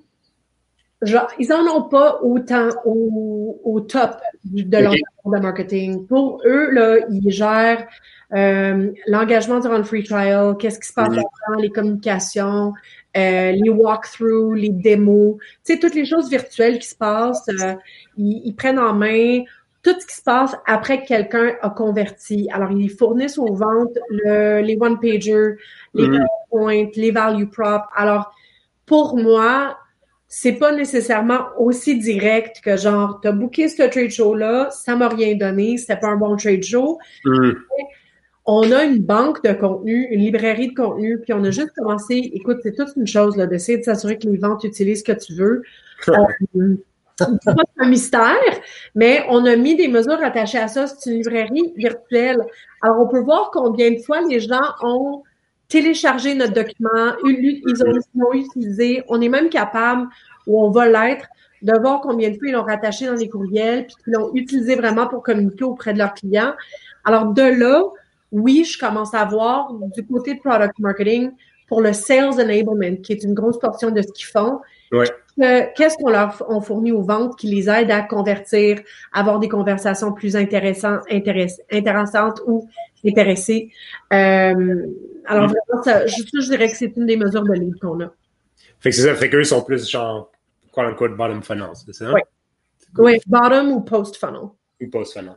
genre, 1.01 1.29
ils 1.41 1.53
en 1.53 1.67
ont 1.67 1.89
pas 1.89 2.21
autant 2.23 2.69
au, 2.85 3.61
au 3.65 3.81
top 3.81 4.19
de 4.45 4.79
leur 4.79 4.93
de 4.93 5.41
marketing. 5.41 6.07
Pour 6.07 6.41
eux, 6.45 6.71
là, 6.71 6.99
ils 7.11 7.31
gèrent 7.31 7.89
euh, 8.35 8.93
l'engagement 9.07 9.61
durant 9.61 9.79
le 9.79 9.85
free 9.85 10.05
trial, 10.05 10.57
qu'est-ce 10.59 10.79
qui 10.79 10.89
se 10.89 10.95
passe 10.95 11.15
mm-hmm. 11.15 11.23
dans 11.49 11.61
les 11.61 11.71
communications, 11.71 12.73
euh, 13.17 13.53
les 13.53 13.69
walkthroughs, 13.69 14.55
les 14.55 14.71
démos, 14.71 15.37
tu 15.65 15.75
sais, 15.75 15.79
toutes 15.79 15.95
les 15.95 16.07
choses 16.07 16.31
virtuelles 16.31 16.79
qui 16.79 16.89
se 16.89 16.95
passent, 16.95 17.49
euh, 17.49 17.75
ils, 18.17 18.55
prennent 18.55 18.79
en 18.79 18.95
main 18.95 19.43
tout 19.83 19.99
ce 19.99 20.07
qui 20.07 20.15
se 20.15 20.23
passe 20.23 20.57
après 20.67 21.03
que 21.03 21.09
quelqu'un 21.09 21.53
a 21.61 21.71
converti. 21.71 22.49
Alors, 22.53 22.71
ils 22.71 22.91
fournissent 22.91 23.39
aux 23.39 23.53
ventes 23.53 23.99
le, 24.11 24.61
les 24.61 24.77
one-pagers, 24.81 25.57
les 25.95 26.09
mm. 26.09 26.27
points, 26.51 26.87
les 26.95 27.11
value 27.11 27.47
prop. 27.47 27.83
Alors, 27.95 28.33
pour 28.87 29.17
moi, 29.17 29.77
c'est 30.29 30.53
pas 30.53 30.73
nécessairement 30.73 31.47
aussi 31.59 31.99
direct 31.99 32.61
que 32.63 32.77
genre, 32.77 33.21
t'as 33.21 33.33
booké 33.33 33.69
ce 33.69 33.83
trade 33.83 34.11
show-là, 34.11 34.71
ça 34.71 34.95
m'a 34.97 35.09
rien 35.09 35.35
donné, 35.35 35.77
c'était 35.77 35.99
pas 35.99 36.09
un 36.09 36.17
bon 36.17 36.37
trade 36.37 36.63
show. 36.63 36.99
Mm 37.25 37.53
on 38.45 38.73
a 38.73 38.85
une 38.85 39.03
banque 39.03 39.45
de 39.45 39.53
contenu, 39.53 40.09
une 40.11 40.21
librairie 40.21 40.69
de 40.69 40.75
contenu, 40.75 41.19
puis 41.21 41.33
on 41.33 41.45
a 41.45 41.51
juste 41.51 41.71
commencé, 41.77 42.15
écoute, 42.35 42.59
c'est 42.63 42.75
toute 42.75 42.89
une 42.97 43.07
chose 43.07 43.37
là, 43.37 43.47
d'essayer 43.47 43.79
de 43.79 43.85
s'assurer 43.85 44.19
que 44.19 44.29
les 44.29 44.37
ventes 44.37 44.65
utilisent 44.65 45.01
ce 45.01 45.13
que 45.13 45.19
tu 45.19 45.35
veux. 45.35 45.63
Euh, 46.09 46.77
pas 47.19 47.55
un 47.79 47.89
mystère, 47.89 48.37
mais 48.95 49.25
on 49.29 49.45
a 49.45 49.57
mis 49.57 49.77
des 49.77 49.89
mesures 49.89 50.23
attachées 50.23 50.59
à 50.59 50.69
ça. 50.69 50.87
C'est 50.87 51.11
une 51.11 51.17
librairie 51.19 51.73
virtuelle. 51.77 52.39
Alors, 52.83 53.01
on 53.01 53.09
peut 53.09 53.21
voir 53.21 53.51
combien 53.53 53.91
de 53.91 53.99
fois 53.99 54.21
les 54.29 54.41
gens 54.41 54.61
ont 54.83 55.23
téléchargé 55.69 56.35
notre 56.35 56.53
document, 56.53 57.15
ils 57.25 57.83
ont, 57.83 58.33
utilisé. 58.35 59.03
On 59.09 59.21
est 59.23 59.31
même 59.31 59.49
capable, 59.49 60.07
ou 60.47 60.63
on 60.63 60.71
va 60.71 60.87
l'être, 60.87 61.27
de 61.63 61.73
voir 61.79 62.03
combien 62.03 62.31
de 62.31 62.37
fois 62.37 62.49
ils 62.49 62.53
l'ont 62.53 62.63
rattaché 62.63 63.07
dans 63.07 63.15
les 63.15 63.29
courriels, 63.29 63.87
puis 63.87 63.97
qu'ils 64.05 64.13
l'ont 64.13 64.31
utilisé 64.35 64.75
vraiment 64.77 65.07
pour 65.07 65.23
communiquer 65.23 65.65
auprès 65.65 65.95
de 65.95 65.99
leurs 65.99 66.13
clients. 66.13 66.53
Alors, 67.05 67.33
de 67.33 67.43
là, 67.43 67.85
oui, 68.33 68.65
je 68.65 68.79
commence 68.79 69.15
à 69.15 69.25
voir 69.25 69.73
du 69.95 70.05
côté 70.07 70.35
product 70.35 70.79
marketing 70.79 71.33
pour 71.69 71.81
le 71.81 71.95
sales 71.95 72.35
enablement, 72.35 72.97
qui 73.03 73.13
est 73.13 73.25
une 73.25 73.33
grosse 73.33 73.59
portion 73.59 73.91
de 73.91 74.03
ce 74.03 74.09
qu'ils 74.13 74.27
font. 74.27 74.61
Qu'est-ce 75.37 75.97
qu'on 75.97 76.11
leur 76.11 76.45
on 76.49 76.61
fournit 76.61 76.93
aux 76.93 77.03
ventes 77.03 77.39
qui 77.39 77.49
les 77.49 77.69
aide 77.71 77.91
à 77.91 78.03
convertir, 78.03 78.81
avoir 79.13 79.39
des 79.39 79.49
conversations 79.49 80.13
plus 80.13 80.37
intéressantes, 80.37 81.01
intéressantes 81.11 82.41
ou 82.47 82.69
intéressées? 83.07 83.71
Euh, 84.13 84.87
alors 85.27 85.45
mm. 85.45 85.53
vraiment, 85.53 85.83
ça, 85.83 86.07
je, 86.07 86.23
je, 86.33 86.49
dirais 86.51 86.69
que 86.69 86.77
c'est 86.77 86.93
une 86.97 87.07
des 87.07 87.17
mesures 87.17 87.45
de 87.45 87.53
lead 87.53 87.79
qu'on 87.81 88.01
a. 88.01 88.13
Fait 88.81 88.91
que 88.91 88.97
c'est 88.97 89.03
ça, 89.03 89.15
fait 89.15 89.31
qu'eux 89.31 89.45
sont 89.45 89.63
plus 89.63 89.89
genre, 89.89 90.31
quote 90.71 90.87
unquote, 90.87 91.17
bottom 91.17 91.43
funnel, 91.43 91.71
c'est 91.75 91.95
ça? 91.95 92.13
Oui. 92.13 92.21
Oui, 92.99 93.19
bottom 93.27 93.73
ou 93.73 93.81
post 93.81 94.17
funnel. 94.17 94.51
Ou 94.81 94.89
post 94.91 95.15
funnel. 95.15 95.37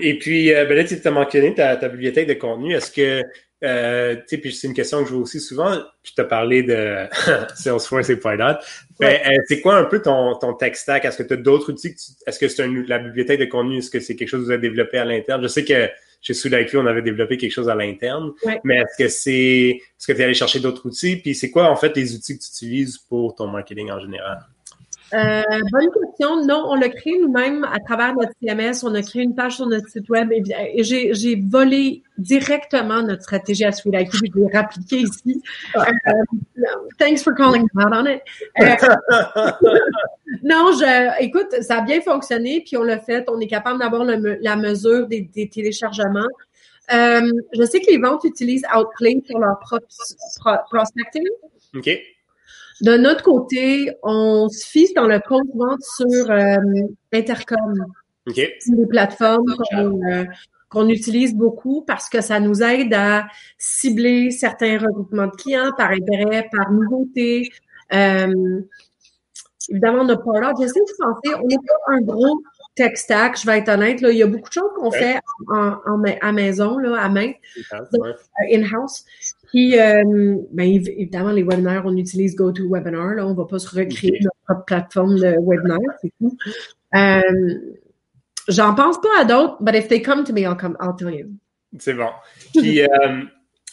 Et 0.00 0.18
puis, 0.18 0.52
euh, 0.52 0.64
ben 0.64 0.76
là, 0.76 0.84
tu 0.84 0.96
as 1.02 1.10
mentionné 1.10 1.54
ta, 1.54 1.76
ta, 1.76 1.88
bibliothèque 1.88 2.28
de 2.28 2.34
contenu. 2.34 2.74
Est-ce 2.74 2.90
que, 2.90 3.22
euh, 3.64 4.16
tu 4.16 4.22
sais, 4.26 4.38
puis 4.38 4.52
c'est 4.52 4.66
une 4.66 4.74
question 4.74 5.02
que 5.02 5.08
je 5.08 5.14
vois 5.14 5.22
aussi 5.22 5.40
souvent, 5.40 5.82
je 6.02 6.12
t'ai 6.12 6.24
parlé 6.24 6.62
de 6.62 7.06
Salesforce 7.54 8.10
et 8.10 8.16
Pardot. 8.16 8.58
Ben, 9.00 9.18
euh, 9.26 9.38
c'est 9.48 9.60
quoi 9.60 9.76
un 9.76 9.84
peu 9.84 10.02
ton, 10.02 10.34
ton 10.34 10.52
tech 10.54 10.76
stack? 10.76 11.04
Est-ce 11.04 11.18
que 11.18 11.22
tu 11.22 11.34
as 11.34 11.38
d'autres 11.38 11.72
outils? 11.72 11.94
Est-ce 12.26 12.38
que 12.38 12.48
c'est 12.48 12.62
un, 12.62 12.84
la 12.86 12.98
bibliothèque 12.98 13.40
de 13.40 13.46
contenu? 13.46 13.78
Est-ce 13.78 13.90
que 13.90 14.00
c'est 14.00 14.14
quelque 14.14 14.28
chose 14.28 14.40
que 14.40 14.46
vous 14.46 14.50
avez 14.50 14.60
développé 14.60 14.98
à 14.98 15.04
l'interne? 15.04 15.42
Je 15.42 15.48
sais 15.48 15.64
que 15.64 15.88
chez 16.20 16.34
SoudIQ, 16.34 16.78
on 16.78 16.86
avait 16.86 17.02
développé 17.02 17.36
quelque 17.38 17.52
chose 17.52 17.68
à 17.68 17.74
l'interne. 17.74 18.32
Mais 18.64 18.78
est-ce 18.78 19.02
que 19.02 19.08
c'est, 19.08 19.80
est-ce 19.80 20.06
que 20.06 20.12
tu 20.12 20.20
es 20.20 20.24
allé 20.24 20.34
chercher 20.34 20.60
d'autres 20.60 20.86
outils? 20.86 21.16
Puis 21.16 21.34
c'est 21.34 21.50
quoi, 21.50 21.70
en 21.70 21.76
fait, 21.76 21.96
les 21.96 22.14
outils 22.14 22.38
que 22.38 22.42
tu 22.42 22.48
utilises 22.48 22.98
pour 22.98 23.34
ton 23.34 23.46
marketing 23.46 23.90
en 23.90 24.00
général? 24.00 24.40
Euh, 25.14 25.42
bonne 25.70 25.90
question. 25.92 26.44
Non, 26.44 26.64
on 26.68 26.74
l'a 26.74 26.88
créé 26.88 27.18
nous-mêmes 27.20 27.64
à 27.72 27.78
travers 27.78 28.14
notre 28.14 28.32
CMS. 28.42 28.82
On 28.82 28.94
a 28.94 29.02
créé 29.02 29.22
une 29.22 29.34
page 29.34 29.56
sur 29.56 29.66
notre 29.66 29.88
site 29.88 30.08
web 30.08 30.32
et, 30.32 30.82
j'ai 30.82 31.44
volé 31.48 32.02
directement 32.18 33.02
notre 33.02 33.22
stratégie 33.22 33.64
à 33.64 33.70
IQ. 33.70 34.16
Je 34.16 34.40
l'ai 34.40 34.56
rappliqué 34.56 34.96
ici. 34.98 35.42
Euh, 35.76 35.82
thanks 36.98 37.22
for 37.22 37.34
calling 37.34 37.66
out 37.76 37.92
on 37.92 38.06
it. 38.06 38.20
Euh, 38.60 39.52
non, 40.42 40.72
je, 40.72 41.22
écoute, 41.22 41.54
ça 41.60 41.78
a 41.78 41.80
bien 41.82 42.00
fonctionné, 42.00 42.62
puis 42.66 42.76
on 42.76 42.82
l'a 42.82 42.98
fait. 42.98 43.24
On 43.28 43.38
est 43.40 43.46
capable 43.46 43.78
d'avoir 43.78 44.04
la 44.04 44.56
mesure 44.56 45.06
des, 45.06 45.48
téléchargements. 45.52 46.26
Euh, 46.92 47.32
je 47.52 47.64
sais 47.64 47.80
que 47.80 47.90
les 47.90 47.98
ventes 47.98 48.24
utilisent 48.24 48.66
Outplay 48.76 49.22
pour 49.28 49.38
leur 49.40 49.58
propre 49.60 49.86
prospecting. 50.70 51.24
OK. 51.74 51.90
De 52.82 52.96
notre 52.96 53.22
côté, 53.22 53.90
on 54.02 54.48
se 54.48 54.66
fiche 54.66 54.92
dans 54.94 55.06
le 55.06 55.20
compte 55.20 55.48
vente 55.54 55.82
sur 55.82 56.30
euh, 56.30 56.56
Intercom. 57.12 57.86
Okay. 58.28 58.54
C'est 58.60 58.76
des 58.76 58.86
plateformes 58.86 59.54
euh, 59.74 60.24
qu'on 60.68 60.88
utilise 60.88 61.34
beaucoup 61.34 61.82
parce 61.86 62.08
que 62.08 62.20
ça 62.20 62.40
nous 62.40 62.62
aide 62.62 62.92
à 62.92 63.26
cibler 63.56 64.30
certains 64.30 64.78
regroupements 64.78 65.28
de 65.28 65.36
clients 65.36 65.70
par 65.78 65.90
intérêt, 65.90 66.48
par 66.52 66.70
nouveauté. 66.72 67.48
Euh, 67.94 68.60
évidemment, 69.70 70.02
on 70.02 70.04
n'a 70.04 70.16
pas 70.16 70.40
là. 70.40 70.52
J'essaie 70.60 70.80
de 70.80 70.96
penser, 70.98 71.40
on 71.42 71.46
n'est 71.46 71.56
pas 71.56 71.94
un 71.94 72.00
gros 72.00 72.42
tech 72.74 72.96
stack, 72.96 73.40
je 73.40 73.46
vais 73.46 73.58
être 73.58 73.70
honnête. 73.70 74.00
Là, 74.00 74.10
il 74.10 74.18
y 74.18 74.22
a 74.22 74.26
beaucoup 74.26 74.48
de 74.48 74.54
choses 74.54 74.70
qu'on 74.76 74.90
fait 74.90 75.18
en, 75.48 75.76
en, 75.86 76.02
à 76.20 76.32
maison, 76.32 76.78
là, 76.78 77.00
à 77.00 77.08
main, 77.08 77.32
in-house. 78.52 79.04
Puis, 79.46 79.78
euh, 79.78 80.36
ben, 80.52 80.64
évidemment, 80.64 81.32
les 81.32 81.42
webinaires, 81.42 81.82
on 81.84 81.96
utilise 81.96 82.34
GoToWebinar. 82.36 83.14
Là, 83.14 83.26
on 83.26 83.30
ne 83.30 83.36
va 83.36 83.44
pas 83.44 83.58
se 83.58 83.68
recréer 83.68 84.18
notre 84.22 84.36
propre 84.46 84.64
plateforme 84.64 85.16
de 85.16 85.34
webinaire, 85.40 85.92
c'est 86.00 86.12
tout. 86.20 86.36
Euh, 86.94 87.76
J'en 88.48 88.74
pense 88.74 89.00
pas 89.00 89.20
à 89.20 89.24
d'autres, 89.24 89.56
but 89.60 89.74
if 89.74 89.88
they 89.88 90.00
come 90.00 90.24
to 90.24 90.32
me, 90.32 90.42
I'll, 90.42 90.56
come, 90.56 90.76
I'll 90.80 90.94
tell 90.96 91.12
you. 91.12 91.30
C'est 91.78 91.94
bon. 91.94 92.10
Puis, 92.54 92.80
euh, 92.82 93.22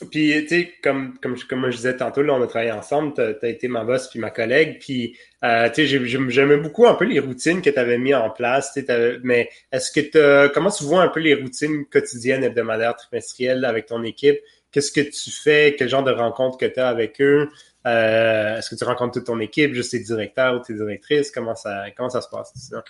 puis 0.09 0.33
tu 0.41 0.47
sais, 0.47 0.73
comme, 0.81 1.17
comme, 1.21 1.37
comme 1.47 1.69
je 1.69 1.75
disais 1.75 1.95
tantôt, 1.95 2.23
là, 2.23 2.33
on 2.33 2.41
a 2.41 2.47
travaillé 2.47 2.71
ensemble, 2.71 3.13
tu 3.13 3.21
as, 3.21 3.49
été 3.49 3.67
ma 3.67 3.83
boss 3.83 4.09
puis 4.09 4.19
ma 4.19 4.31
collègue, 4.31 4.79
puis 4.79 5.15
euh, 5.43 5.69
tu 5.69 5.87
sais, 5.87 6.07
j'aimais 6.29 6.57
beaucoup 6.57 6.87
un 6.87 6.95
peu 6.95 7.05
les 7.05 7.19
routines 7.19 7.61
que 7.61 7.69
tu 7.69 7.77
avais 7.77 7.99
mis 7.99 8.15
en 8.15 8.31
place, 8.31 8.77
mais 9.23 9.49
est-ce 9.71 9.91
que 9.91 9.99
tu 9.99 10.53
comment 10.53 10.71
tu 10.71 10.83
vois 10.85 11.03
un 11.03 11.09
peu 11.09 11.19
les 11.19 11.35
routines 11.35 11.85
quotidiennes, 11.85 12.43
hebdomadaires, 12.43 12.95
trimestrielles 12.95 13.65
avec 13.65 13.85
ton 13.85 14.03
équipe? 14.03 14.39
Qu'est-ce 14.73 14.91
que 14.91 15.01
tu 15.01 15.31
fais? 15.31 15.75
Quel 15.77 15.87
genre 15.87 16.03
de 16.03 16.11
rencontres 16.11 16.57
que 16.57 16.65
tu 16.65 16.79
as 16.79 16.89
avec 16.89 17.21
eux? 17.21 17.47
Euh, 17.85 18.57
est-ce 18.57 18.69
que 18.71 18.75
tu 18.75 18.83
rencontres 18.83 19.13
toute 19.13 19.25
ton 19.25 19.39
équipe, 19.39 19.73
juste 19.73 19.91
tes 19.91 19.99
directeurs 19.99 20.55
ou 20.55 20.59
tes 20.59 20.73
directrices? 20.73 21.31
Comment 21.31 21.55
ça, 21.55 21.85
comment 21.95 22.09
ça 22.09 22.21
se 22.21 22.29
passe, 22.29 22.51
ça? 22.55 22.83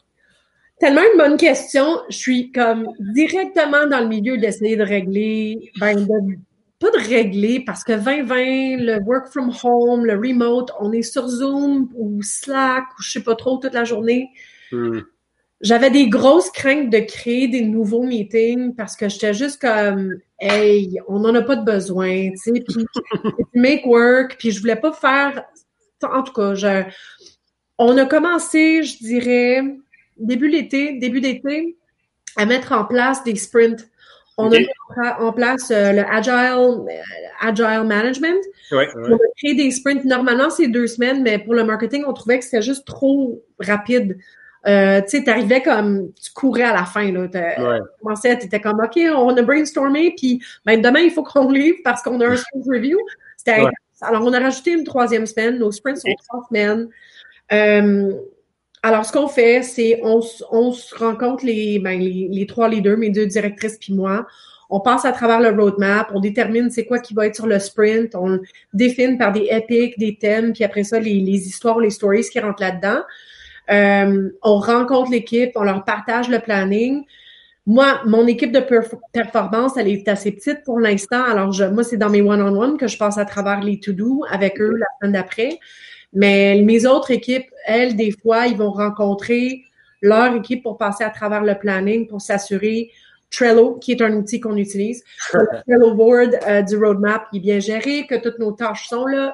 Tellement 0.80 1.02
une 1.12 1.18
bonne 1.18 1.38
question. 1.38 2.00
Je 2.10 2.18
suis 2.18 2.52
comme 2.52 2.88
directement 3.00 3.86
dans 3.88 4.00
le 4.00 4.08
milieu 4.08 4.38
d'essayer 4.38 4.78
de 4.78 4.84
régler, 4.84 5.72
ben, 5.80 5.96
de, 5.96 6.38
pas 6.80 6.90
de 6.90 7.08
régler 7.08 7.64
parce 7.66 7.84
que 7.84 7.94
2020, 7.94 8.78
le 8.84 9.00
work 9.04 9.28
from 9.28 9.52
home, 9.64 10.06
le 10.06 10.16
remote, 10.16 10.72
on 10.80 10.94
est 10.94 11.04
sur 11.04 11.28
Zoom 11.28 11.90
ou 11.96 12.22
Slack 12.22 12.86
ou 12.98 13.04
je 13.04 13.12
sais 13.12 13.24
pas 13.24 13.36
trop 13.36 13.58
toute 13.58 13.74
la 13.74 13.84
journée. 13.84 14.30
Hmm 14.72 15.02
j'avais 15.62 15.90
des 15.90 16.10
grosses 16.10 16.52
craintes 16.52 16.90
de 16.90 17.00
créer 17.00 17.48
des 17.48 17.62
nouveaux 17.62 18.04
meetings 18.04 18.76
parce 18.76 18.96
que 18.96 19.08
j'étais 19.08 19.34
juste 19.34 19.62
comme 19.62 20.20
hey, 20.40 21.00
on 21.08 21.20
n'en 21.20 21.34
a 21.36 21.42
pas 21.42 21.56
de 21.56 21.64
besoin, 21.64 22.32
tu 22.32 22.38
sais, 22.38 22.64
puis 22.68 22.86
make 23.54 23.86
work, 23.86 24.36
puis 24.38 24.52
je 24.52 24.60
voulais 24.60 24.76
pas 24.76 24.92
faire 24.92 25.44
en 26.12 26.24
tout 26.24 26.34
cas, 26.34 26.56
je 26.56 26.84
on 27.78 27.98
a 27.98 28.06
commencé, 28.06 28.84
je 28.84 28.98
dirais 28.98 29.64
début 30.18 30.48
l'été, 30.48 30.94
début 31.00 31.22
d'été 31.22 31.76
à 32.38 32.46
mettre 32.46 32.72
en 32.72 32.86
place 32.86 33.24
des 33.24 33.36
sprints. 33.36 33.90
On 34.38 34.52
a 34.52 34.58
mis 34.58 34.68
en 35.20 35.32
place 35.32 35.70
euh, 35.70 35.92
le 35.92 36.04
agile 36.10 36.88
euh, 36.90 37.02
agile 37.40 37.84
management. 37.86 38.44
Ouais, 38.72 38.88
On 38.96 39.14
a 39.14 39.18
créé 39.38 39.54
des 39.54 39.70
sprints. 39.70 40.06
Normalement, 40.06 40.50
c'est 40.50 40.68
deux 40.68 40.88
semaines, 40.88 41.22
mais 41.22 41.38
pour 41.38 41.54
le 41.54 41.64
marketing, 41.64 42.04
on 42.08 42.14
trouvait 42.14 42.40
que 42.40 42.46
c'était 42.46 42.64
juste 42.64 42.86
trop 42.86 43.44
rapide. 43.60 44.18
Euh, 44.66 45.02
tu 45.02 45.18
sais, 45.18 45.24
t'arrivais 45.24 45.62
comme, 45.62 46.12
tu 46.22 46.32
courais 46.32 46.64
à 46.64 46.74
la 46.74 46.86
fin, 46.86 47.12
là. 47.12 47.22
Ouais. 47.22 48.14
Tu 48.16 48.38
t'étais 48.40 48.62
comme, 48.62 48.80
OK, 48.80 48.98
on 48.98 49.36
a 49.36 49.42
brainstormé, 49.42 50.14
puis 50.18 50.42
ben, 50.66 50.82
demain, 50.82 51.02
il 51.02 51.12
faut 51.12 51.24
qu'on 51.24 51.52
livre 51.52 51.80
parce 51.84 52.02
qu'on 52.02 52.20
a 52.22 52.28
un 52.28 52.36
sprint 52.38 52.66
review. 52.68 52.98
C'était 53.38 53.62
Alors, 54.02 54.26
on 54.26 54.32
a 54.34 54.40
rajouté 54.40 54.72
une 54.72 54.84
troisième 54.84 55.26
semaine. 55.26 55.60
Nos 55.60 55.72
sprints 55.72 55.98
sont 55.98 56.14
trois 56.28 56.46
semaines. 56.48 56.88
Euh, 57.52 58.14
alors, 58.84 59.06
ce 59.06 59.12
qu'on 59.12 59.28
fait, 59.28 59.64
c'est 59.64 60.00
on, 60.04 60.22
on 60.52 60.72
se 60.72 60.96
rencontre 60.96 61.46
les, 61.46 61.80
ben, 61.80 62.00
les, 62.00 62.30
les, 62.32 62.46
trois 62.46 62.70
leaders, 62.70 62.98
mes 62.98 63.10
deux 63.10 63.26
directrices 63.26 63.78
puis 63.78 63.94
moi. 63.94 64.26
On 64.70 64.80
passe 64.80 65.06
à 65.06 65.12
travers 65.12 65.40
le 65.40 65.50
roadmap, 65.50 66.10
on 66.14 66.20
détermine 66.20 66.72
c'est 66.72 66.86
quoi 66.86 67.00
qui 67.00 67.14
va 67.14 67.28
être 67.28 67.36
sur 67.36 67.46
le 67.46 67.60
sprint, 67.60 68.16
on 68.16 68.40
définit 68.74 69.18
par 69.18 69.32
des 69.32 69.48
epics, 69.52 70.00
des 70.00 70.18
thèmes, 70.18 70.52
puis 70.52 70.64
après 70.64 70.84
ça, 70.84 71.00
les, 71.00 71.20
les 71.20 71.48
histoires, 71.48 71.80
les 71.80 71.92
stories 71.92 72.24
qui 72.24 72.40
rentrent 72.40 72.62
là-dedans. 72.62 73.02
Euh, 73.72 74.30
on 74.42 74.58
rencontre 74.58 75.12
l'équipe, 75.12 75.52
on 75.56 75.64
leur 75.64 75.84
partage 75.84 76.30
le 76.30 76.40
planning. 76.40 77.04
Moi, 77.66 78.02
mon 78.06 78.28
équipe 78.28 78.52
de 78.52 78.64
performance, 79.14 79.78
elle 79.78 79.88
est 79.88 80.08
assez 80.10 80.32
petite 80.32 80.64
pour 80.66 80.80
l'instant. 80.80 81.24
Alors, 81.24 81.54
je, 81.54 81.64
moi, 81.64 81.84
c'est 81.84 81.98
dans 81.98 82.10
mes 82.10 82.22
one-on-one 82.22 82.78
que 82.78 82.88
je 82.88 82.98
passe 82.98 83.18
à 83.18 83.26
travers 83.26 83.62
les 83.62 83.80
to-do 83.80 84.24
avec 84.30 84.60
eux 84.60 84.76
la 84.76 84.86
semaine 85.00 85.14
d'après. 85.14 85.60
Mais 86.12 86.62
mes 86.62 86.86
autres 86.86 87.12
équipes, 87.12 87.50
elles, 87.66 87.96
des 87.96 88.12
fois, 88.12 88.48
ils 88.48 88.58
vont 88.58 88.72
rencontrer 88.72 89.64
leur 90.02 90.36
équipe 90.36 90.62
pour 90.62 90.78
passer 90.78 91.06
à 91.06 91.10
travers 91.10 91.44
le 91.44 91.56
planning 91.56 92.08
pour 92.08 92.22
s'assurer 92.22 92.92
Trello, 93.32 93.76
qui 93.76 93.94
est 93.94 94.02
un 94.02 94.14
outil 94.14 94.40
qu'on 94.40 94.58
utilise. 94.58 95.04
le 95.34 95.48
Trello 95.66 95.96
board 95.96 96.38
euh, 96.48 96.62
du 96.62 96.78
roadmap 96.78 97.30
qui 97.32 97.38
est 97.38 97.40
bien 97.40 97.60
géré, 97.60 98.06
que 98.08 98.16
toutes 98.16 98.40
nos 98.40 98.52
tâches 98.52 98.88
sont 98.88 99.06
là. 99.06 99.34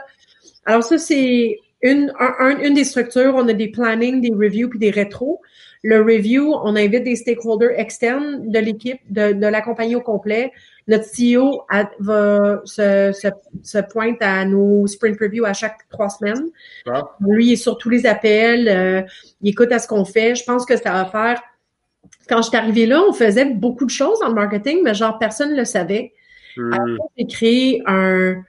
Alors 0.66 0.84
ça, 0.84 0.98
c'est 0.98 1.60
une, 1.82 2.14
une 2.62 2.74
des 2.74 2.84
structures. 2.84 3.34
On 3.36 3.48
a 3.48 3.54
des 3.54 3.70
plannings, 3.70 4.22
des 4.22 4.34
reviews 4.34 4.70
puis 4.70 4.80
des 4.80 4.92
rétros. 4.92 5.42
Le 5.82 6.02
review, 6.02 6.54
on 6.64 6.76
invite 6.76 7.06
des 7.06 7.16
stakeholders 7.16 7.80
externes 7.80 8.52
de 8.52 8.60
l'équipe, 8.60 9.00
de, 9.10 9.32
de 9.32 9.48
la 9.48 9.62
compagnie 9.62 9.96
au 9.96 10.02
complet. 10.02 10.52
Notre 10.88 11.06
CEO 11.06 11.64
va 12.00 12.62
se, 12.66 13.12
se, 13.14 13.28
se, 13.64 13.78
pointe 13.78 14.18
à 14.20 14.44
nos 14.44 14.88
sprint 14.88 15.18
reviews 15.20 15.46
à 15.46 15.54
chaque 15.54 15.88
trois 15.90 16.10
semaines. 16.10 16.50
Ah. 16.86 17.16
Lui, 17.22 17.48
il 17.48 17.54
est 17.54 17.58
sur 17.58 17.78
tous 17.78 17.90
les 17.90 18.06
appels, 18.06 18.68
euh, 18.68 19.02
il 19.42 19.52
écoute 19.52 19.72
à 19.72 19.80
ce 19.80 19.88
qu'on 19.88 20.04
fait. 20.04 20.36
Je 20.36 20.44
pense 20.44 20.66
que 20.66 20.76
ça 20.76 20.92
va 20.92 21.06
faire. 21.06 21.42
Quand 22.28 22.42
je 22.42 22.50
suis 22.50 22.58
arrivée 22.58 22.86
là, 22.86 23.02
on 23.08 23.14
faisait 23.14 23.46
beaucoup 23.46 23.86
de 23.86 23.90
choses 23.90 24.20
dans 24.20 24.28
le 24.28 24.34
marketing, 24.34 24.82
mais 24.84 24.94
genre 24.94 25.18
personne 25.18 25.52
ne 25.52 25.58
le 25.58 25.66
savait. 25.66 26.12
Hmm. 26.58 26.98
j'ai 27.18 27.28
créé 27.28 27.82
un, 27.86 28.44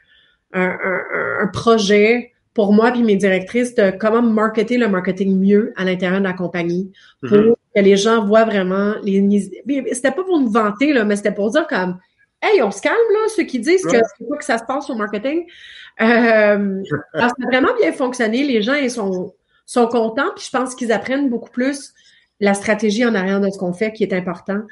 un, 0.52 0.78
un, 0.84 1.42
un 1.42 1.46
projet 1.48 2.29
pour 2.54 2.72
moi 2.72 2.90
puis 2.90 3.02
mes 3.02 3.16
directrices 3.16 3.74
de 3.74 3.90
comment 3.90 4.22
marketer 4.22 4.76
le 4.76 4.88
marketing 4.88 5.38
mieux 5.38 5.72
à 5.76 5.84
l'intérieur 5.84 6.20
de 6.20 6.24
la 6.24 6.32
compagnie 6.32 6.92
pour 7.20 7.38
mhm. 7.38 7.54
que 7.74 7.80
les 7.80 7.96
gens 7.96 8.24
voient 8.24 8.44
vraiment 8.44 8.94
les 9.02 9.52
c'était 9.92 10.10
pas 10.10 10.24
pour 10.24 10.38
nous 10.40 10.50
vanter 10.50 10.92
là 10.92 11.04
mais 11.04 11.16
c'était 11.16 11.32
pour 11.32 11.50
dire 11.50 11.66
comme 11.68 11.98
hey 12.42 12.62
on 12.62 12.70
se 12.70 12.82
calme 12.82 12.96
là 13.12 13.28
ceux 13.36 13.44
qui 13.44 13.60
disent 13.60 13.84
que 13.84 13.96
c'est 13.96 14.28
pas 14.28 14.36
que 14.36 14.44
ça 14.44 14.58
se 14.58 14.64
passe 14.64 14.90
au 14.90 14.94
marketing 14.94 15.46
euh, 16.00 16.82
ça 17.14 17.26
a 17.26 17.46
vraiment 17.46 17.74
bien 17.80 17.92
fonctionné 17.92 18.44
les 18.44 18.62
gens 18.62 18.74
ils 18.74 18.90
sont 18.90 19.32
sont 19.66 19.86
contents 19.86 20.32
puis 20.34 20.44
je 20.46 20.56
pense 20.56 20.74
qu'ils 20.74 20.90
apprennent 20.90 21.30
beaucoup 21.30 21.50
plus 21.50 21.92
la 22.40 22.54
stratégie 22.54 23.04
en 23.04 23.14
arrière 23.14 23.40
de 23.40 23.50
ce 23.50 23.58
qu'on 23.58 23.74
fait 23.74 23.92
qui 23.92 24.02
est 24.02 24.14
important. 24.14 24.62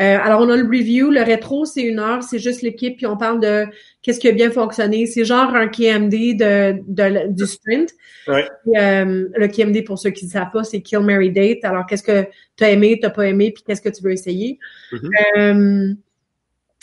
Euh, 0.00 0.18
alors, 0.22 0.40
on 0.40 0.48
a 0.48 0.56
le 0.56 0.64
review. 0.64 1.10
Le 1.10 1.22
rétro, 1.22 1.64
c'est 1.64 1.82
une 1.82 1.98
heure, 1.98 2.22
c'est 2.22 2.38
juste 2.38 2.62
l'équipe, 2.62 2.96
puis 2.96 3.06
on 3.06 3.16
parle 3.16 3.40
de 3.40 3.66
qu'est-ce 4.02 4.20
qui 4.20 4.28
a 4.28 4.32
bien 4.32 4.50
fonctionné. 4.50 5.06
C'est 5.06 5.24
genre 5.24 5.54
un 5.54 5.66
KMD 5.66 6.36
de, 6.36 6.80
de 6.86 7.32
du 7.32 7.46
sprint. 7.46 7.90
Ouais. 8.28 8.48
Euh, 8.76 9.28
le 9.34 9.48
KMD, 9.48 9.84
pour 9.84 9.98
ceux 9.98 10.10
qui 10.10 10.26
ne 10.26 10.30
savent 10.30 10.50
pas, 10.52 10.62
c'est 10.62 10.80
Kill, 10.80 11.00
Mary, 11.00 11.32
Date. 11.32 11.64
Alors, 11.64 11.84
qu'est-ce 11.86 12.04
que 12.04 12.26
tu 12.56 12.64
as 12.64 12.70
aimé, 12.70 12.98
tu 13.02 13.10
pas 13.10 13.26
aimé, 13.26 13.50
puis 13.52 13.64
qu'est-ce 13.66 13.82
que 13.82 13.88
tu 13.88 14.02
veux 14.04 14.12
essayer? 14.12 14.58
Mm-hmm. 14.92 15.10
euh, 15.38 15.94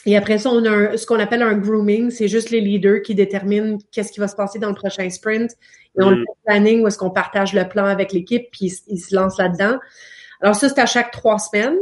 et 0.05 0.17
après 0.17 0.37
ça, 0.37 0.49
on 0.49 0.65
a 0.65 0.69
un, 0.69 0.97
ce 0.97 1.05
qu'on 1.05 1.19
appelle 1.19 1.41
un 1.41 1.57
grooming. 1.57 2.09
C'est 2.09 2.27
juste 2.27 2.49
les 2.49 2.59
leaders 2.59 3.01
qui 3.01 3.15
déterminent 3.15 3.77
qu'est-ce 3.93 4.11
qui 4.11 4.19
va 4.19 4.27
se 4.27 4.35
passer 4.35 4.59
dans 4.59 4.67
le 4.67 4.75
prochain 4.75 5.09
sprint. 5.09 5.51
Et 5.97 6.03
on 6.03 6.11
mm. 6.11 6.15
le 6.15 6.25
planning 6.45 6.81
où 6.81 6.87
est-ce 6.87 6.97
qu'on 6.97 7.11
partage 7.11 7.53
le 7.53 7.65
plan 7.65 7.85
avec 7.85 8.11
l'équipe, 8.11 8.49
puis 8.51 8.65
ils, 8.65 8.95
ils 8.95 8.99
se 8.99 9.15
lancent 9.15 9.37
là-dedans. 9.37 9.79
Alors 10.43 10.55
ça, 10.55 10.69
c'est 10.69 10.79
à 10.79 10.85
chaque 10.85 11.11
trois 11.11 11.39
semaines. 11.39 11.77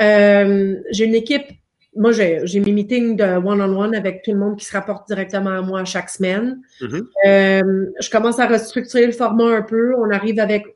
Euh, 0.00 0.76
j'ai 0.90 1.06
une 1.06 1.14
équipe, 1.14 1.46
moi 1.96 2.12
j'ai, 2.12 2.44
mes 2.60 2.72
meetings 2.72 3.16
de 3.16 3.24
one-on-one 3.24 3.94
avec 3.94 4.22
tout 4.22 4.32
le 4.32 4.38
monde 4.38 4.56
qui 4.56 4.64
se 4.64 4.72
rapporte 4.72 5.08
directement 5.08 5.50
à 5.50 5.62
moi 5.62 5.84
chaque 5.84 6.10
semaine. 6.10 6.60
Mm-hmm. 6.80 7.02
Euh, 7.26 7.86
je 8.00 8.10
commence 8.10 8.38
à 8.38 8.46
restructurer 8.46 9.06
le 9.06 9.12
format 9.12 9.56
un 9.56 9.62
peu. 9.62 9.94
On 9.96 10.10
arrive 10.10 10.38
avec 10.38 10.66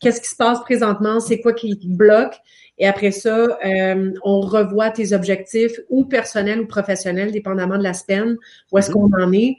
qu'est-ce 0.00 0.20
qui 0.20 0.28
se 0.28 0.36
passe 0.36 0.60
présentement, 0.60 1.20
c'est 1.20 1.40
quoi 1.40 1.52
qui 1.52 1.78
bloque. 1.84 2.36
Et 2.78 2.86
après 2.86 3.10
ça, 3.10 3.58
euh, 3.62 4.12
on 4.24 4.40
revoit 4.40 4.90
tes 4.90 5.12
objectifs 5.12 5.78
ou 5.90 6.06
personnels 6.06 6.60
ou 6.60 6.66
professionnels, 6.66 7.30
dépendamment 7.30 7.76
de 7.76 7.82
la 7.82 7.92
semaine, 7.92 8.38
où 8.72 8.78
est-ce 8.78 8.90
mm-hmm. 8.90 8.94
qu'on 8.94 9.22
en 9.22 9.32
est. 9.32 9.56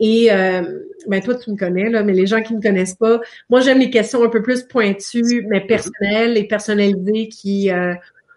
Et 0.00 0.32
euh, 0.32 0.62
ben 1.06 1.20
toi, 1.20 1.34
tu 1.34 1.50
me 1.50 1.56
connais, 1.56 1.88
là, 1.88 2.02
mais 2.02 2.12
les 2.12 2.26
gens 2.26 2.42
qui 2.42 2.52
ne 2.52 2.58
me 2.58 2.62
connaissent 2.62 2.94
pas, 2.94 3.20
moi 3.48 3.60
j'aime 3.60 3.78
les 3.78 3.90
questions 3.90 4.22
un 4.24 4.28
peu 4.28 4.42
plus 4.42 4.62
pointues, 4.64 5.46
mais 5.48 5.60
personnelles 5.60 6.36
et 6.36 6.44
personnalisées 6.44 7.28
qui 7.28 7.70
euh, 7.70 7.94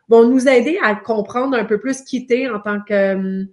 vont 0.10 0.28
nous 0.28 0.48
aider 0.48 0.78
à 0.84 0.96
comprendre 0.96 1.58
un 1.58 1.65
peu 1.65 1.80
plus 1.80 2.02
qui 2.02 2.28
t'es 2.28 2.48
en 2.50 2.60
tant 2.60 2.80
que 2.82 2.94
euh, 2.94 3.46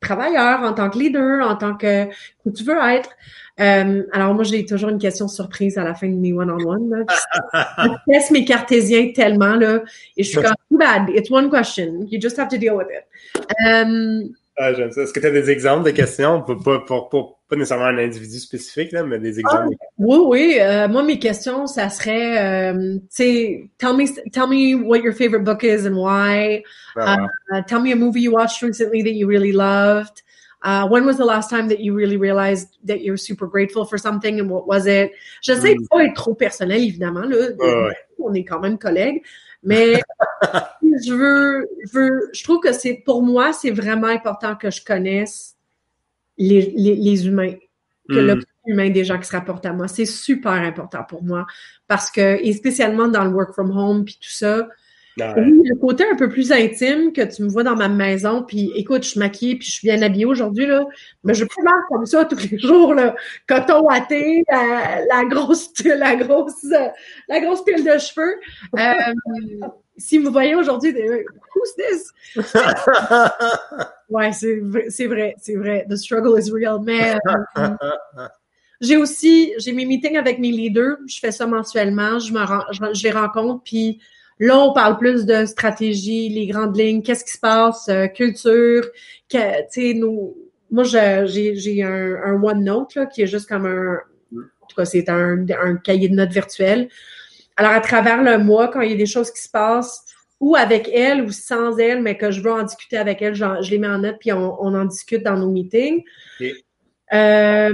travailleur, 0.00 0.60
en 0.62 0.72
tant 0.74 0.90
que 0.90 0.98
leader, 0.98 1.48
en 1.48 1.56
tant 1.56 1.76
que 1.76 2.06
où 2.44 2.50
tu 2.50 2.64
veux 2.64 2.76
être. 2.90 3.10
Euh, 3.58 4.02
alors 4.12 4.34
moi, 4.34 4.44
j'ai 4.44 4.66
toujours 4.66 4.90
une 4.90 4.98
question 4.98 5.28
surprise 5.28 5.78
à 5.78 5.84
la 5.84 5.94
fin 5.94 6.08
de 6.08 6.14
mes 6.14 6.34
one-on-one. 6.34 7.06
je 7.54 8.12
teste 8.12 8.30
mes 8.32 8.44
cartésiens 8.44 9.12
tellement 9.14 9.54
là, 9.54 9.82
et 10.16 10.22
je 10.22 10.28
suis 10.28 10.36
comme 10.42 10.54
too 10.70 10.76
bad. 10.76 11.08
It's 11.08 11.30
one 11.30 11.50
question. 11.50 12.06
You 12.10 12.20
just 12.20 12.38
have 12.38 12.48
to 12.48 12.58
deal 12.58 12.74
with 12.74 12.88
it. 12.90 14.34
Ah, 14.58 14.72
j'aime 14.72 14.90
ça. 14.90 15.02
Est-ce 15.02 15.12
que 15.12 15.20
tu 15.20 15.26
as 15.26 15.30
des 15.30 15.50
exemples 15.50 15.84
de 15.84 15.90
questions? 15.90 16.42
Pas, 16.42 16.56
pas, 16.56 16.80
pas, 17.10 17.35
pas, 17.48 17.56
nécessairement 17.56 17.86
un 17.86 17.98
individu 17.98 18.38
spécifique, 18.38 18.92
là, 18.92 19.04
mais 19.04 19.18
des 19.18 19.38
exemples. 19.40 19.74
Ah, 19.80 19.86
oui, 19.98 20.18
oui. 20.26 20.58
Euh, 20.60 20.88
moi, 20.88 21.02
mes 21.02 21.18
questions, 21.18 21.66
ça 21.66 21.88
serait, 21.88 22.72
euh, 22.72 22.94
tu 22.94 23.06
sais, 23.10 23.70
tell 23.78 23.94
me, 23.94 24.04
tell 24.30 24.48
me 24.48 24.74
what 24.74 24.98
your 24.98 25.14
favorite 25.14 25.44
book 25.44 25.62
is 25.62 25.86
and 25.86 25.96
why. 25.96 26.62
Ah, 26.96 27.16
uh, 27.52 27.62
tell 27.66 27.80
me 27.80 27.92
a 27.92 27.96
movie 27.96 28.22
you 28.22 28.32
watched 28.32 28.62
recently 28.62 29.02
that 29.02 29.12
you 29.12 29.28
really 29.28 29.52
loved. 29.52 30.22
Uh, 30.62 30.88
when 30.88 31.04
was 31.04 31.16
the 31.16 31.24
last 31.24 31.48
time 31.48 31.68
that 31.68 31.80
you 31.80 31.94
really 31.94 32.16
realized 32.16 32.78
that 32.82 33.02
you're 33.02 33.18
super 33.18 33.46
grateful 33.46 33.84
for 33.84 33.98
something 33.98 34.40
and 34.40 34.50
what 34.50 34.66
was 34.66 34.86
it? 34.86 35.12
J'essaie 35.42 35.74
mm. 35.74 35.82
de 35.82 35.88
pas 35.88 36.04
être 36.04 36.14
trop 36.14 36.34
personnel, 36.34 36.82
évidemment. 36.82 37.22
Là. 37.22 37.36
On 38.18 38.34
est 38.34 38.44
quand 38.44 38.60
même 38.60 38.78
collègues. 38.78 39.22
Mais 39.62 40.00
je 41.04 41.12
veux, 41.12 41.68
je 41.84 41.92
veux, 41.92 42.30
je 42.32 42.42
trouve 42.42 42.60
que 42.60 42.72
c'est, 42.72 43.02
pour 43.04 43.22
moi, 43.22 43.52
c'est 43.52 43.70
vraiment 43.70 44.08
important 44.08 44.56
que 44.56 44.70
je 44.70 44.84
connaisse 44.84 45.55
les, 46.38 46.72
les, 46.76 46.96
les 46.96 47.26
humains, 47.26 47.54
que 48.08 48.14
le 48.14 48.40
humain 48.66 48.90
des 48.90 49.04
gens 49.04 49.18
qui 49.18 49.26
se 49.26 49.32
rapportent 49.32 49.66
à 49.66 49.72
moi. 49.72 49.88
C'est 49.88 50.06
super 50.06 50.52
important 50.52 51.04
pour 51.04 51.22
moi 51.22 51.46
parce 51.86 52.10
que, 52.10 52.42
et 52.42 52.52
spécialement 52.52 53.08
dans 53.08 53.24
le 53.24 53.30
work 53.30 53.52
from 53.52 53.70
home 53.70 54.04
puis 54.04 54.18
tout 54.20 54.30
ça, 54.30 54.68
oui, 55.18 55.62
le 55.64 55.76
côté 55.76 56.04
un 56.10 56.14
peu 56.14 56.28
plus 56.28 56.52
intime 56.52 57.12
que 57.12 57.22
tu 57.22 57.42
me 57.42 57.48
vois 57.48 57.62
dans 57.62 57.76
ma 57.76 57.88
maison, 57.88 58.42
puis 58.42 58.70
écoute, 58.74 59.02
je 59.02 59.10
suis 59.10 59.18
maquillée, 59.18 59.56
puis 59.56 59.66
je 59.66 59.72
suis 59.72 59.88
bien 59.88 60.02
habillée 60.02 60.26
aujourd'hui, 60.26 60.66
là, 60.66 60.84
mais 61.24 61.32
je 61.32 61.44
peux 61.44 61.62
marcher 61.62 61.86
comme 61.90 62.06
ça 62.06 62.24
tous 62.26 62.50
les 62.50 62.58
jours, 62.58 62.94
là, 62.94 63.14
coton 63.48 63.82
watté, 63.82 64.44
la, 64.50 65.00
la 65.08 65.24
grosse, 65.24 65.72
la 65.84 66.16
grosse, 66.16 66.66
la 67.28 67.40
grosse 67.40 67.64
pile 67.64 67.82
de 67.82 67.98
cheveux. 67.98 68.34
Euh, 68.78 69.64
si 69.96 70.18
vous 70.18 70.30
voyez 70.30 70.54
aujourd'hui, 70.54 70.92
who's 70.92 71.74
this? 71.76 72.12
ouais, 74.10 74.32
c'est 74.32 74.56
vrai, 74.60 74.86
c'est 74.90 75.06
vrai, 75.06 75.34
c'est 75.38 75.56
vrai. 75.56 75.86
The 75.88 75.96
struggle 75.96 76.38
is 76.38 76.50
real. 76.50 76.80
Mais 76.82 77.16
euh, 77.56 77.68
j'ai 78.80 78.96
aussi, 78.96 79.54
j'ai 79.58 79.72
mes 79.72 79.86
meetings 79.86 80.16
avec 80.16 80.38
mes 80.38 80.50
leaders. 80.50 80.98
Je 81.08 81.18
fais 81.18 81.32
ça 81.32 81.46
mensuellement. 81.46 82.18
Je 82.18 82.32
me 82.32 82.94
je 82.94 83.02
les 83.02 83.10
rencontre, 83.10 83.62
puis 83.64 84.00
Là, 84.38 84.58
on 84.58 84.72
parle 84.72 84.98
plus 84.98 85.24
de 85.24 85.46
stratégie, 85.46 86.28
les 86.28 86.46
grandes 86.46 86.76
lignes, 86.76 87.02
qu'est-ce 87.02 87.24
qui 87.24 87.32
se 87.32 87.38
passe, 87.38 87.88
euh, 87.88 88.06
culture, 88.06 88.86
tu 89.28 89.38
sais, 89.70 89.94
nous, 89.94 90.36
moi, 90.70 90.84
j'ai 90.84 91.82
un, 91.82 92.16
un 92.24 92.42
OneNote 92.42 92.94
là, 92.96 93.06
qui 93.06 93.22
est 93.22 93.26
juste 93.26 93.48
comme 93.48 93.66
un, 93.66 93.98
en 94.34 94.66
tout 94.66 94.76
cas, 94.76 94.84
c'est 94.84 95.08
un, 95.08 95.46
un 95.62 95.76
cahier 95.76 96.08
de 96.08 96.14
notes 96.14 96.32
virtuel. 96.32 96.88
Alors, 97.56 97.72
à 97.72 97.80
travers 97.80 98.22
le 98.22 98.38
mois, 98.38 98.68
quand 98.68 98.82
il 98.82 98.90
y 98.90 98.94
a 98.94 98.96
des 98.96 99.06
choses 99.06 99.30
qui 99.30 99.40
se 99.40 99.48
passent, 99.48 100.04
ou 100.40 100.54
avec 100.54 100.90
elle 100.92 101.22
ou 101.22 101.30
sans 101.30 101.78
elle, 101.78 102.02
mais 102.02 102.18
que 102.18 102.30
je 102.30 102.42
veux 102.42 102.52
en 102.52 102.62
discuter 102.62 102.98
avec 102.98 103.22
elle, 103.22 103.34
je 103.34 103.70
les 103.70 103.78
mets 103.78 103.88
en 103.88 103.98
note 103.98 104.16
puis 104.20 104.32
on, 104.32 104.62
on 104.62 104.74
en 104.74 104.84
discute 104.84 105.22
dans 105.22 105.36
nos 105.36 105.50
meetings. 105.50 106.02
Euh, 107.12 107.72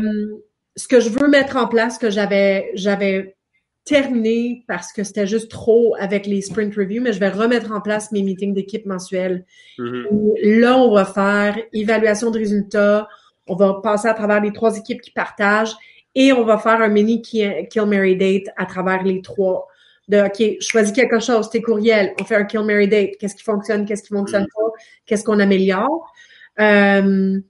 ce 0.76 0.88
que 0.88 1.00
je 1.00 1.08
veux 1.08 1.28
mettre 1.28 1.56
en 1.56 1.66
place, 1.66 1.98
que 1.98 2.10
j'avais 2.10 2.70
j'avais 2.74 3.36
terminé 3.84 4.64
parce 4.68 4.92
que 4.92 5.02
c'était 5.02 5.26
juste 5.26 5.50
trop 5.50 5.94
avec 5.98 6.26
les 6.26 6.40
sprint 6.40 6.74
reviews, 6.74 7.02
mais 7.02 7.12
je 7.12 7.18
vais 7.18 7.30
remettre 7.30 7.72
en 7.72 7.80
place 7.80 8.12
mes 8.12 8.22
meetings 8.22 8.54
d'équipe 8.54 8.86
mensuels. 8.86 9.44
Mm-hmm. 9.78 10.60
Là, 10.60 10.78
on 10.78 10.92
va 10.94 11.04
faire 11.04 11.58
évaluation 11.72 12.30
de 12.30 12.38
résultats, 12.38 13.08
on 13.46 13.56
va 13.56 13.80
passer 13.82 14.08
à 14.08 14.14
travers 14.14 14.40
les 14.40 14.52
trois 14.52 14.76
équipes 14.78 15.00
qui 15.00 15.10
partagent 15.10 15.74
et 16.14 16.32
on 16.32 16.44
va 16.44 16.58
faire 16.58 16.80
un 16.80 16.88
mini 16.88 17.22
Kill 17.22 17.86
Mary 17.86 18.16
Date 18.16 18.54
à 18.56 18.66
travers 18.66 19.02
les 19.02 19.20
trois. 19.20 19.68
De 20.08 20.20
OK, 20.20 20.60
choisis 20.60 20.92
quelque 20.92 21.20
chose, 21.20 21.48
tes 21.48 21.62
courriels, 21.62 22.12
on 22.20 22.24
fait 22.24 22.34
un 22.34 22.44
Kill 22.44 22.62
Mary 22.62 22.88
Date, 22.88 23.12
qu'est-ce 23.18 23.36
qui 23.36 23.44
fonctionne, 23.44 23.86
qu'est-ce 23.86 24.02
qui 24.02 24.12
fonctionne 24.12 24.44
mm-hmm. 24.44 24.70
pas, 24.72 24.78
qu'est-ce 25.06 25.24
qu'on 25.24 25.38
améliore? 25.38 26.12
Euh, 26.60 27.40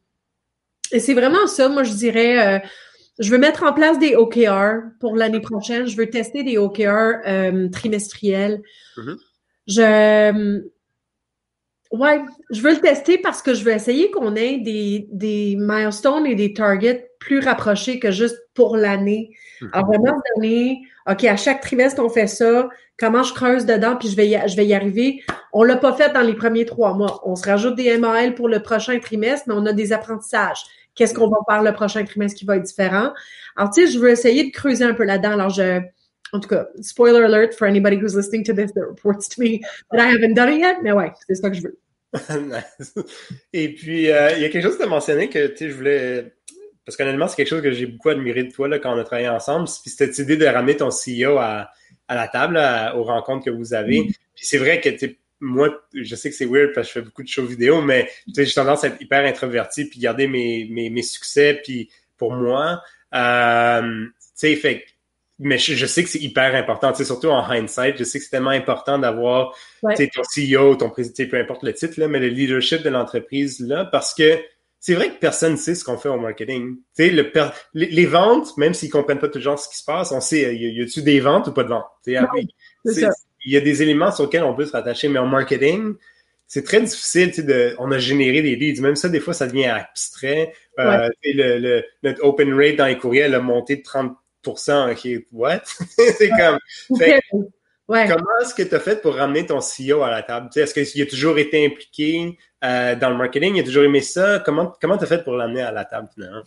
et 0.93 1.01
c'est 1.01 1.15
vraiment 1.15 1.47
ça, 1.47 1.69
moi 1.69 1.83
je 1.83 1.93
dirais. 1.93 2.57
Euh, 2.57 2.59
je 3.19 3.31
veux 3.31 3.39
mettre 3.39 3.63
en 3.63 3.73
place 3.73 3.99
des 3.99 4.17
OKR 4.17 4.91
pour 5.01 5.17
l'année 5.17 5.41
prochaine. 5.41 5.87
Je 5.87 5.97
veux 5.97 6.09
tester 6.09 6.43
des 6.43 6.57
OKR 6.57 7.21
euh, 7.27 7.69
trimestriels. 7.69 8.63
Mm-hmm. 8.97 9.17
Je 9.69 10.63
ouais, 11.93 12.23
je 12.51 12.63
veux 12.63 12.73
le 12.73 12.81
tester 12.81 13.19
parce 13.19 13.43
que 13.43 13.55
je 13.55 13.65
veux 13.65 13.73
essayer 13.73 14.11
qu'on 14.11 14.35
ait 14.35 14.59
des, 14.59 15.09
des 15.13 15.57
milestones 15.59 16.27
et 16.27 16.35
des 16.35 16.55
targets 16.55 17.11
plus 17.19 17.41
rapprochés 17.41 17.99
que 18.01 18.11
juste 18.11 18.39
pour 18.55 18.77
l'année. 18.77 19.31
Mm-hmm. 19.61 19.69
Alors 19.73 19.87
vraiment 19.87 20.21
donner, 20.35 20.83
OK, 21.09 21.25
à 21.25 21.37
chaque 21.37 21.61
trimestre, 21.61 22.03
on 22.03 22.09
fait 22.09 22.27
ça. 22.27 22.69
Comment 22.99 23.23
je 23.23 23.35
creuse 23.35 23.67
dedans, 23.67 23.97
puis 23.97 24.09
je 24.09 24.17
vais 24.17 24.29
y, 24.29 24.49
je 24.49 24.57
vais 24.57 24.67
y 24.67 24.75
arriver. 24.75 25.23
On 25.53 25.65
l'a 25.65 25.77
pas 25.77 25.93
fait 25.93 26.13
dans 26.13 26.21
les 26.21 26.35
premiers 26.35 26.65
trois 26.65 26.95
mois. 26.95 27.21
On 27.25 27.37
se 27.37 27.45
rajoute 27.45 27.75
des 27.75 27.99
MAL 27.99 28.35
pour 28.35 28.49
le 28.49 28.63
prochain 28.63 28.99
trimestre, 29.01 29.49
mais 29.49 29.55
on 29.57 29.67
a 29.67 29.73
des 29.73 29.93
apprentissages 29.93 30.65
qu'est-ce 30.95 31.15
qu'on 31.15 31.29
va 31.29 31.39
faire 31.49 31.63
le 31.63 31.73
prochain 31.73 32.05
trimestre 32.05 32.39
qui 32.39 32.45
va 32.45 32.57
être 32.57 32.63
différent. 32.63 33.13
Alors, 33.57 33.71
tu 33.71 33.87
sais, 33.87 33.93
je 33.93 33.99
veux 33.99 34.11
essayer 34.11 34.45
de 34.45 34.51
creuser 34.51 34.85
un 34.85 34.95
peu 34.95 35.05
là-dedans. 35.05 35.33
Alors, 35.33 35.51
je, 35.51 35.81
en 36.33 36.41
tout 36.41 36.49
cas, 36.49 36.69
spoiler 36.81 37.25
alert 37.25 37.55
for 37.55 37.67
anybody 37.67 37.97
who's 37.97 38.15
listening 38.15 38.45
to 38.45 38.53
this 38.53 38.73
that 38.75 38.83
reports 38.83 39.29
to 39.29 39.41
me 39.41 39.61
that 39.91 39.99
I 39.99 40.13
haven't 40.13 40.35
done 40.35 40.53
it 40.53 40.61
yet, 40.61 40.77
mais 40.83 40.93
ouais, 40.93 41.13
c'est 41.27 41.35
ça 41.35 41.51
que 41.51 41.57
je 41.57 41.63
veux. 41.63 41.79
Et 43.53 43.75
puis, 43.75 44.11
euh, 44.11 44.33
il 44.37 44.43
y 44.43 44.45
a 44.45 44.49
quelque 44.49 44.63
chose 44.63 44.75
que 44.75 44.83
tu 44.83 44.85
as 44.85 44.91
mentionné 44.91 45.29
que, 45.29 45.47
tu 45.49 45.57
sais, 45.57 45.71
je 45.71 45.75
voulais 45.75 46.33
parce 46.85 46.97
qu'honnêtement, 46.97 47.29
c'est 47.29 47.37
quelque 47.37 47.49
chose 47.49 47.63
que 47.63 47.71
j'ai 47.71 47.87
beaucoup 47.87 48.09
admiré 48.09 48.43
de 48.43 48.51
toi 48.51 48.67
là, 48.67 48.79
quand 48.79 48.95
on 48.95 48.99
a 48.99 49.05
travaillé 49.05 49.29
ensemble. 49.29 49.69
Puis 49.83 49.91
cette 49.91 50.19
idée 50.19 50.37
de 50.37 50.47
ramener 50.47 50.77
ton 50.77 50.89
CEO 50.89 51.39
à, 51.39 51.71
à 52.09 52.17
la 52.17 52.29
table, 52.29 52.61
aux 52.97 53.05
rencontres 53.05 53.45
que 53.45 53.51
vous 53.51 53.73
avez. 53.75 54.01
Mm. 54.01 54.07
Puis 54.35 54.47
c'est 54.47 54.59
vrai 54.59 54.81
que 54.81 54.89
moi, 55.43 55.77
je 55.93 56.15
sais 56.15 56.31
que 56.31 56.37
c'est 56.37 56.47
weird 56.47 56.73
parce 56.73 56.87
que 56.87 56.95
je 56.95 57.01
fais 57.01 57.05
beaucoup 57.05 57.25
de 57.25 57.29
shows 57.29 57.45
vidéo, 57.45 57.83
mais 57.83 58.09
j'ai 58.35 58.51
tendance 58.53 58.85
à 58.85 58.89
être 58.89 59.03
hyper 59.03 59.25
introverti 59.25 59.87
puis 59.87 59.99
garder 59.99 60.29
mes, 60.29 60.69
mes, 60.71 60.89
mes 60.89 61.03
succès. 61.03 61.61
Puis 61.65 61.91
pour 62.17 62.33
moi, 62.33 62.81
euh, 63.13 64.07
tu 64.07 64.13
sais, 64.35 64.57
fait 64.57 64.85
mais 65.45 65.59
je, 65.59 65.87
sais 65.87 66.05
que 66.05 66.09
c'est 66.09 66.21
hyper 66.21 66.55
important, 66.55 66.95
surtout 66.95 67.31
en 67.31 67.43
hindsight, 67.43 67.97
je 67.99 68.05
sais 68.05 68.19
que 68.19 68.25
c'est 68.25 68.31
tellement 68.31 68.51
important 68.51 68.97
d'avoir 69.01 69.57
ton 69.83 70.23
CEO, 70.23 70.77
ton 70.77 70.89
président, 70.89 71.29
peu 71.29 71.37
importe 71.37 71.65
le 71.65 71.75
titre, 71.75 71.99
là, 71.99 72.07
mais 72.07 72.21
le 72.21 72.29
leadership 72.29 72.83
de 72.83 72.91
l'entreprise 72.91 73.59
là, 73.59 73.85
parce 73.85 74.15
que 74.15 74.39
c'est 74.79 74.95
vrai 74.95 75.11
que 75.11 75.19
personne 75.19 75.53
ne 75.53 75.57
sait 75.57 75.75
ce 75.75 75.85
qu'on 75.85 75.97
fait 75.97 76.09
au 76.09 76.19
marketing. 76.19 76.77
Le 76.97 77.33
les, 77.75 78.07
ventes, 78.07 78.57
même 78.57 78.75
s'ils 78.75 78.91
comprennent 78.91 79.19
pas 79.19 79.29
toujours 79.29 79.59
ce 79.59 79.69
qui 79.69 79.79
se 79.79 79.85
passe, 79.85 80.13
on 80.13 80.21
sait, 80.21 80.55
y, 80.55 80.77
y 80.77 80.83
a-tu 80.83 81.03
des 81.03 81.19
ventes 81.19 81.49
ou 81.49 81.53
pas 81.53 81.65
de 81.65 81.71
ventes? 81.71 81.91
Il 83.45 83.53
y 83.53 83.57
a 83.57 83.61
des 83.61 83.83
éléments 83.83 84.13
sur 84.13 84.25
lesquels 84.25 84.45
on 84.45 84.55
peut 84.55 84.67
se 84.67 84.73
rattacher, 84.73 85.09
mais 85.09 85.19
en 85.19 85.27
marketing, 85.27 85.95
c'est 86.47 86.65
très 86.65 86.81
difficile, 86.81 87.31
tu 87.31 87.37
sais, 87.37 87.43
de, 87.43 87.75
on 87.79 87.91
a 87.93 87.99
généré 87.99 88.43
des 88.43 88.57
leads. 88.57 88.83
Même 88.83 88.97
ça, 88.97 89.09
des 89.09 89.21
fois, 89.21 89.35
ça 89.35 89.47
devient 89.47 89.67
abstrait. 89.67 90.53
Euh, 90.79 91.09
le, 91.25 91.59
le, 91.59 91.85
notre 92.03 92.23
open 92.25 92.53
rate 92.55 92.77
dans 92.77 92.87
les 92.87 92.99
courriels 92.99 93.35
a 93.35 93.41
monté 93.41 93.77
de 93.77 93.83
30 93.83 94.17
OK, 94.47 95.09
what? 95.33 95.63
c'est 95.97 96.31
comme... 96.31 96.59
Comment 97.87 98.39
est-ce 98.41 98.55
que 98.55 98.63
tu 98.63 98.75
as 98.75 98.81
fait 98.81 99.03
pour 99.03 99.17
ramener 99.17 99.45
ton 99.45 99.59
CEO 99.59 100.03
à 100.03 100.11
la 100.11 100.23
table? 100.23 100.49
Est-ce 100.55 100.73
qu'il 100.73 101.03
a 101.03 101.07
toujours 101.07 101.39
été 101.39 101.67
impliqué 101.67 102.39
euh, 102.65 102.95
dans 102.97 103.11
le 103.11 103.17
marketing? 103.17 103.57
Il 103.57 103.61
a 103.61 103.65
toujours 103.65 103.85
aimé 103.85 104.01
ça? 104.01 104.43
Comment 104.45 104.73
tu 104.81 104.87
as 104.87 105.07
fait 105.07 105.23
pour 105.23 105.35
l'amener 105.35 105.63
à 105.63 105.73
la 105.73 105.85
table 105.85 106.09
finalement? 106.15 106.43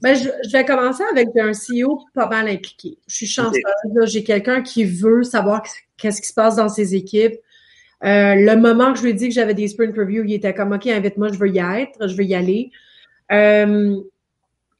Ben, 0.00 0.14
je, 0.14 0.52
vais 0.52 0.64
commencer 0.64 1.02
avec 1.10 1.28
un 1.36 1.52
CEO 1.52 2.04
pas 2.14 2.28
mal 2.28 2.48
impliqué. 2.48 2.98
Je 3.08 3.14
suis 3.16 3.26
chanceuse. 3.26 3.62
J'ai 4.04 4.22
quelqu'un 4.22 4.62
qui 4.62 4.84
veut 4.84 5.24
savoir 5.24 5.62
qu'est-ce 5.96 6.20
qui 6.20 6.28
se 6.28 6.34
passe 6.34 6.56
dans 6.56 6.68
ses 6.68 6.94
équipes. 6.94 7.34
Euh, 8.04 8.34
le 8.36 8.54
moment 8.54 8.92
que 8.92 8.98
je 8.98 9.04
lui 9.04 9.10
ai 9.10 9.14
dit 9.14 9.28
que 9.28 9.34
j'avais 9.34 9.54
des 9.54 9.66
sprint 9.66 9.96
reviews, 9.96 10.24
il 10.24 10.34
était 10.34 10.54
comme 10.54 10.72
OK, 10.72 10.86
invite-moi, 10.86 11.28
je 11.32 11.38
veux 11.38 11.48
y 11.48 11.58
être, 11.58 12.06
je 12.06 12.14
veux 12.14 12.24
y 12.24 12.34
aller. 12.34 12.70
Euh, 13.32 13.96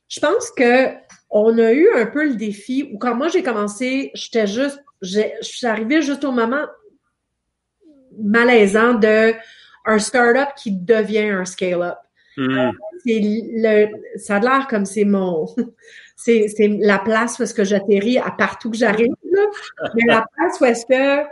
je 0.09 0.21
pense 0.21 0.51
que 0.53 0.95
on 1.31 1.59
a 1.59 1.73
eu 1.73 1.89
un 1.97 2.07
peu 2.07 2.27
le 2.27 2.37
défi 2.37 2.89
où 2.93 2.99
quand 2.99 3.15
moi 3.15 3.29
j'ai 3.29 3.43
commencé, 3.43 4.13
j'étais 4.15 4.47
juste, 4.47 4.83
je 5.03 5.21
suis 5.43 5.67
arrivée 5.67 6.01
juste 6.01 6.25
au 6.25 6.33
moment 6.33 6.65
malaisant 8.19 8.95
de 8.95 9.35
un 9.85 9.99
startup 9.99 10.55
qui 10.57 10.73
devient 10.73 11.31
un 11.31 11.45
scale-up. 11.45 11.99
Hmm. 12.39 12.57
Euh, 12.57 12.71
c'est 13.05 13.21
le, 13.21 13.89
ça 14.17 14.37
a 14.37 14.39
l'air 14.39 14.69
comme 14.69 14.85
c'est 14.85 15.05
mon, 15.05 15.47
c'est, 16.17 16.47
c'est 16.57 16.69
la 16.69 17.01
place 17.01 17.37
où 17.39 17.43
est-ce 17.43 17.53
que 17.53 17.65
j'atterris 17.65 18.19
à 18.19 18.31
partout 18.31 18.71
que 18.71 18.77
j'arrive, 18.77 19.13
mais 19.95 20.05
la 20.07 20.25
place 20.37 20.61
où 20.61 20.65
est-ce 20.65 20.87
que 20.87 21.29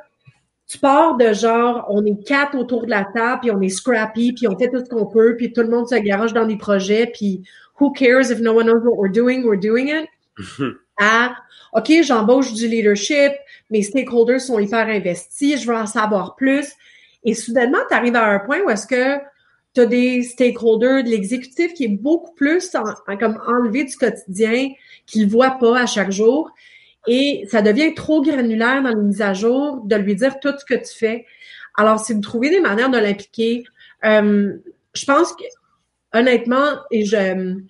tu 0.66 0.78
pars 0.78 1.16
de 1.16 1.32
genre, 1.32 1.86
on 1.90 2.04
est 2.04 2.26
quatre 2.26 2.58
autour 2.58 2.86
de 2.86 2.90
la 2.90 3.04
table, 3.14 3.42
puis 3.42 3.50
on 3.52 3.60
est 3.60 3.68
scrappy, 3.68 4.32
puis 4.32 4.48
on 4.48 4.58
fait 4.58 4.68
tout 4.68 4.84
ce 4.84 4.90
qu'on 4.90 5.06
peut, 5.06 5.36
puis 5.36 5.52
tout 5.52 5.60
le 5.60 5.68
monde 5.68 5.88
se 5.88 5.94
garage 5.94 6.32
dans 6.32 6.44
des 6.44 6.56
projets, 6.56 7.06
puis 7.06 7.44
who 7.80 7.92
cares 7.92 8.32
if 8.32 8.40
no 8.40 8.52
one 8.52 8.66
knows 8.66 8.82
what 8.82 8.96
we're 8.96 9.12
doing, 9.12 9.44
we're 9.44 9.60
doing 9.60 9.88
it? 9.88 10.08
à 10.98 11.36
OK, 11.72 11.92
j'embauche 12.02 12.52
du 12.52 12.66
leadership, 12.66 13.32
mes 13.70 13.82
stakeholders 13.82 14.40
sont 14.40 14.58
hyper 14.58 14.88
investis, 14.88 15.62
je 15.62 15.68
veux 15.68 15.76
en 15.76 15.86
savoir 15.86 16.34
plus. 16.34 16.72
Et 17.22 17.34
soudainement, 17.34 17.78
tu 17.88 17.94
arrives 17.94 18.16
à 18.16 18.24
un 18.24 18.40
point 18.40 18.60
où 18.62 18.70
est-ce 18.70 18.88
que 18.88 19.20
tu 19.76 19.82
as 19.82 19.86
des 19.86 20.22
stakeholders 20.22 21.04
de 21.04 21.10
l'exécutif 21.10 21.74
qui 21.74 21.84
est 21.84 21.88
beaucoup 21.88 22.32
plus 22.32 22.74
comme 23.20 23.38
enlevé 23.46 23.84
du 23.84 23.94
quotidien, 23.94 24.70
qu'il 25.04 25.26
ne 25.26 25.30
voit 25.30 25.58
pas 25.58 25.80
à 25.82 25.86
chaque 25.86 26.10
jour. 26.10 26.50
Et 27.06 27.46
ça 27.50 27.60
devient 27.60 27.92
trop 27.94 28.22
granulaire 28.22 28.82
dans 28.82 28.88
les 28.88 29.02
mises 29.02 29.20
à 29.20 29.34
jour 29.34 29.82
de 29.84 29.96
lui 29.96 30.16
dire 30.16 30.40
tout 30.40 30.54
ce 30.58 30.64
que 30.64 30.82
tu 30.82 30.96
fais. 30.96 31.26
Alors, 31.74 32.00
c'est 32.00 32.14
de 32.14 32.22
trouver 32.22 32.48
des 32.48 32.60
manières 32.60 32.88
de 32.88 32.96
l'impliquer. 32.96 33.64
Euh, 34.06 34.54
je 34.94 35.04
pense 35.04 35.34
que, 35.34 35.44
honnêtement, 36.18 36.78
et 36.90 37.04
je, 37.04 37.60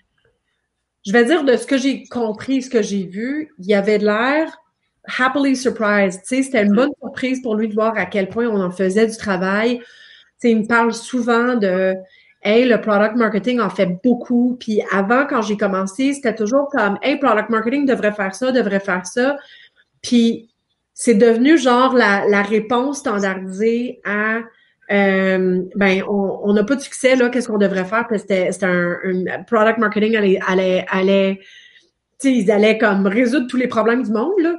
je 1.05 1.13
vais 1.13 1.25
dire 1.25 1.43
de 1.43 1.57
ce 1.57 1.67
que 1.67 1.77
j'ai 1.77 2.05
compris, 2.05 2.63
ce 2.63 2.71
que 2.71 2.83
j'ai 2.83 3.05
vu, 3.05 3.53
il 3.59 3.67
y 3.67 3.75
avait 3.75 3.99
de 3.99 4.05
l'air 4.05 4.63
happily 5.19 5.57
surprised. 5.57 6.21
C'était 6.23 6.63
une 6.63 6.73
bonne 6.73 6.93
surprise 7.03 7.43
pour 7.43 7.57
lui 7.57 7.67
de 7.67 7.75
voir 7.75 7.99
à 7.99 8.07
quel 8.07 8.29
point 8.29 8.47
on 8.47 8.61
en 8.61 8.71
faisait 8.71 9.09
du 9.09 9.17
travail. 9.17 9.81
Sais, 10.39 10.51
il 10.51 10.63
me 10.63 10.67
parle 10.67 10.93
souvent 10.93 11.55
de 11.55 11.95
Hey, 12.43 12.65
le 12.69 12.81
product 12.81 13.17
marketing 13.17 13.59
en 13.61 13.71
fait 13.71 13.99
beaucoup. 14.05 14.57
Puis 14.61 14.81
avant, 14.93 15.27
quand 15.27 15.43
j'ai 15.43 15.57
commencé, 15.57 16.13
c'était 16.13 16.35
toujours 16.35 16.69
comme 16.71 16.99
Hey, 17.03 17.19
product 17.19 17.51
marketing 17.51 17.87
devrait 17.87 18.13
faire 18.13 18.35
ça, 18.35 18.53
devrait 18.53 18.81
faire 18.81 19.07
ça. 19.07 19.37
Puis 20.03 20.51
c'est 20.95 21.15
devenu 21.15 21.59
genre 21.59 21.95
la, 21.95 22.27
la 22.29 22.43
réponse 22.43 22.99
standardisée 22.99 24.01
à 24.05 24.39
euh, 24.93 25.63
ben 25.75 26.05
on 26.09 26.53
n'a 26.53 26.63
pas 26.63 26.77
de 26.77 26.81
succès 26.81 27.17
là, 27.17 27.29
qu'est-ce 27.29 27.49
qu'on 27.49 27.59
devrait 27.59 27.85
faire? 27.85 28.07
Parce 28.09 28.23
que 28.23 28.53
c'était 28.53 28.67
un, 28.67 28.97
un, 29.29 29.43
product 29.43 29.79
marketing 29.79 30.17
allait, 30.17 30.39
allait, 30.47 30.87
allait 30.89 31.41
ils 32.23 32.51
allaient 32.51 32.79
comme 32.79 33.07
résoudre 33.07 33.47
tous 33.49 33.57
les 33.57 33.69
problèmes 33.69 34.03
du 34.03 34.13
monde. 34.13 34.39
Là. 34.39 34.55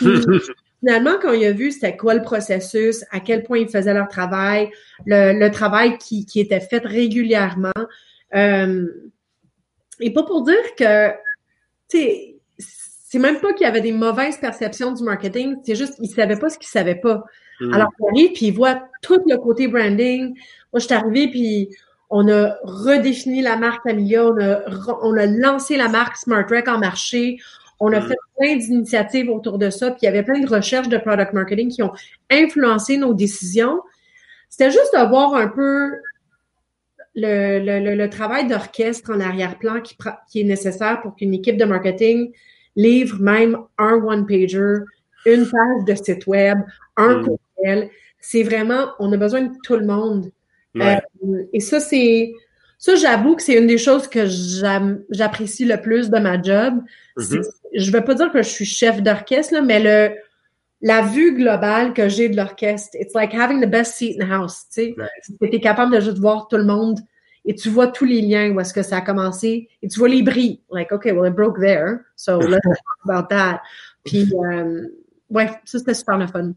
finalement, 0.84 1.18
quand 1.20 1.32
il 1.32 1.44
a 1.44 1.52
vu 1.52 1.72
c'était 1.72 1.96
quoi 1.96 2.14
le 2.14 2.22
processus, 2.22 3.04
à 3.10 3.20
quel 3.20 3.42
point 3.42 3.58
ils 3.58 3.68
faisaient 3.68 3.94
leur 3.94 4.08
travail, 4.08 4.70
le, 5.06 5.38
le 5.38 5.50
travail 5.50 5.96
qui, 5.98 6.26
qui 6.26 6.40
était 6.40 6.60
fait 6.60 6.84
régulièrement. 6.84 7.72
Euh, 8.34 8.86
et 10.00 10.12
pas 10.12 10.24
pour 10.24 10.42
dire 10.42 10.74
que 10.76 11.10
tu 11.88 11.98
sais 11.98 12.30
c'est 13.14 13.20
même 13.20 13.38
pas 13.38 13.52
qu'il 13.52 13.62
y 13.64 13.70
avait 13.70 13.80
des 13.80 13.92
mauvaises 13.92 14.38
perceptions 14.38 14.90
du 14.90 15.04
marketing, 15.04 15.54
c'est 15.64 15.76
juste 15.76 15.94
qu'ils 15.94 16.08
savaient 16.08 16.36
pas 16.36 16.48
ce 16.48 16.58
qu'ils 16.58 16.66
savaient 16.66 16.96
pas. 16.96 17.22
Mm. 17.60 17.72
Alors, 17.72 17.88
il 18.00 18.06
arrive, 18.08 18.32
puis 18.32 18.46
il 18.46 18.50
voit 18.50 18.82
tout 19.02 19.22
le 19.28 19.36
côté 19.36 19.68
branding. 19.68 20.30
Moi, 20.72 20.80
je 20.80 20.86
suis 20.86 20.94
arrivée, 20.94 21.28
puis 21.28 21.70
on 22.10 22.28
a 22.28 22.56
redéfini 22.64 23.40
la 23.40 23.56
marque 23.56 23.86
Amelia, 23.86 24.26
on 24.26 24.36
a, 24.40 24.62
on 25.02 25.16
a 25.16 25.26
lancé 25.26 25.76
la 25.76 25.86
marque 25.86 26.16
Smart 26.16 26.44
en 26.66 26.78
marché, 26.78 27.38
on 27.80 27.92
a 27.92 28.00
mm. 28.00 28.08
fait 28.08 28.16
plein 28.38 28.56
d'initiatives 28.56 29.30
autour 29.30 29.58
de 29.58 29.70
ça, 29.70 29.90
puis 29.90 30.00
il 30.02 30.04
y 30.06 30.08
avait 30.08 30.22
plein 30.22 30.40
de 30.40 30.48
recherches 30.48 30.88
de 30.88 30.98
product 30.98 31.32
marketing 31.32 31.70
qui 31.70 31.82
ont 31.82 31.92
influencé 32.30 32.96
nos 32.96 33.14
décisions. 33.14 33.80
C'était 34.48 34.70
juste 34.70 34.92
de 34.92 35.08
voir 35.08 35.34
un 35.34 35.48
peu 35.48 35.90
le, 37.14 37.58
le, 37.58 37.94
le 37.94 38.10
travail 38.10 38.46
d'orchestre 38.46 39.10
en 39.12 39.20
arrière-plan 39.20 39.80
qui, 39.80 39.96
qui 40.28 40.40
est 40.40 40.44
nécessaire 40.44 41.00
pour 41.02 41.14
qu'une 41.14 41.34
équipe 41.34 41.56
de 41.56 41.64
marketing 41.64 42.32
livre 42.76 43.20
même 43.20 43.58
un 43.78 43.94
one-pager, 43.94 44.78
une 45.26 45.48
page 45.48 45.84
de 45.86 45.94
site 45.94 46.26
web, 46.26 46.58
un 46.96 47.18
mm. 47.18 47.24
courriel. 47.24 47.90
C'est 48.20 48.42
vraiment, 48.42 48.88
on 48.98 49.12
a 49.12 49.16
besoin 49.16 49.42
de 49.42 49.52
tout 49.62 49.76
le 49.76 49.86
monde. 49.86 50.30
Euh, 50.76 50.96
et 51.52 51.60
ça, 51.60 51.78
c'est, 51.78 52.32
ça, 52.78 52.96
j'avoue 52.96 53.36
que 53.36 53.42
c'est 53.42 53.56
une 53.56 53.66
des 53.66 53.78
choses 53.78 54.08
que 54.08 54.26
j'apprécie 55.10 55.64
le 55.64 55.80
plus 55.80 56.10
de 56.10 56.18
ma 56.18 56.40
job. 56.40 56.80
Mm-hmm. 57.16 57.44
Je 57.74 57.90
veux 57.90 58.04
pas 58.04 58.14
dire 58.14 58.32
que 58.32 58.42
je 58.42 58.48
suis 58.48 58.64
chef 58.64 59.02
d'orchestre, 59.02 59.60
mais 59.62 59.80
le, 59.80 60.16
la 60.80 61.02
vue 61.02 61.34
globale 61.34 61.94
que 61.94 62.08
j'ai 62.08 62.28
de 62.28 62.36
l'orchestre, 62.36 62.96
it's 63.00 63.14
like 63.14 63.32
having 63.34 63.60
the 63.60 63.70
best 63.70 63.94
seat 63.94 64.20
in 64.20 64.26
the 64.26 64.30
house, 64.30 64.66
tu 64.72 64.94
sais. 64.94 64.96
Tu 65.40 65.54
es 65.54 65.60
capable 65.60 65.94
de 65.94 66.00
juste 66.00 66.18
voir 66.18 66.48
tout 66.48 66.56
le 66.56 66.64
monde 66.64 67.00
et 67.44 67.54
tu 67.54 67.68
vois 67.68 67.88
tous 67.88 68.04
les 68.04 68.20
liens 68.20 68.50
où 68.50 68.60
est-ce 68.60 68.72
que 68.72 68.82
ça 68.82 68.98
a 68.98 69.00
commencé 69.00 69.68
et 69.82 69.88
tu 69.88 69.98
vois 69.98 70.08
les 70.08 70.22
bris. 70.22 70.62
Like, 70.70 70.92
OK, 70.92 71.04
well, 71.06 71.26
it 71.26 71.34
broke 71.34 71.58
there. 71.60 72.00
So 72.16 72.38
let's 72.38 72.62
talk 72.62 72.78
about 73.08 73.28
that. 73.28 73.62
Puis, 74.04 74.32
euh, 74.34 74.88
ouais, 75.30 75.48
ça, 75.64 75.78
c'était 75.78 75.94
super 75.94 76.18
le 76.18 76.26
fun. 76.26 76.52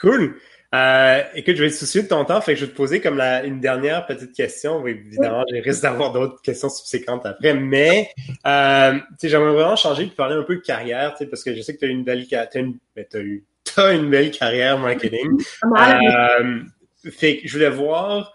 Cool. 0.00 0.36
Euh, 0.74 1.22
écoute, 1.34 1.56
je 1.56 1.62
vais 1.62 1.68
être 1.68 1.74
soucieux 1.74 2.02
de 2.02 2.08
ton 2.08 2.24
temps, 2.26 2.40
fait 2.42 2.52
que 2.52 2.60
je 2.60 2.66
vais 2.66 2.70
te 2.70 2.76
poser 2.76 3.00
comme 3.00 3.16
la, 3.16 3.42
une 3.44 3.58
dernière 3.58 4.04
petite 4.06 4.34
question. 4.34 4.86
évidemment, 4.86 5.44
j'ai 5.50 5.60
risque 5.60 5.82
d'avoir 5.82 6.12
d'autres 6.12 6.42
questions 6.42 6.68
subséquentes 6.68 7.24
après, 7.24 7.54
mais 7.54 8.10
euh, 8.46 8.98
j'aimerais 9.22 9.52
vraiment 9.52 9.76
changer 9.76 10.04
et 10.04 10.06
parler 10.08 10.34
un 10.34 10.42
peu 10.42 10.56
de 10.56 10.60
carrière, 10.60 11.14
parce 11.30 11.42
que 11.42 11.54
je 11.54 11.62
sais 11.62 11.74
que 11.74 11.78
tu 11.78 11.86
as 11.86 11.88
une 11.88 12.04
belle 12.04 12.26
carrière, 12.26 12.50
une, 12.54 12.76
ben, 12.94 13.06
as 13.14 13.18
eu, 13.18 13.44
as 13.76 13.92
une 13.92 14.10
belle 14.10 14.30
carrière 14.30 14.78
marketing. 14.78 15.38
euh, 15.64 16.60
fait 17.10 17.38
que 17.38 17.48
je 17.48 17.52
voulais 17.54 17.70
voir 17.70 18.34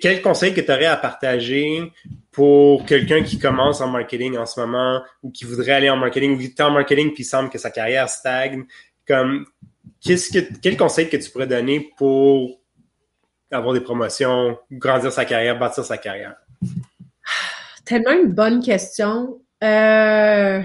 quel 0.00 0.22
conseil 0.22 0.54
que 0.54 0.60
tu 0.60 0.72
aurais 0.72 0.86
à 0.86 0.96
partager 0.96 1.92
pour 2.32 2.84
quelqu'un 2.84 3.22
qui 3.22 3.38
commence 3.38 3.80
en 3.80 3.88
marketing 3.88 4.36
en 4.36 4.46
ce 4.46 4.58
moment 4.60 5.02
ou 5.22 5.30
qui 5.30 5.44
voudrait 5.44 5.72
aller 5.72 5.90
en 5.90 5.96
marketing 5.96 6.34
ou 6.34 6.38
qui 6.38 6.46
est 6.46 6.60
en 6.60 6.70
marketing 6.70 7.12
puis 7.12 7.24
semble 7.24 7.50
que 7.50 7.58
sa 7.58 7.70
carrière 7.70 8.08
stagne? 8.08 8.64
Comme, 9.06 9.46
qu'est-ce 10.00 10.30
que, 10.30 10.58
quel 10.60 10.76
conseil 10.76 11.08
que 11.08 11.16
tu 11.16 11.30
pourrais 11.30 11.46
donner 11.46 11.92
pour 11.96 12.60
avoir 13.50 13.72
des 13.72 13.80
promotions, 13.80 14.58
grandir 14.70 15.12
sa 15.12 15.24
carrière, 15.24 15.58
bâtir 15.58 15.84
sa 15.84 15.98
carrière? 15.98 16.36
Tellement 17.84 18.12
une 18.12 18.32
bonne 18.32 18.62
question. 18.62 19.40
Euh... 19.64 20.62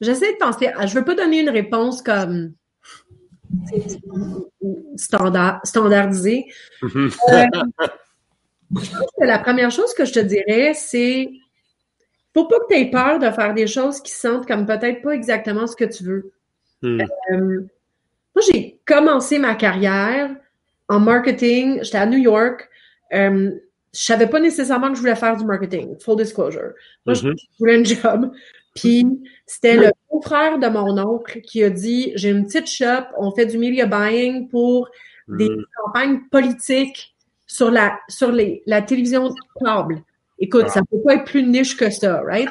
J'essaie 0.00 0.32
de 0.32 0.38
penser. 0.38 0.70
Je 0.86 0.94
veux 0.94 1.04
pas 1.04 1.14
donner 1.14 1.40
une 1.40 1.50
réponse 1.50 2.02
comme 2.02 2.54
standard, 4.96 5.60
standardisé. 5.64 6.46
Mm-hmm. 6.82 7.16
Euh, 7.30 7.90
je 8.82 8.90
pense 8.90 9.10
que 9.18 9.24
la 9.24 9.38
première 9.38 9.70
chose 9.70 9.94
que 9.94 10.04
je 10.04 10.12
te 10.12 10.20
dirais, 10.20 10.74
c'est 10.74 11.30
faut 12.34 12.46
pas 12.46 12.58
que 12.60 12.74
tu 12.74 12.80
aies 12.80 12.90
peur 12.90 13.18
de 13.18 13.30
faire 13.30 13.54
des 13.54 13.66
choses 13.66 14.00
qui 14.00 14.12
sentent 14.12 14.46
comme 14.46 14.66
peut-être 14.66 15.02
pas 15.02 15.12
exactement 15.12 15.66
ce 15.66 15.76
que 15.76 15.84
tu 15.84 16.04
veux. 16.04 16.32
Hmm. 16.84 17.00
Euh, 17.32 17.60
moi, 18.34 18.42
j'ai 18.52 18.78
commencé 18.86 19.38
ma 19.38 19.54
carrière 19.54 20.30
en 20.88 21.00
marketing. 21.00 21.80
J'étais 21.82 21.98
à 21.98 22.06
New 22.06 22.18
York. 22.18 22.68
Euh, 23.12 23.50
je 23.94 24.00
savais 24.00 24.26
pas 24.26 24.40
nécessairement 24.40 24.88
que 24.90 24.96
je 24.96 25.00
voulais 25.00 25.14
faire 25.16 25.36
du 25.36 25.44
marketing, 25.44 25.96
full 26.00 26.16
disclosure. 26.16 26.72
Moi, 27.06 27.14
je 27.14 27.28
Mhm. 27.28 27.34
voulais 27.58 27.76
un 27.80 27.84
job. 27.84 28.32
Puis 28.74 29.06
c'était 29.46 29.76
le 29.76 29.90
beau-frère 30.10 30.58
de 30.58 30.66
mon 30.66 30.98
oncle 30.98 31.40
qui 31.42 31.62
a 31.62 31.70
dit 31.70 32.12
J'ai 32.16 32.30
une 32.30 32.44
petite 32.44 32.66
shop, 32.68 33.04
on 33.18 33.30
fait 33.30 33.46
du 33.46 33.56
media 33.56 33.86
buying 33.86 34.48
pour 34.48 34.88
des 35.28 35.48
Hmm. 35.48 35.62
campagnes 35.76 36.20
politiques 36.30 37.14
sur 37.46 37.70
la 37.70 37.98
sur 38.08 38.32
les, 38.32 38.62
la 38.66 38.82
télévision 38.82 39.32
câble. 39.64 40.02
Écoute, 40.40 40.64
Ah. 40.66 40.70
ça 40.70 40.80
peut 40.90 41.00
pas 41.04 41.14
être 41.14 41.24
plus 41.24 41.44
niche 41.44 41.76
que 41.76 41.88
ça, 41.88 42.20
right? 42.22 42.48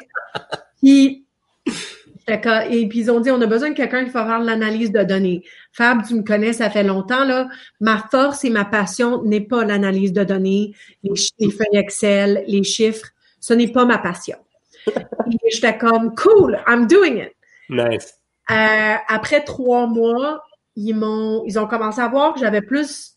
Puis, 0.81 1.25
et 2.27 2.87
puis 2.87 2.99
ils 2.99 3.11
ont 3.11 3.19
dit 3.19 3.31
on 3.31 3.41
a 3.41 3.45
besoin 3.45 3.71
de 3.71 3.75
quelqu'un 3.75 4.05
qui 4.05 4.11
va 4.11 4.25
faire 4.25 4.39
l'analyse 4.39 4.91
de 4.91 5.03
données. 5.03 5.43
Fab, 5.71 6.05
tu 6.05 6.15
me 6.15 6.23
connais, 6.23 6.53
ça 6.53 6.69
fait 6.69 6.83
longtemps 6.83 7.25
là. 7.25 7.47
Ma 7.79 7.97
force 7.97 8.45
et 8.45 8.49
ma 8.49 8.65
passion 8.65 9.23
n'est 9.23 9.41
pas 9.41 9.65
l'analyse 9.65 10.13
de 10.13 10.23
données, 10.23 10.73
les, 11.03 11.51
feuilles 11.51 11.77
Excel, 11.77 12.43
les 12.47 12.63
chiffres. 12.63 13.07
Ce 13.39 13.53
n'est 13.53 13.71
pas 13.71 13.85
ma 13.85 13.97
passion. 13.97 14.37
Et 14.87 15.51
j'étais 15.51 15.77
comme 15.77 16.15
cool, 16.15 16.59
I'm 16.67 16.87
doing 16.87 17.17
it. 17.17 17.33
Nice. 17.69 18.15
Euh, 18.51 18.95
après 19.07 19.43
trois 19.43 19.87
mois, 19.87 20.43
ils 20.75 20.93
m'ont, 20.93 21.43
ils 21.45 21.57
ont 21.59 21.67
commencé 21.67 22.01
à 22.01 22.07
voir 22.07 22.33
que 22.33 22.39
j'avais 22.39 22.61
plus, 22.61 23.12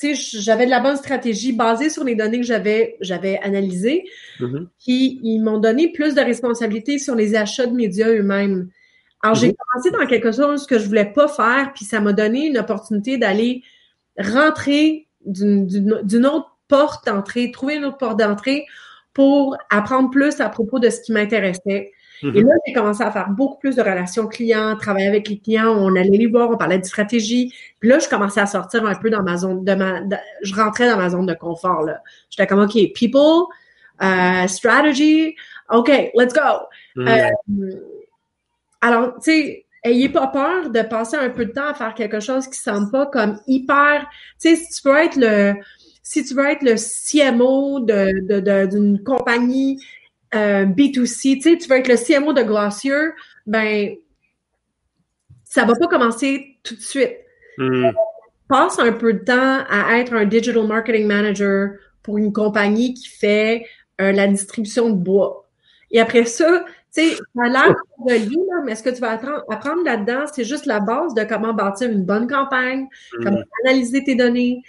j'avais 0.00 0.66
de 0.66 0.70
la 0.70 0.80
bonne 0.80 0.96
stratégie 0.96 1.52
basée 1.52 1.90
sur 1.90 2.04
les 2.04 2.14
données 2.14 2.40
que 2.40 2.46
j'avais, 2.46 2.96
j'avais 3.00 3.38
analysées. 3.38 4.04
Mhm. 4.40 4.68
Puis 4.78 5.20
ils 5.22 5.40
m'ont 5.40 5.58
donné 5.58 5.92
plus 5.92 6.14
de 6.14 6.20
responsabilités 6.20 6.98
sur 6.98 7.14
les 7.14 7.34
achats 7.34 7.66
de 7.66 7.74
médias 7.74 8.08
eux-mêmes. 8.08 8.68
Alors 9.22 9.34
j'ai 9.34 9.48
Mhm. 9.48 9.54
commencé 9.56 9.90
dans 9.90 10.06
quelque 10.06 10.30
chose 10.30 10.66
que 10.66 10.78
je 10.78 10.86
voulais 10.86 11.12
pas 11.12 11.26
faire, 11.28 11.72
puis 11.74 11.84
ça 11.84 12.00
m'a 12.00 12.12
donné 12.12 12.46
une 12.46 12.58
opportunité 12.58 13.18
d'aller 13.18 13.62
rentrer 14.18 15.06
d'une, 15.26 15.66
d'une, 15.66 16.00
d'une 16.04 16.26
autre 16.26 16.56
porte 16.68 17.06
d'entrée, 17.06 17.50
trouver 17.50 17.76
une 17.76 17.84
autre 17.84 17.98
porte 17.98 18.18
d'entrée 18.18 18.66
pour 19.14 19.56
apprendre 19.70 20.10
plus 20.10 20.40
à 20.40 20.48
propos 20.48 20.78
de 20.78 20.90
ce 20.90 21.00
qui 21.00 21.12
m'intéressait. 21.12 21.92
Mhm. 22.22 22.36
Et 22.36 22.42
là, 22.42 22.54
j'ai 22.66 22.72
commencé 22.72 23.02
à 23.02 23.10
faire 23.10 23.30
beaucoup 23.30 23.58
plus 23.58 23.76
de 23.76 23.82
relations 23.82 24.26
clients, 24.26 24.76
travailler 24.76 25.06
avec 25.06 25.28
les 25.28 25.38
clients, 25.38 25.68
on 25.68 25.94
allait 25.96 26.16
les 26.16 26.26
voir, 26.26 26.50
on 26.50 26.56
parlait 26.56 26.78
de 26.78 26.84
stratégie. 26.84 27.52
Puis 27.80 27.88
là, 27.88 27.98
je 27.98 28.08
commençais 28.08 28.40
à 28.40 28.46
sortir 28.46 28.84
un 28.86 28.94
peu 28.94 29.10
dans 29.10 29.22
ma 29.22 29.36
zone 29.36 29.64
de 29.64 29.74
ma, 29.74 30.00
de- 30.00 30.16
je 30.42 30.54
rentrais 30.54 30.88
dans 30.90 30.96
ma 30.96 31.10
zone 31.10 31.26
de 31.26 31.34
confort, 31.34 31.82
là. 31.82 32.02
J'étais 32.30 32.46
comme, 32.46 32.60
OK, 32.60 32.76
people, 32.94 33.44
euh, 34.02 34.46
strategy, 34.46 35.36
OK, 35.70 35.88
let's 36.14 36.32
go. 36.32 36.66
Hmm. 36.96 37.08
Euh, 37.08 37.70
alors, 38.80 39.14
tu 39.16 39.30
sais, 39.32 39.64
ayez 39.84 40.08
pas 40.08 40.26
peur 40.28 40.70
de 40.70 40.82
passer 40.82 41.16
un 41.16 41.30
peu 41.30 41.46
de 41.46 41.52
temps 41.52 41.68
à 41.68 41.74
faire 41.74 41.94
quelque 41.94 42.20
chose 42.20 42.46
qui 42.48 42.58
semble 42.58 42.90
pas 42.90 43.06
comme 43.06 43.38
hyper, 43.46 44.08
tu 44.40 44.50
sais, 44.50 44.56
si 44.56 44.80
tu 44.82 44.88
veux 44.88 44.96
être 44.96 45.16
le, 45.16 45.54
si 46.02 46.24
tu 46.24 46.34
veux 46.34 46.46
être 46.46 46.62
le 46.62 46.76
CMO 46.76 47.80
de, 47.80 48.26
de, 48.26 48.40
de- 48.40 48.66
d'une 48.66 49.02
compagnie 49.02 49.78
euh, 50.34 50.66
B2C, 50.66 51.36
tu 51.36 51.40
sais, 51.40 51.58
tu 51.58 51.68
veux 51.68 51.76
être 51.76 51.88
le 51.88 51.96
CMO 51.96 52.32
de 52.32 52.42
Glossier, 52.42 53.10
ben, 53.46 53.94
ça 55.44 55.64
va 55.64 55.74
pas 55.74 55.86
commencer 55.86 56.58
tout 56.62 56.74
de 56.74 56.80
suite. 56.80 57.16
Hmm. 57.56 57.90
Passe 58.48 58.78
un 58.78 58.92
peu 58.92 59.14
de 59.14 59.18
temps 59.18 59.64
à 59.68 59.98
être 59.98 60.14
un 60.14 60.24
digital 60.24 60.66
marketing 60.66 61.06
manager 61.06 61.70
pour 62.02 62.18
une 62.18 62.32
compagnie 62.32 62.94
qui 62.94 63.08
fait 63.08 63.64
euh, 64.00 64.12
la 64.12 64.26
distribution 64.26 64.90
de 64.90 64.94
bois. 64.94 65.48
Et 65.90 66.00
après 66.00 66.24
ça, 66.24 66.64
tu 66.94 67.02
sais, 67.02 67.16
ça 67.16 67.42
a 67.44 67.48
l'air 67.48 67.74
relié, 67.98 68.36
là, 68.48 68.62
mais 68.64 68.74
ce 68.74 68.82
que 68.82 68.90
tu 68.90 69.00
vas 69.00 69.12
apprendre, 69.12 69.82
là-dedans, 69.84 70.24
c'est 70.32 70.44
juste 70.44 70.66
la 70.66 70.80
base 70.80 71.14
de 71.14 71.24
comment 71.24 71.52
bâtir 71.52 71.90
une 71.90 72.04
bonne 72.04 72.26
campagne, 72.26 72.86
comment 73.22 73.42
analyser 73.64 74.04
tes 74.04 74.14
données, 74.14 74.62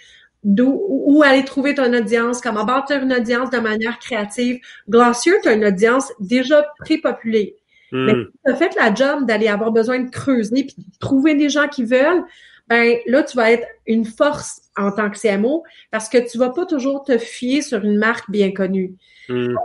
où 0.44 1.22
aller 1.22 1.44
trouver 1.44 1.74
ton 1.74 1.92
audience, 1.92 2.40
comment 2.40 2.64
bâtir 2.64 3.02
une 3.02 3.12
audience 3.12 3.50
de 3.50 3.58
manière 3.58 3.98
créative. 3.98 4.60
Glossier, 4.88 5.32
tu 5.42 5.48
as 5.48 5.52
une 5.52 5.66
audience 5.66 6.12
déjà 6.18 6.66
pré-populée. 6.78 7.56
Hmm. 7.92 8.06
Mais 8.06 8.12
si 8.14 8.30
tu 8.44 8.52
as 8.52 8.56
fait 8.56 8.74
la 8.76 8.94
job 8.94 9.26
d'aller 9.26 9.48
avoir 9.48 9.72
besoin 9.72 10.00
de 10.00 10.10
creuser 10.10 10.64
puis 10.64 10.76
de 10.78 10.98
trouver 10.98 11.34
des 11.34 11.48
gens 11.48 11.68
qui 11.68 11.84
veulent, 11.84 12.24
ben 12.68 12.96
là, 13.06 13.22
tu 13.24 13.36
vas 13.36 13.50
être 13.50 13.66
une 13.86 14.04
force 14.04 14.62
en 14.76 14.92
tant 14.92 15.10
que 15.10 15.18
CMO 15.18 15.64
parce 15.90 16.08
que 16.08 16.18
tu 16.18 16.38
vas 16.38 16.50
pas 16.50 16.66
toujours 16.66 17.02
te 17.02 17.18
fier 17.18 17.62
sur 17.62 17.84
une 17.84 17.98
marque 17.98 18.30
bien 18.30 18.52
connue. 18.52 18.94
Tu 19.26 19.56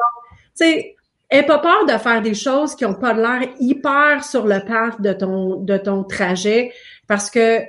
sais, 0.56 0.96
aie 1.30 1.44
pas 1.44 1.60
peur 1.60 1.86
de 1.86 1.98
faire 2.00 2.22
des 2.24 2.34
choses 2.34 2.76
qui 2.76 2.84
ont 2.84 2.96
pas 2.96 3.14
l'air 3.14 3.48
hyper 3.60 4.24
sur 4.24 4.48
le 4.48 4.60
path 4.66 5.00
de 5.02 5.14
ton, 5.14 5.58
de 5.58 5.78
ton 5.78 6.04
trajet 6.04 6.74
parce 7.08 7.30
que 7.30 7.60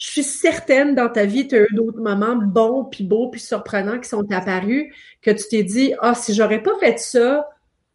je 0.00 0.10
suis 0.10 0.22
certaine 0.24 0.94
dans 0.94 1.10
ta 1.10 1.26
vie, 1.26 1.46
tu 1.46 1.56
as 1.56 1.60
eu 1.60 1.74
d'autres 1.74 2.00
moments 2.00 2.34
bons, 2.34 2.84
puis 2.84 3.04
beaux, 3.04 3.28
puis 3.28 3.38
surprenants 3.38 4.00
qui 4.00 4.08
sont 4.08 4.24
apparus, 4.32 4.92
que 5.20 5.30
tu 5.30 5.44
t'es 5.50 5.62
dit, 5.62 5.92
ah, 6.00 6.14
si 6.14 6.32
j'aurais 6.32 6.62
pas 6.62 6.76
fait 6.80 6.98
ça, 6.98 7.46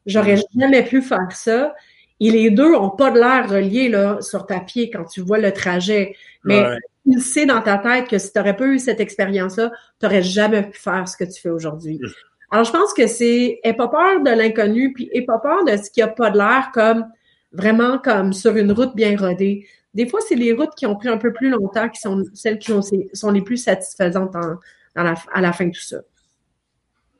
j'aurais 0.05 0.37
jamais 0.55 0.83
pu 0.83 1.01
faire 1.01 1.31
ça. 1.31 1.73
Et 2.19 2.29
les 2.29 2.51
deux 2.51 2.75
ont 2.75 2.91
pas 2.91 3.09
de 3.09 3.19
l'air 3.19 3.49
reliés 3.49 3.89
là, 3.89 4.19
sur 4.21 4.45
papier 4.45 4.91
quand 4.91 5.03
tu 5.05 5.21
vois 5.21 5.39
le 5.39 5.51
trajet. 5.51 6.15
Mais 6.43 6.61
Ouais. 6.61 6.77
tu 7.11 7.19
sais 7.19 7.47
dans 7.47 7.61
ta 7.61 7.79
tête 7.79 8.07
que 8.07 8.19
si 8.19 8.31
tu 8.31 8.37
n'aurais 8.37 8.55
pas 8.55 8.67
eu 8.67 8.77
cette 8.77 8.99
expérience-là, 8.99 9.71
tu 9.99 10.05
n'aurais 10.05 10.21
jamais 10.21 10.61
pu 10.61 10.77
faire 10.79 11.07
ce 11.07 11.17
que 11.17 11.23
tu 11.23 11.41
fais 11.41 11.49
aujourd'hui. 11.49 11.99
Mm. 11.99 12.07
Alors, 12.51 12.65
je 12.65 12.71
pense 12.71 12.93
que 12.93 13.07
c'est 13.07 13.59
aie 13.63 13.73
pas 13.73 13.87
peur 13.87 14.21
de 14.21 14.29
l'inconnu, 14.29 14.93
puis 14.93 15.09
aie 15.11 15.23
pas 15.23 15.39
peur 15.39 15.65
de 15.65 15.75
ce 15.75 15.89
qui 15.89 16.03
a 16.03 16.07
pas 16.07 16.29
de 16.29 16.37
l'air 16.37 16.69
comme 16.71 17.07
vraiment 17.51 17.97
comme 17.97 18.31
sur 18.31 18.55
une 18.55 18.71
route 18.71 18.95
bien 18.95 19.17
rodée. 19.17 19.65
Des 19.95 20.07
fois, 20.07 20.19
c'est 20.27 20.35
les 20.35 20.53
routes 20.53 20.75
qui 20.77 20.85
ont 20.85 20.95
pris 20.95 21.07
un 21.09 21.17
peu 21.17 21.33
plus 21.33 21.49
longtemps 21.49 21.89
qui 21.89 21.99
sont 22.01 22.23
celles 22.33 22.59
qui 22.59 22.71
ont- 22.71 22.81
sont 23.13 23.31
les 23.31 23.41
plus 23.41 23.57
satisfaisantes 23.57 24.35
en- 24.35 24.59
dans 24.95 25.03
la- 25.03 25.15
à 25.33 25.41
la 25.41 25.51
fin 25.53 25.65
de 25.65 25.71
tout 25.71 25.81
ça. 25.81 25.97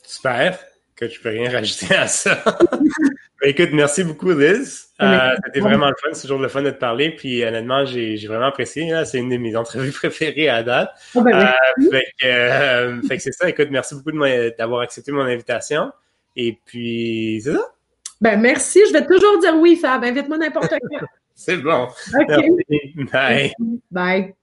Super. 0.04 0.60
Que 0.96 1.10
je 1.10 1.20
peux 1.20 1.30
rien 1.30 1.50
rajouter 1.52 1.96
à 1.96 2.08
ça. 2.08 2.38
Ben, 3.42 3.50
écoute, 3.50 3.72
merci 3.74 4.04
beaucoup, 4.06 4.32
Liz. 4.32 4.88
Euh, 5.02 5.18
C'était 5.46 5.60
vraiment 5.60 5.90
le 5.90 5.94
fun. 6.02 6.08
C'est 6.14 6.22
toujours 6.22 6.40
le 6.40 6.48
fun 6.48 6.62
de 6.62 6.70
te 6.72 6.80
parler. 6.80 7.12
Puis 7.14 7.44
honnêtement, 7.44 7.86
j'ai 7.86 8.16
vraiment 8.28 8.46
apprécié. 8.46 8.90
là. 8.90 9.04
C'est 9.04 9.18
une 9.20 9.30
de 9.30 9.36
mes 9.38 9.58
entrevues 9.58 9.92
préférées 9.92 10.48
à 10.48 10.64
date. 10.64 10.92
Oh, 11.14 11.22
ben. 11.22 11.36
Euh, 11.38 11.92
fait 11.92 12.06
que, 12.20 12.26
euh, 12.26 13.02
fait 13.04 13.18
que 13.18 13.24
c'est 13.24 13.34
ça. 13.34 13.50
Écoute, 13.50 13.68
merci 13.72 13.94
beaucoup 13.94 14.18
d'avoir 14.58 14.82
accepté 14.82 15.12
mon 15.12 15.22
invitation. 15.24 15.92
Et 16.38 16.58
puis, 16.66 17.42
c'est 17.44 17.52
ça? 17.54 17.60
Ben, 18.22 18.40
merci. 18.40 18.80
Je 18.88 18.94
vais 18.94 19.06
toujours 19.06 19.38
dire 19.40 19.56
oui, 19.58 19.76
Fab. 19.76 20.04
Invite-moi 20.06 20.38
n'importe 20.38 20.70
quand. 20.70 20.78
C'est 21.36 21.58
bon. 21.58 21.84
OK. 21.84 22.28
Merci. 22.30 22.94
Bye. 23.12 23.54
Bye. 23.92 24.36